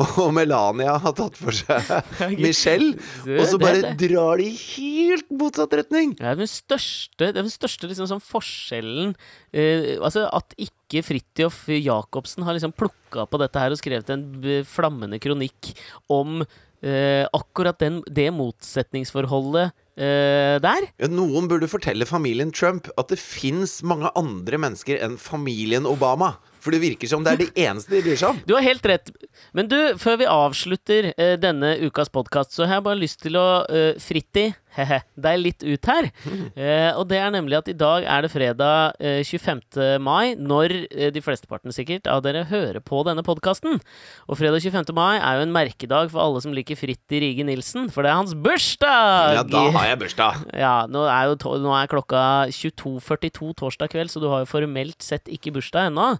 og 0.00 0.32
Melania 0.34 0.96
har 1.02 1.16
tatt 1.16 1.38
for 1.38 1.54
seg 1.54 2.34
Michelle, 2.40 2.94
og 3.26 3.44
så 3.50 3.60
bare 3.60 3.94
drar 4.00 4.40
de 4.40 4.48
i 4.50 4.56
helt 4.56 5.30
motsatt 5.34 5.74
retning. 5.78 6.14
Det 6.18 6.28
er 6.32 6.38
den 6.40 6.50
største, 6.50 7.18
det 7.20 7.32
er 7.34 7.42
den 7.42 7.52
største 7.52 7.90
liksom, 7.90 8.08
sånn 8.10 8.22
forskjellen 8.24 9.14
eh, 9.54 9.94
Altså 9.98 10.26
at 10.28 10.54
ikke 10.60 11.02
Fridtjof 11.06 11.64
Jacobsen 11.72 12.44
har 12.46 12.56
liksom 12.56 12.74
plukka 12.76 13.26
på 13.30 13.40
dette 13.40 13.60
her 13.60 13.74
og 13.74 13.80
skrevet 13.80 14.12
en 14.14 14.26
eh, 14.42 14.66
flammende 14.68 15.20
kronikk 15.22 15.72
om 16.12 16.42
eh, 16.84 17.24
akkurat 17.34 17.78
den, 17.80 18.02
det 18.10 18.28
motsetningsforholdet 18.34 19.72
eh, 19.96 20.56
der. 20.62 20.88
Ja, 21.00 21.10
noen 21.10 21.48
burde 21.50 21.68
fortelle 21.70 22.06
familien 22.08 22.52
Trump 22.54 22.90
at 23.00 23.12
det 23.12 23.20
fins 23.22 23.80
mange 23.86 24.10
andre 24.18 24.60
mennesker 24.60 25.00
enn 25.04 25.18
familien 25.20 25.88
Obama. 25.88 26.34
For 26.64 26.72
det 26.72 26.80
virker 26.80 27.10
som 27.10 27.24
det 27.24 27.34
er 27.34 27.40
det 27.42 27.66
eneste 27.66 27.92
de 27.92 28.00
bryr 28.06 28.16
seg 28.16 28.30
om. 28.30 28.38
Du 28.48 28.54
har 28.56 28.64
helt 28.64 28.86
rett. 28.88 29.10
Men 29.52 29.68
du, 29.68 29.76
før 30.00 30.16
vi 30.22 30.28
avslutter 30.32 31.10
uh, 31.12 31.34
denne 31.36 31.74
ukas 31.84 32.08
podkast, 32.08 32.54
så 32.56 32.64
har 32.64 32.78
jeg 32.78 32.86
bare 32.86 33.02
lyst 33.02 33.20
til 33.20 33.36
å 33.36 33.48
uh, 33.68 33.90
fritti 34.00 34.46
he-he, 34.48 34.63
deg 35.26 35.40
litt 35.40 35.64
ut 35.64 35.90
her. 35.90 36.10
Eh, 36.54 36.92
og 36.94 37.08
det 37.10 37.16
er 37.18 37.32
nemlig 37.34 37.56
at 37.58 37.68
i 37.70 37.74
dag 37.76 38.04
er 38.08 38.24
det 38.24 38.30
fredag 38.30 38.94
eh, 39.02 39.24
25. 39.26 40.00
mai, 40.02 40.34
når 40.38 40.72
eh, 40.86 41.10
de 41.12 41.22
flesteparten 41.24 41.74
sikkert 41.74 42.06
av 42.10 42.22
dere 42.24 42.44
hører 42.48 42.78
på 42.84 43.00
denne 43.06 43.24
podkasten. 43.26 43.80
Og 44.28 44.38
fredag 44.38 44.62
25. 44.62 44.92
mai 44.96 45.16
er 45.18 45.40
jo 45.40 45.46
en 45.46 45.54
merkedag 45.54 46.12
for 46.12 46.22
alle 46.22 46.42
som 46.44 46.54
liker 46.56 46.78
Fritt 46.78 47.14
i 47.16 47.20
Rige 47.24 47.46
Nilsen, 47.46 47.88
for 47.92 48.06
det 48.06 48.12
er 48.12 48.20
hans 48.20 48.36
bursdag! 48.38 49.38
Ja, 49.40 49.44
da 49.48 49.64
har 49.76 49.90
jeg 49.90 50.00
bursdag. 50.04 50.44
Ja, 50.64 50.74
nå 50.90 51.04
er, 51.10 51.32
jo 51.32 51.56
nå 51.64 51.74
er 51.74 51.90
klokka 51.90 52.22
22.42 52.54 53.50
torsdag 53.60 53.92
kveld, 53.92 54.12
så 54.12 54.22
du 54.22 54.28
har 54.30 54.44
jo 54.44 54.52
formelt 54.54 55.04
sett 55.04 55.30
ikke 55.32 55.56
bursdag 55.58 55.90
ennå. 55.90 56.12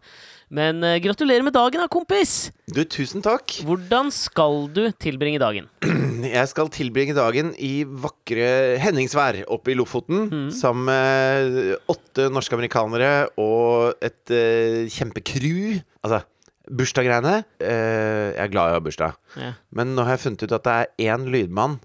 Men 0.55 0.85
uh, 0.87 0.97
gratulerer 1.03 1.43
med 1.43 1.55
dagen 1.57 1.83
da, 1.83 1.89
kompis! 1.91 2.53
Du, 2.71 2.83
tusen 2.87 3.25
takk. 3.25 3.57
Hvordan 3.67 4.13
skal 4.15 4.69
du 4.75 4.85
tilbringe 5.03 5.41
dagen? 5.43 5.67
Jeg 6.37 6.51
skal 6.53 6.71
tilbringe 6.73 7.17
dagen 7.17 7.51
i 7.59 7.83
vakre 7.85 8.79
Henningsvær 8.83 9.43
oppe 9.53 9.75
i 9.75 9.79
Lofoten. 9.79 10.29
Mm. 10.31 10.47
Sammen 10.55 10.87
med 10.87 11.75
åtte 11.91 12.29
norske 12.33 12.55
amerikanere 12.57 13.11
og 13.41 13.99
et 14.05 14.31
uh, 14.31 14.85
kjempecrew. 14.95 15.81
Altså, 16.05 16.23
bursdaggreiene 16.71 17.41
uh, 17.43 18.29
Jeg 18.31 18.45
er 18.47 18.55
glad 18.55 18.71
jeg 18.71 18.79
har 18.79 18.87
bursdag. 18.87 19.19
Ja. 19.41 19.51
Men 19.75 19.97
nå 19.97 20.07
har 20.07 20.17
jeg 20.17 20.27
funnet 20.29 20.47
ut 20.47 20.57
at 20.61 20.69
det 20.69 20.79
er 20.79 21.11
én 21.11 21.27
lydmann 21.35 21.81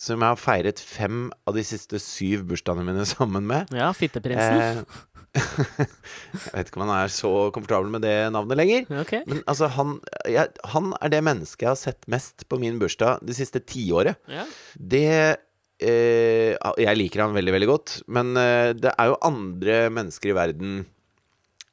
som 0.00 0.18
jeg 0.18 0.32
har 0.32 0.40
feiret 0.40 0.80
fem 0.82 1.28
av 1.46 1.54
de 1.56 1.62
siste 1.66 2.00
syv 2.02 2.48
bursdagene 2.50 2.88
mine 2.88 3.04
sammen 3.14 3.46
med. 3.46 3.70
Ja, 3.74 3.92
Fitteprinsen. 3.94 4.80
Eh, 4.80 5.02
jeg 5.34 6.52
vet 6.54 6.68
ikke 6.68 6.78
om 6.78 6.84
han 6.86 6.94
er 6.96 7.12
så 7.12 7.32
komfortabel 7.54 7.90
med 7.90 8.04
det 8.06 8.14
navnet 8.34 8.58
lenger. 8.60 8.86
Okay. 9.02 9.24
Men 9.30 9.42
altså, 9.50 9.68
han, 9.74 9.96
jeg, 10.30 10.52
han 10.72 10.92
er 11.00 11.14
det 11.14 11.24
mennesket 11.26 11.66
jeg 11.66 11.72
har 11.72 11.80
sett 11.80 12.08
mest 12.10 12.46
på 12.50 12.60
min 12.62 12.78
bursdag 12.82 13.24
det 13.26 13.36
siste 13.38 13.62
tiåret. 13.66 14.20
Ja. 14.30 14.46
Det 14.78 15.06
eh, 15.82 16.54
Jeg 16.54 17.00
liker 17.00 17.24
han 17.26 17.36
veldig, 17.36 17.54
veldig 17.56 17.70
godt, 17.70 17.96
men 18.14 18.34
eh, 18.40 18.72
det 18.78 18.94
er 18.94 19.10
jo 19.10 19.22
andre 19.26 19.80
mennesker 19.94 20.32
i 20.32 20.38
verden 20.38 20.82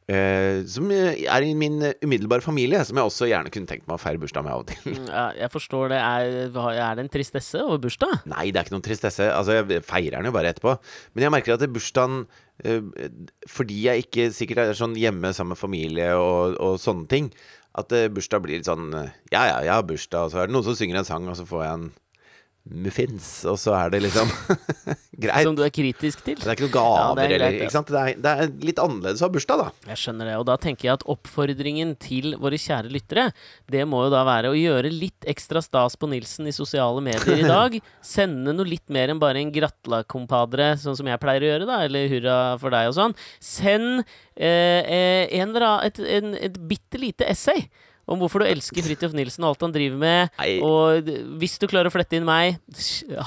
eh, 0.09 0.61
som 0.69 0.89
eh, 0.93 1.21
er 1.29 1.45
i 1.45 1.53
min 1.57 1.79
eh, 1.85 1.97
umiddelbare 2.03 2.43
familie, 2.45 2.81
som 2.87 2.97
jeg 2.97 3.09
også 3.09 3.29
gjerne 3.29 3.51
kunne 3.53 3.69
tenkt 3.69 3.87
meg 3.87 3.97
å 3.97 4.01
feire 4.01 4.21
bursdag 4.21 4.45
med 4.45 4.53
av 4.55 4.63
og 4.63 4.71
til. 4.71 4.97
Ja, 5.11 5.25
jeg 5.37 5.53
forstår 5.53 5.93
det. 5.93 6.01
Er, 6.01 6.35
er 6.73 6.97
det 6.97 7.05
en 7.05 7.13
tristesse 7.13 7.61
over 7.63 7.81
bursdag? 7.85 8.25
Nei, 8.31 8.49
det 8.49 8.61
er 8.61 8.67
ikke 8.67 8.75
noen 8.77 8.85
tristesse. 8.87 9.29
Altså, 9.33 9.59
jeg 9.59 9.85
feirer 9.87 10.19
den 10.19 10.31
jo 10.31 10.35
bare 10.35 10.53
etterpå. 10.53 10.75
Men 11.13 11.27
jeg 11.27 11.35
merker 11.37 11.55
at 11.55 11.65
bursdagen 11.71 12.25
eh, 12.63 13.09
Fordi 13.49 13.79
jeg 13.87 14.05
ikke 14.07 14.29
sikkert 14.35 14.65
er 14.65 14.77
sånn 14.77 14.97
hjemme 14.99 15.33
sammen 15.37 15.55
med 15.55 15.61
familie 15.61 16.13
og, 16.19 16.57
og 16.61 16.79
sånne 16.81 17.09
ting, 17.11 17.31
at 17.79 17.93
eh, 17.95 18.09
bursdag 18.11 18.43
blir 18.43 18.59
litt 18.59 18.69
sånn 18.69 18.91
eh, 18.97 19.11
Ja, 19.33 19.45
ja, 19.47 19.57
jeg 19.67 19.75
har 19.77 19.87
bursdag, 19.87 20.27
og 20.27 20.33
så 20.33 20.41
er 20.41 20.49
det 20.49 20.57
noen 20.57 20.67
som 20.67 20.77
synger 20.77 21.01
en 21.01 21.07
sang, 21.07 21.29
og 21.31 21.37
så 21.39 21.47
får 21.47 21.65
jeg 21.65 21.79
en 21.79 21.91
muffins, 22.69 23.27
og 23.49 23.57
så 23.59 23.73
er 23.73 23.89
det 23.93 24.03
liksom 24.05 24.29
greit. 25.23 25.47
Som 25.47 25.55
du 25.57 25.63
er 25.65 25.71
kritisk 25.73 26.21
til? 26.25 26.37
Det 26.37 26.45
er 26.45 26.53
ikke 26.53 26.67
noen 26.67 26.75
Ja, 26.77 27.07
gaver 27.09 27.23
er 27.23 27.33
eller 27.35 27.55
ja. 27.55 27.65
ikke 27.65 27.73
sant? 27.73 27.89
Det 27.89 28.01
er, 28.01 28.19
det 28.21 28.33
er 28.33 28.51
litt 28.69 28.81
annerledes 28.83 29.23
å 29.23 29.27
ha 29.27 29.33
bursdag, 29.33 29.63
da. 29.63 29.89
Jeg 29.91 30.01
skjønner 30.03 30.29
det, 30.29 30.35
og 30.37 30.45
da 30.51 30.57
tenker 30.61 30.87
jeg 30.87 30.93
at 30.99 31.05
oppfordringen 31.09 31.95
til 32.01 32.35
våre 32.41 32.59
kjære 32.61 32.93
lyttere, 32.93 33.27
det 33.73 33.83
må 33.89 34.03
jo 34.05 34.13
da 34.13 34.21
være 34.27 34.53
å 34.53 34.57
gjøre 34.57 34.93
litt 34.93 35.27
ekstra 35.31 35.63
stas 35.65 35.97
på 35.97 36.09
Nilsen 36.11 36.49
i 36.51 36.55
sosiale 36.55 37.01
medier 37.03 37.41
i 37.41 37.49
dag. 37.49 37.77
Sende 38.13 38.53
noe 38.55 38.69
litt 38.69 38.87
mer 38.93 39.13
enn 39.13 39.21
bare 39.21 39.41
en 39.41 39.53
gratla, 39.53 40.03
compadre, 40.05 40.75
sånn 40.81 40.97
som 40.99 41.09
jeg 41.09 41.21
pleier 41.21 41.47
å 41.47 41.53
gjøre, 41.55 41.69
da, 41.69 41.81
eller 41.89 42.11
hurra 42.13 42.39
for 42.61 42.73
deg 42.73 42.91
og 42.91 42.97
sånn. 42.99 43.17
Send 43.41 44.03
eh, 44.37 44.81
eh, 44.85 45.39
en 45.41 45.57
et, 45.61 46.03
en, 46.19 46.35
et 46.37 46.61
bitte 46.69 47.01
lite 47.01 47.25
essay. 47.27 47.65
Om 48.09 48.21
hvorfor 48.21 48.41
du 48.41 48.47
elsker 48.49 48.83
Fridtjof 48.85 49.13
Nilsen 49.15 49.45
og 49.45 49.53
alt 49.53 49.65
han 49.67 49.73
driver 49.75 49.99
med. 50.01 50.31
Nei. 50.41 50.53
Og 50.65 51.11
hvis 51.41 51.57
du 51.61 51.67
klarer 51.71 51.91
å 51.91 51.93
flette 51.93 52.17
inn 52.17 52.25
meg, 52.27 52.57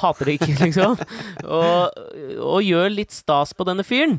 hater 0.02 0.30
det 0.30 0.38
ikke, 0.40 0.54
liksom. 0.66 0.96
Og, 1.44 2.00
og 2.42 2.58
gjør 2.66 2.90
litt 2.92 3.14
stas 3.14 3.54
på 3.56 3.66
denne 3.68 3.86
fyren. 3.86 4.18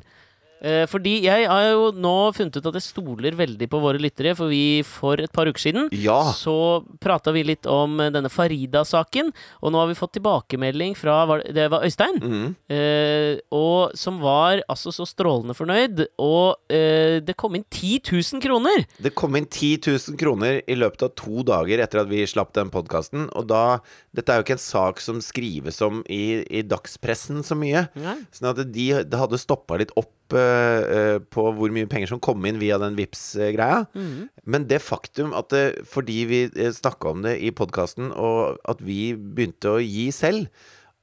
Eh, 0.62 0.86
fordi 0.88 1.22
jeg 1.26 1.48
har 1.50 1.63
jo 1.72 1.91
nå 1.91 2.13
funnet 2.34 2.56
ut 2.58 2.65
at 2.72 2.78
jeg 2.80 2.86
stoler 2.88 3.36
veldig 3.36 3.68
på 3.70 3.80
våre 3.84 4.00
lyttere, 4.02 4.36
for 4.36 4.48
vi 4.48 4.82
for 4.88 5.20
et 5.22 5.32
par 5.36 5.46
uker 5.48 5.60
siden 5.60 5.89
Ja. 5.91 6.32
så 6.32 6.84
prata 7.00 7.32
vi 7.36 7.44
litt 7.44 7.65
om 7.68 7.98
denne 7.98 8.30
Farida-saken, 8.32 9.34
og 9.62 9.72
nå 9.72 9.78
har 9.80 9.88
vi 9.88 9.94
fått 10.00 10.13
tilbakemelding 10.13 10.96
fra 10.96 11.26
det- 11.52 11.70
var 11.70 11.84
Øystein, 11.84 12.20
Mm. 12.22 12.56
eh, 12.70 13.39
og 13.52 13.96
som 13.96 14.20
var 14.20 14.62
altså 14.70 14.91
så 14.91 15.06
strålende 15.06 15.54
fornøyd. 15.56 16.08
Og 16.20 16.56
eh, 16.70 17.20
det 17.20 17.36
kom 17.38 17.56
inn 17.56 17.65
10 17.70 18.00
000 18.00 18.41
kroner! 18.41 18.86
Det 19.02 19.13
kom 19.13 19.36
inn 19.36 19.46
10 19.46 19.78
000 19.78 20.18
kroner 20.18 20.62
i 20.68 20.76
løpet 20.76 21.04
av 21.04 21.15
to 21.15 21.44
dager 21.44 21.80
etter 21.80 22.00
at 22.02 22.08
vi 22.08 22.24
slapp 22.26 22.54
den 22.54 22.70
podkasten. 22.70 23.30
Og 23.36 23.48
da 23.48 23.80
Dette 24.15 24.30
er 24.32 24.38
jo 24.39 24.44
ikke 24.46 24.56
en 24.56 24.58
sak 24.60 25.00
som 25.02 25.18
skrives 25.20 25.82
om 25.82 26.02
i, 26.10 26.46
i 26.50 26.62
dagspressen 26.63 27.44
så 27.44 27.52
mye. 27.60 27.89
Nei. 28.00 28.15
Sånn 28.32 28.50
at 28.58 28.72
de, 28.72 29.04
det 29.04 29.20
hadde 29.20 29.38
stoppa 29.38 29.78
litt 29.78 29.91
opp 29.98 30.25
på 30.30 31.44
hvor 31.58 31.74
mye 31.74 31.90
penger 31.92 32.10
som 32.10 32.22
kom 32.24 32.46
inn 32.50 32.58
via 32.62 32.80
den 32.82 32.98
vips 32.98 33.36
greia 33.54 33.84
mm. 33.94 34.32
Men 34.46 34.66
det 34.70 34.82
faktum 34.86 35.36
at 35.38 35.52
det, 35.54 35.66
fordi 35.90 36.18
vi 36.30 36.40
snakka 36.50 37.12
om 37.12 37.22
det 37.26 37.36
i 37.42 37.52
podkasten, 37.56 38.12
og 38.14 38.60
at 38.70 38.82
vi 38.86 39.16
begynte 39.16 39.76
å 39.76 39.82
gi 39.82 40.12
selv, 40.14 40.50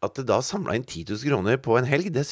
at 0.03 0.19
det 0.19 0.25
da 0.27 0.41
samla 0.43 0.75
inn 0.77 0.85
10 0.85 1.05
000 1.12 1.31
kroner 1.31 1.59
på 1.62 1.77
en 1.79 1.87
helg, 1.87 2.09
det 2.15 2.25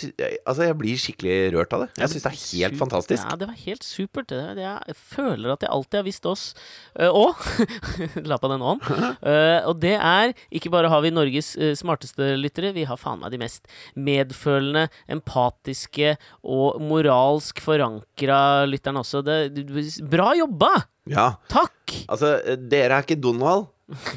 altså 0.49 0.67
jeg 0.67 0.77
blir 0.81 0.99
skikkelig 0.99 1.37
rørt 1.55 1.75
av 1.77 1.85
det. 1.85 1.89
Jeg 2.01 2.13
syns 2.13 2.25
det 2.25 2.31
er 2.31 2.37
helt 2.37 2.75
Super- 2.75 2.81
fantastisk. 2.83 3.23
Ja, 3.23 3.37
det 3.39 3.49
var 3.51 3.61
helt 3.63 3.87
supert. 3.87 4.35
Jeg 4.35 4.97
føler 4.99 5.55
at 5.55 5.65
jeg 5.67 5.73
alltid 5.77 6.01
har 6.01 6.07
visst 6.09 6.27
oss. 6.27 6.45
Uh, 6.99 7.31
La 8.31 8.41
på 8.43 8.51
den 8.51 8.65
ånd. 8.73 8.83
Uh, 9.23 9.61
og 9.71 9.79
det 9.83 9.95
er 9.97 10.35
Ikke 10.51 10.73
bare 10.73 10.91
har 10.91 11.03
vi 11.05 11.13
Norges 11.15 11.53
uh, 11.61 11.73
smarteste 11.79 12.33
lyttere, 12.41 12.75
vi 12.75 12.87
har 12.89 12.99
faen 13.01 13.23
meg 13.23 13.35
de 13.35 13.41
mest 13.43 13.71
medfølende, 13.95 14.89
empatiske 15.11 16.17
og 16.43 16.81
moralsk 16.83 17.63
forankra 17.63 18.67
lytterne 18.69 19.05
også. 19.05 19.23
Det, 19.27 19.39
bra 20.11 20.33
jobba! 20.39 20.75
Ja. 21.11 21.33
Takk! 21.51 21.95
Altså, 22.11 22.37
dere 22.71 22.99
er 22.99 23.07
ikke 23.07 23.21
Donald. 23.21 23.71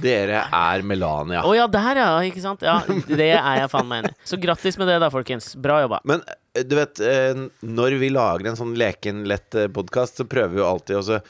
Dere 0.03 0.43
er 0.53 0.83
Melania. 0.85 1.43
Å 1.47 1.53
ja, 1.57 1.67
der 1.71 1.99
ja, 2.01 2.09
ikke 2.27 2.43
sant? 2.43 2.65
Ja, 2.65 2.79
det 3.07 3.31
er 3.35 3.61
jeg 3.61 3.69
faen 3.71 3.89
meg 3.89 4.03
enig 4.03 4.13
i. 4.13 4.17
Så 4.29 4.39
grattis 4.41 4.77
med 4.79 4.91
det, 4.91 4.99
da, 5.03 5.09
folkens. 5.13 5.53
Bra 5.59 5.79
jobba. 5.83 6.01
Men 6.09 6.23
eh, 6.27 6.65
du 6.67 6.75
vet, 6.77 7.01
eh, 7.03 7.45
når 7.65 7.97
vi 8.01 8.11
lager 8.13 8.51
en 8.51 8.59
sånn 8.59 8.75
leken, 8.79 9.23
lett 9.29 9.57
podkast, 9.75 10.21
så 10.21 10.27
prøver 10.29 10.55
vi 10.55 10.61
jo 10.63 10.67
alltid 10.69 11.13
å 11.13 11.21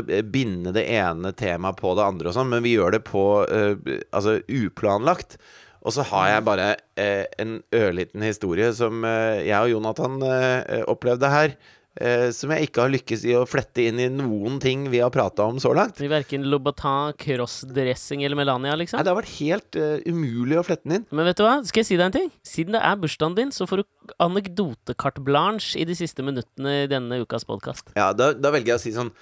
eh, 0.00 0.24
binde 0.26 0.74
det 0.76 0.88
ene 0.98 1.32
temaet 1.36 1.80
på 1.80 1.94
det 1.98 2.04
andre 2.06 2.30
og 2.32 2.36
sånn, 2.36 2.52
men 2.52 2.64
vi 2.66 2.76
gjør 2.76 2.98
det 2.98 3.04
på 3.08 3.24
eh, 3.46 3.96
altså 4.12 4.40
uplanlagt. 4.46 5.38
Og 5.86 5.94
så 5.94 6.04
har 6.10 6.32
jeg 6.32 6.44
bare 6.48 6.68
eh, 6.98 7.24
en 7.40 7.58
ørliten 7.74 8.24
historie 8.26 8.70
som 8.76 9.04
eh, 9.06 9.44
jeg 9.46 9.56
og 9.56 9.72
Jonathan 9.76 10.18
eh, 10.26 10.82
opplevde 10.90 11.30
her. 11.32 11.54
Eh, 12.00 12.28
som 12.34 12.52
jeg 12.54 12.68
ikke 12.68 12.84
har 12.84 12.92
lykkes 12.92 13.24
i 13.28 13.34
å 13.38 13.44
flette 13.48 13.84
inn 13.90 14.00
i 14.02 14.08
noen 14.12 14.58
ting 14.62 14.86
vi 14.92 15.00
har 15.02 15.12
prata 15.14 15.46
om 15.50 15.58
så 15.62 15.72
langt. 15.76 16.00
I 16.04 16.10
verken 16.10 16.46
Lobatin, 16.50 17.14
crossdressing 17.20 18.24
eller 18.26 18.38
Melania, 18.38 18.76
liksom. 18.78 18.98
Nei, 18.98 19.04
det 19.06 19.12
har 19.12 19.18
vært 19.20 19.34
helt 19.38 19.78
uh, 19.80 19.96
umulig 20.08 20.58
å 20.60 20.64
flette 20.66 20.88
den 20.88 20.98
inn. 21.00 21.06
Men 21.10 21.28
vet 21.28 21.40
du 21.40 21.44
hva? 21.46 21.58
Skal 21.68 21.82
jeg 21.82 21.90
si 21.90 21.98
deg 22.00 22.08
en 22.08 22.16
ting? 22.18 22.30
Siden 22.46 22.76
det 22.76 22.82
er 22.86 23.00
bursdagen 23.02 23.38
din, 23.38 23.54
så 23.54 23.68
får 23.68 23.82
du 23.82 24.14
anekdotekart 24.24 25.20
blanche 25.26 25.78
i 25.80 25.86
de 25.88 25.96
siste 25.98 26.24
minuttene 26.26 26.84
i 26.84 26.90
denne 26.90 27.20
ukas 27.24 27.46
podkast. 27.48 27.92
Ja, 27.98 28.10
da, 28.16 28.32
da 28.36 28.54
velger 28.54 28.74
jeg 28.76 28.80
å 28.80 28.84
si 28.86 28.94
sånn 28.96 29.12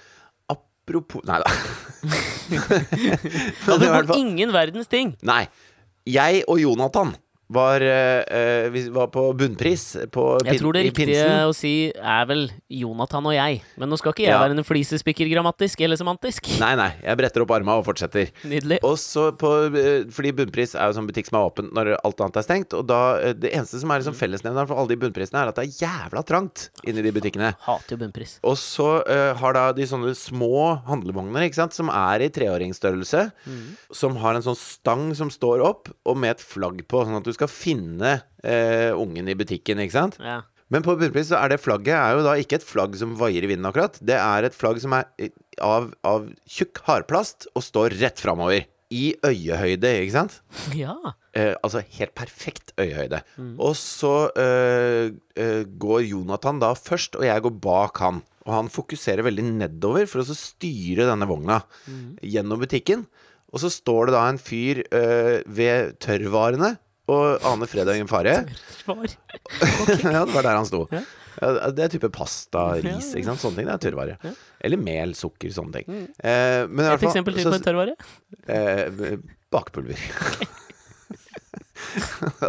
Apropos 0.53 1.25
Nei 1.27 1.41
da. 1.43 1.51
du 3.67 3.87
fall- 3.91 4.13
ingen 4.15 4.53
verdens 4.55 4.87
ting. 4.87 5.17
Nei. 5.27 5.43
Jeg 6.07 6.45
og 6.47 6.61
Jonathan 6.61 7.11
var, 7.53 7.83
vi 8.73 8.81
var 8.93 9.07
på 9.13 9.21
bunnpris 9.37 9.83
på 10.11 10.23
Jeg 10.45 10.59
tror 10.59 10.75
det 10.75 10.83
riktige 10.89 11.25
å 11.47 11.53
si 11.55 11.89
er 11.95 12.25
vel 12.29 12.47
Jonathan 12.69 13.25
og 13.29 13.35
jeg. 13.35 13.61
Men 13.79 13.91
nå 13.91 13.97
skal 13.99 14.13
ikke 14.13 14.25
jeg 14.25 14.33
Ja. 14.33 14.39
være 14.43 14.57
en 14.57 14.65
flisespikker 14.67 15.29
grammatisk 15.31 15.81
eller 15.85 15.99
semantisk. 15.99 16.49
Nei, 16.63 16.73
nei. 16.79 16.89
Jeg 17.03 17.17
bretter 17.19 17.43
opp 17.45 17.53
arma 17.55 17.77
og 17.79 17.85
fortsetter. 17.87 18.31
Nydelig. 18.47 18.79
Og 18.87 18.97
så 18.99 19.29
på, 19.37 19.51
eh, 19.71 20.07
fordi 20.13 20.33
Bunnpris 20.37 20.75
er 20.75 20.89
jo 20.91 20.97
sånn 20.97 21.07
butikk 21.09 21.29
som 21.29 21.39
er 21.39 21.47
åpen 21.47 21.71
når 21.75 21.93
alt 21.97 22.23
annet 22.25 22.39
er 22.41 22.45
stengt. 22.47 22.75
Og 22.77 22.85
da, 22.89 22.99
det 23.37 23.53
eneste 23.53 23.79
som 23.81 23.91
er 23.93 24.01
liksom 24.01 24.17
fellesnevneren 24.17 24.67
for 24.69 24.79
alle 24.81 24.91
de 24.93 24.99
bunnprisene, 25.01 25.39
er 25.41 25.51
at 25.53 25.59
det 25.59 25.67
er 25.67 25.87
jævla 25.87 26.23
trangt 26.27 26.67
inni 26.87 27.05
de 27.05 27.13
butikkene. 27.15 27.53
Hater 27.67 27.95
jo 27.95 28.01
bunnpris. 28.03 28.37
Og 28.47 28.57
så 28.59 28.89
uh, 29.07 29.31
har 29.39 29.55
da 29.57 29.65
de 29.77 29.87
sånne 29.89 30.13
små 30.17 30.81
handlevogner, 30.89 31.47
ikke 31.47 31.61
sant, 31.61 31.77
som 31.77 31.91
er 31.93 32.25
i 32.25 32.29
treåringsstørrelse, 32.33 33.23
som 33.95 34.17
har 34.21 34.37
en 34.37 34.45
sånn 34.45 34.57
stang 34.59 35.07
som 35.17 35.31
står 35.33 35.63
opp, 35.65 35.91
og 36.07 36.17
med 36.19 36.35
et 36.35 36.43
flagg 36.43 36.83
på, 36.89 37.03
sånn 37.05 37.17
at 37.19 37.27
du 37.27 37.33
skal 37.37 37.51
finne 37.51 38.19
eh, 38.43 38.91
ungen 38.97 39.29
i 39.29 39.37
butikken, 39.37 39.81
ikke 39.83 39.97
sant. 39.97 40.21
Ja. 40.21 40.41
Men 40.73 40.83
på 40.83 40.97
bunnpris 40.99 41.29
så 41.29 41.39
er 41.39 41.53
det 41.53 41.61
flagget 41.63 41.95
er 41.95 42.17
jo 42.17 42.23
da 42.25 42.33
ikke 42.39 42.59
et 42.59 42.67
flagg 42.67 42.97
som 42.99 43.13
vaier 43.19 43.45
i 43.45 43.51
vinden, 43.51 43.67
akkurat. 43.69 43.99
Det 44.03 44.17
er 44.19 44.47
et 44.47 44.55
flagg 44.55 44.81
som 44.83 44.95
er 44.97 45.07
eh, 45.21 45.31
av, 45.63 45.93
av 46.07 46.27
tjukk 46.49 46.83
hardplast 46.87 47.47
og 47.53 47.63
står 47.65 47.95
rett 48.01 48.19
framover. 48.23 48.67
I 48.87 49.17
øyehøyde, 49.19 49.89
ikke 49.99 50.13
sant? 50.13 50.37
ja. 50.79 50.95
Eh, 51.35 51.53
altså 51.59 51.81
helt 51.97 52.13
perfekt 52.15 52.71
øyehøyde. 52.79 53.19
Og 53.59 53.75
så 53.79 54.29
eh, 54.39 55.11
eh, 55.35 55.63
går 55.67 56.05
Jonathan 56.07 56.61
da 56.63 56.71
først, 56.75 57.19
og 57.19 57.27
jeg 57.27 57.43
går 57.43 57.55
bak 57.63 57.99
han. 58.03 58.21
og 58.47 58.53
han 58.55 58.71
fokuserer 58.71 59.27
veldig 59.27 59.43
nedover 59.43 60.07
for 60.07 60.23
å 60.23 60.27
så 60.29 60.35
styre 60.39 61.03
denne 61.09 61.27
vogna 61.27 61.59
gjennom 62.23 62.61
butikken. 62.63 63.03
Og 63.51 63.59
så 63.63 63.71
står 63.71 64.07
det 64.07 64.15
da 64.15 64.23
en 64.27 64.39
fyr 64.39 64.83
øh, 64.87 65.43
ved 65.47 65.97
tørrvarene 66.03 66.75
og 67.07 67.45
Ane 67.47 67.69
fred 67.69 67.89
og 67.93 68.11
fare. 68.11 68.35
Ja, 70.03 70.25
det 70.25 70.33
var 70.33 70.43
der 70.43 70.55
han 70.55 70.67
sto. 70.67 70.85
Ja. 70.91 71.03
Det 71.37 71.83
er 71.85 71.91
type 71.93 72.09
pasta, 72.13 72.63
ris, 72.81 73.11
ikke 73.13 73.29
sant. 73.29 73.41
Sånne 73.43 73.61
ting. 73.61 73.67
Det 73.69 73.75
er 73.75 73.81
tørrvare. 73.85 74.35
Eller 74.65 74.81
mel, 74.81 75.13
sukker, 75.17 75.51
sånne 75.53 75.81
ting. 75.81 76.05
Eh, 76.17 76.63
men 76.65 76.87
Et 76.95 77.03
eksempel 77.05 77.37
til 77.37 77.49
på 77.49 77.57
en 77.59 77.65
tørrvare? 77.67 77.93
Eh, 78.49 79.19
bakepulver. 79.53 80.01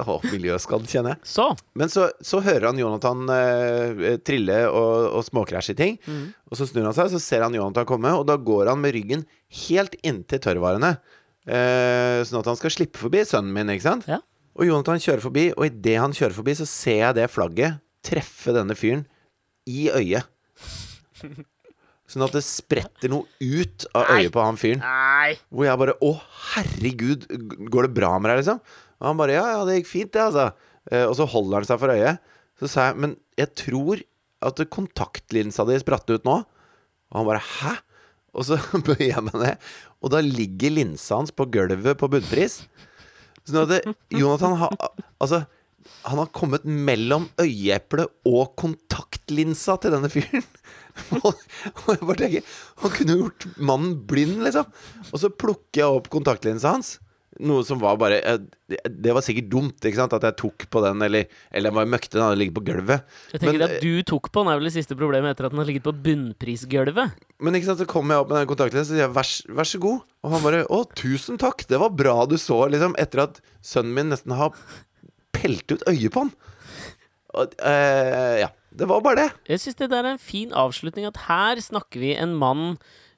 Å, 0.09 0.17
miljøskadd, 0.25 0.87
kjenner 0.89 1.15
jeg. 1.15 1.29
Så. 1.29 1.47
Men 1.79 1.93
så, 1.93 2.09
så 2.25 2.41
hører 2.45 2.71
han 2.71 2.81
Jonathan 2.81 3.29
eh, 3.35 4.17
trille 4.25 4.63
og, 4.71 5.11
og 5.19 5.27
småkrasje 5.27 5.77
i 5.77 5.79
ting. 5.79 6.01
Mm. 6.09 6.25
Og 6.49 6.59
så 6.59 6.69
snur 6.71 6.89
han 6.89 6.97
seg, 6.97 7.13
så 7.13 7.21
ser 7.23 7.45
han 7.45 7.57
Jonathan 7.57 7.89
komme, 7.89 8.15
og 8.17 8.25
da 8.31 8.39
går 8.41 8.73
han 8.73 8.81
med 8.83 8.97
ryggen 8.97 9.27
helt 9.67 9.99
inntil 10.01 10.43
tørrvarene. 10.49 10.97
Eh, 11.49 12.25
sånn 12.29 12.41
at 12.41 12.51
han 12.51 12.59
skal 12.61 12.73
slippe 12.73 13.01
forbi 13.01 13.23
sønnen 13.29 13.53
min, 13.55 13.77
ikke 13.77 13.87
sant? 13.91 14.09
Ja. 14.09 14.23
Og 14.59 14.67
Jonathan 14.67 14.99
kjører 15.03 15.23
forbi, 15.23 15.45
og 15.55 15.69
idet 15.69 15.99
han 16.03 16.15
kjører 16.17 16.35
forbi, 16.35 16.57
så 16.59 16.67
ser 16.67 16.99
jeg 17.05 17.17
det 17.21 17.29
flagget 17.31 17.79
treffe 18.09 18.55
denne 18.57 18.75
fyren 18.79 19.05
i 19.69 19.87
øyet. 19.93 20.27
Sånn 22.09 22.25
at 22.25 22.35
det 22.35 22.43
spretter 22.47 23.13
noe 23.13 23.29
ut 23.43 23.85
av 23.93 24.15
øyet 24.17 24.33
på 24.35 24.43
han 24.43 24.59
fyren. 24.59 24.83
Hvor 25.53 25.67
jeg 25.69 25.81
bare 25.83 25.97
Å, 26.03 26.13
herregud, 26.55 27.27
går 27.69 27.89
det 27.89 27.95
bra 27.99 28.15
med 28.17 28.33
deg, 28.33 28.41
liksom? 28.43 28.63
Og 28.99 29.11
han 29.11 29.21
bare 29.21 29.37
Ja, 29.37 29.45
ja, 29.53 29.65
det 29.69 29.77
gikk 29.81 29.91
fint, 29.91 30.13
det, 30.17 30.25
altså. 30.25 30.49
Eh, 30.91 31.05
og 31.05 31.15
så 31.19 31.27
holder 31.29 31.61
han 31.61 31.69
seg 31.69 31.83
for 31.83 31.93
øyet. 31.93 32.23
Så 32.59 32.71
sa 32.73 32.89
jeg 32.89 33.03
Men 33.05 33.19
jeg 33.39 33.53
tror 33.61 34.01
at 34.49 34.63
kontaktlinsa 34.73 35.67
di 35.69 35.77
spratt 35.83 36.09
ut 36.11 36.27
nå. 36.27 36.39
Og 37.13 37.21
han 37.21 37.29
bare 37.29 37.45
Hæ? 37.45 37.77
Og 38.39 38.47
så 38.49 38.59
bøyer 38.89 39.11
jeg 39.11 39.25
meg 39.29 39.39
ned, 39.41 39.69
og 40.05 40.13
da 40.13 40.21
ligger 40.23 40.75
linsa 40.75 41.17
hans 41.17 41.33
på 41.35 41.47
gulvet 41.51 41.99
på 41.99 42.11
bunnpris. 42.13 42.61
Sånn 43.49 43.65
at 43.65 43.89
Jonathan 44.13 44.59
har 44.61 44.75
Altså, 45.19 45.43
han 46.05 46.21
har 46.21 46.31
kommet 46.37 46.67
mellom 46.69 47.29
øyeeplet 47.41 48.13
og 48.29 48.55
kontaktlinsa 48.61 49.79
til 49.83 49.95
denne 49.95 50.11
fyren. 50.13 50.45
Og 51.25 51.91
jeg 51.95 52.03
bare 52.03 52.19
tenker 52.19 52.57
Han 52.83 52.95
kunne 52.95 53.19
gjort 53.23 53.47
mannen 53.57 53.95
blind, 54.11 54.43
liksom. 54.45 54.69
Og 55.13 55.23
så 55.23 55.31
plukker 55.33 55.83
jeg 55.83 56.01
opp 56.01 56.11
kontaktlinsa 56.13 56.75
hans. 56.77 56.97
Noe 57.39 57.63
som 57.63 57.79
var 57.79 57.95
bare 58.01 58.17
eh, 58.19 58.39
Det 58.91 59.13
var 59.15 59.23
sikkert 59.23 59.47
dumt 59.53 59.87
ikke 59.87 60.01
sant 60.01 60.15
at 60.17 60.25
jeg 60.27 60.37
tok 60.41 60.65
på 60.73 60.83
den, 60.83 61.05
eller, 61.07 61.29
eller 61.53 61.71
jeg 61.71 61.77
var 61.77 61.91
møkkete, 61.93 62.17
den 62.17 62.25
hadde 62.27 62.41
ligget 62.41 62.57
på 62.57 62.65
gulvet. 62.67 63.07
Jeg 63.33 63.43
tenker 63.45 63.61
Men, 63.61 63.67
at 63.69 63.85
du 63.85 64.03
tok 64.11 64.31
på 64.35 64.43
den, 64.43 64.51
er 64.51 64.59
vel 64.59 64.69
det 64.71 64.75
siste 64.75 64.99
problemet 64.99 65.35
etter 65.35 65.47
at 65.47 65.55
den 65.55 65.63
har 65.63 65.71
ligget 65.71 65.87
på 65.87 65.95
bunnprisgulvet. 66.09 67.15
Men 67.39 67.59
ikke 67.59 67.71
sant, 67.71 67.83
så 67.83 67.89
kom 67.89 68.11
jeg 68.11 68.25
opp 68.25 68.33
med 68.33 68.41
den 68.41 68.51
kontakten 68.51 68.83
og 68.83 69.01
jeg, 69.03 69.15
vær, 69.15 69.33
vær 69.61 69.71
så 69.71 69.83
god. 69.83 70.05
Og 70.27 70.35
han 70.35 70.45
bare 70.45 70.67
å, 70.67 70.83
tusen 70.99 71.39
takk, 71.41 71.63
det 71.71 71.81
var 71.81 71.95
bra 71.95 72.17
du 72.27 72.37
så, 72.41 72.65
liksom. 72.73 72.99
Etter 72.99 73.29
at 73.29 73.43
sønnen 73.65 73.95
min 73.95 74.11
nesten 74.13 74.35
har 74.39 74.55
pelt 75.37 75.71
ut 75.71 75.87
øyet 75.87 76.11
på 76.15 76.27
han. 76.27 76.35
Og, 77.39 77.59
eh, 77.63 78.39
ja. 78.43 78.53
Det 78.79 78.87
var 78.87 79.01
bare 79.03 79.23
det. 79.23 79.29
Jeg 79.49 79.63
syns 79.63 79.79
det 79.81 79.91
der 79.91 80.05
er 80.05 80.15
en 80.15 80.23
fin 80.23 80.53
avslutning, 80.55 81.07
at 81.09 81.23
her 81.27 81.61
snakker 81.63 82.03
vi 82.03 82.13
en 82.15 82.35
mann 82.39 82.77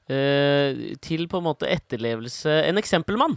eh, 0.08 0.94
til 1.04 1.26
på 1.28 1.40
en 1.40 1.48
måte 1.48 1.68
etterlevelse 1.68 2.54
En 2.68 2.80
eksempelmann. 2.80 3.36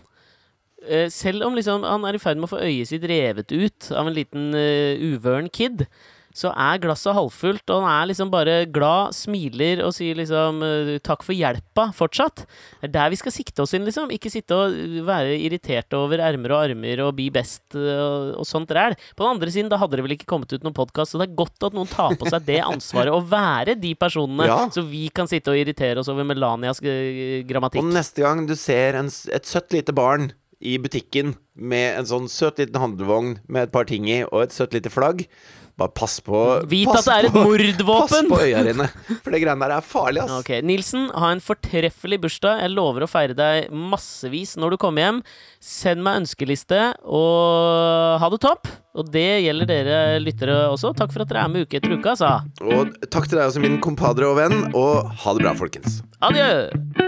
Eh, 0.88 1.08
selv 1.14 1.46
om 1.48 1.56
liksom 1.56 1.86
han 1.88 2.06
er 2.08 2.18
i 2.18 2.22
ferd 2.22 2.40
med 2.40 2.50
å 2.50 2.56
få 2.56 2.64
øyet 2.64 2.92
sitt 2.92 3.06
revet 3.08 3.54
ut 3.54 3.92
av 3.96 4.10
en 4.10 4.16
liten 4.16 4.52
uh, 4.56 5.00
uvøren 5.00 5.50
kid, 5.54 5.86
så 6.34 6.50
er 6.58 6.80
glasset 6.82 7.14
halvfullt, 7.14 7.62
og 7.70 7.84
han 7.86 7.92
er 7.94 8.08
liksom 8.10 8.32
bare 8.34 8.56
glad, 8.74 9.14
smiler 9.14 9.84
og 9.86 9.94
sier 9.94 10.18
liksom 10.18 10.64
eh, 10.66 10.96
'takk 10.98 11.22
for 11.26 11.38
hjelpa' 11.38 11.92
fortsatt. 11.94 12.46
Det 12.82 12.90
er 12.90 12.94
der 12.96 13.12
vi 13.14 13.20
skal 13.22 13.36
sikte 13.36 13.62
oss 13.62 13.76
inn, 13.78 13.86
liksom. 13.86 14.10
Ikke 14.14 14.32
sitte 14.34 14.58
og 14.58 14.74
være 15.06 15.38
irritert 15.38 15.94
over 15.94 16.24
ermer 16.26 16.56
og 16.56 16.64
armer 16.64 17.04
og 17.06 17.14
be 17.20 17.30
best 17.34 17.78
uh, 17.78 18.34
og, 18.34 18.48
sånt 18.50 18.74
ræl. 18.74 18.98
På 19.14 19.28
den 19.28 19.38
andre 19.38 19.54
siden, 19.54 19.70
da 19.70 19.78
hadde 19.78 20.00
det 20.00 20.08
vel 20.08 20.18
ikke 20.18 20.30
kommet 20.34 20.52
ut 20.54 20.66
noen 20.66 20.76
podkast, 20.76 21.14
så 21.14 21.22
det 21.22 21.30
er 21.30 21.38
godt 21.38 21.70
at 21.70 21.78
noen 21.78 21.92
tar 21.92 22.18
på 22.18 22.26
seg 22.26 22.50
det 22.50 22.62
ansvaret 22.66 23.14
å 23.14 23.22
være 23.22 23.78
de 23.78 23.94
personene, 23.94 24.50
Ja. 24.50 24.64
så 24.74 24.82
vi 24.82 25.06
kan 25.14 25.30
sitte 25.30 25.54
og 25.54 25.62
irritere 25.62 26.02
oss 26.02 26.10
over 26.10 26.26
Melanias 26.26 26.82
grammatikk. 26.82 27.86
Og 27.86 27.94
neste 27.94 28.26
gang 28.26 28.48
du 28.50 28.58
ser 28.58 28.98
en, 28.98 29.06
et 29.06 29.46
søtt 29.46 29.70
lite 29.76 29.94
barn 29.94 30.34
i 30.64 30.78
butikken 30.82 31.36
med 31.60 32.00
en 32.00 32.08
sånn 32.10 32.30
søt 32.32 32.62
liten 32.62 32.80
handlevogn 32.82 33.36
med 33.52 33.68
et 33.68 33.76
par 33.76 33.90
ting 33.90 34.08
i 34.10 34.24
og 34.30 34.46
et 34.46 34.56
søtt 34.56 34.74
lite 34.76 34.92
flagg, 34.94 35.26
bare 35.74 35.90
pass 35.98 36.20
på 36.22 36.40
Vit 36.70 36.86
pass 36.86 37.08
at 37.08 37.08
det 37.10 37.16
er 37.16 37.28
et 37.32 37.38
mordvåpen! 37.48 38.28
Pass 38.30 38.30
på 38.30 38.38
øya 38.46 38.62
dine, 38.68 38.86
for 39.26 39.34
det 39.34 39.40
greiene 39.42 39.66
der 39.66 39.74
er 39.80 39.86
farlig, 39.86 40.22
ass. 40.22 40.36
Ok, 40.44 40.52
Nilsen, 40.66 41.08
ha 41.18 41.32
en 41.34 41.42
fortreffelig 41.42 42.20
bursdag. 42.22 42.62
Jeg 42.62 42.74
lover 42.76 43.06
å 43.06 43.10
feire 43.10 43.34
deg 43.38 43.74
massevis 43.74 44.54
når 44.62 44.76
du 44.76 44.80
kommer 44.84 45.08
hjem. 45.08 45.22
Send 45.64 46.06
meg 46.06 46.22
ønskeliste, 46.22 46.82
og 47.04 48.22
ha 48.22 48.30
det 48.30 48.42
topp. 48.46 48.70
Og 48.94 49.10
det 49.10 49.26
gjelder 49.48 49.72
dere 49.72 50.02
lyttere 50.22 50.60
også. 50.70 50.94
Takk 50.94 51.16
for 51.16 51.26
at 51.26 51.32
dere 51.32 51.48
er 51.48 51.56
med 51.56 51.66
uke 51.66 51.80
etter 51.82 51.96
uke, 51.98 52.14
altså. 52.14 52.36
Og 52.62 52.94
takk 53.10 53.26
til 53.26 53.40
deg 53.40 53.48
også, 53.48 53.64
min 53.66 53.82
kompadre 53.82 54.30
og 54.30 54.38
venn, 54.38 54.60
og 54.78 55.10
ha 55.26 55.34
det 55.34 55.48
bra, 55.48 55.56
folkens. 55.58 56.04
Adjø! 56.22 57.03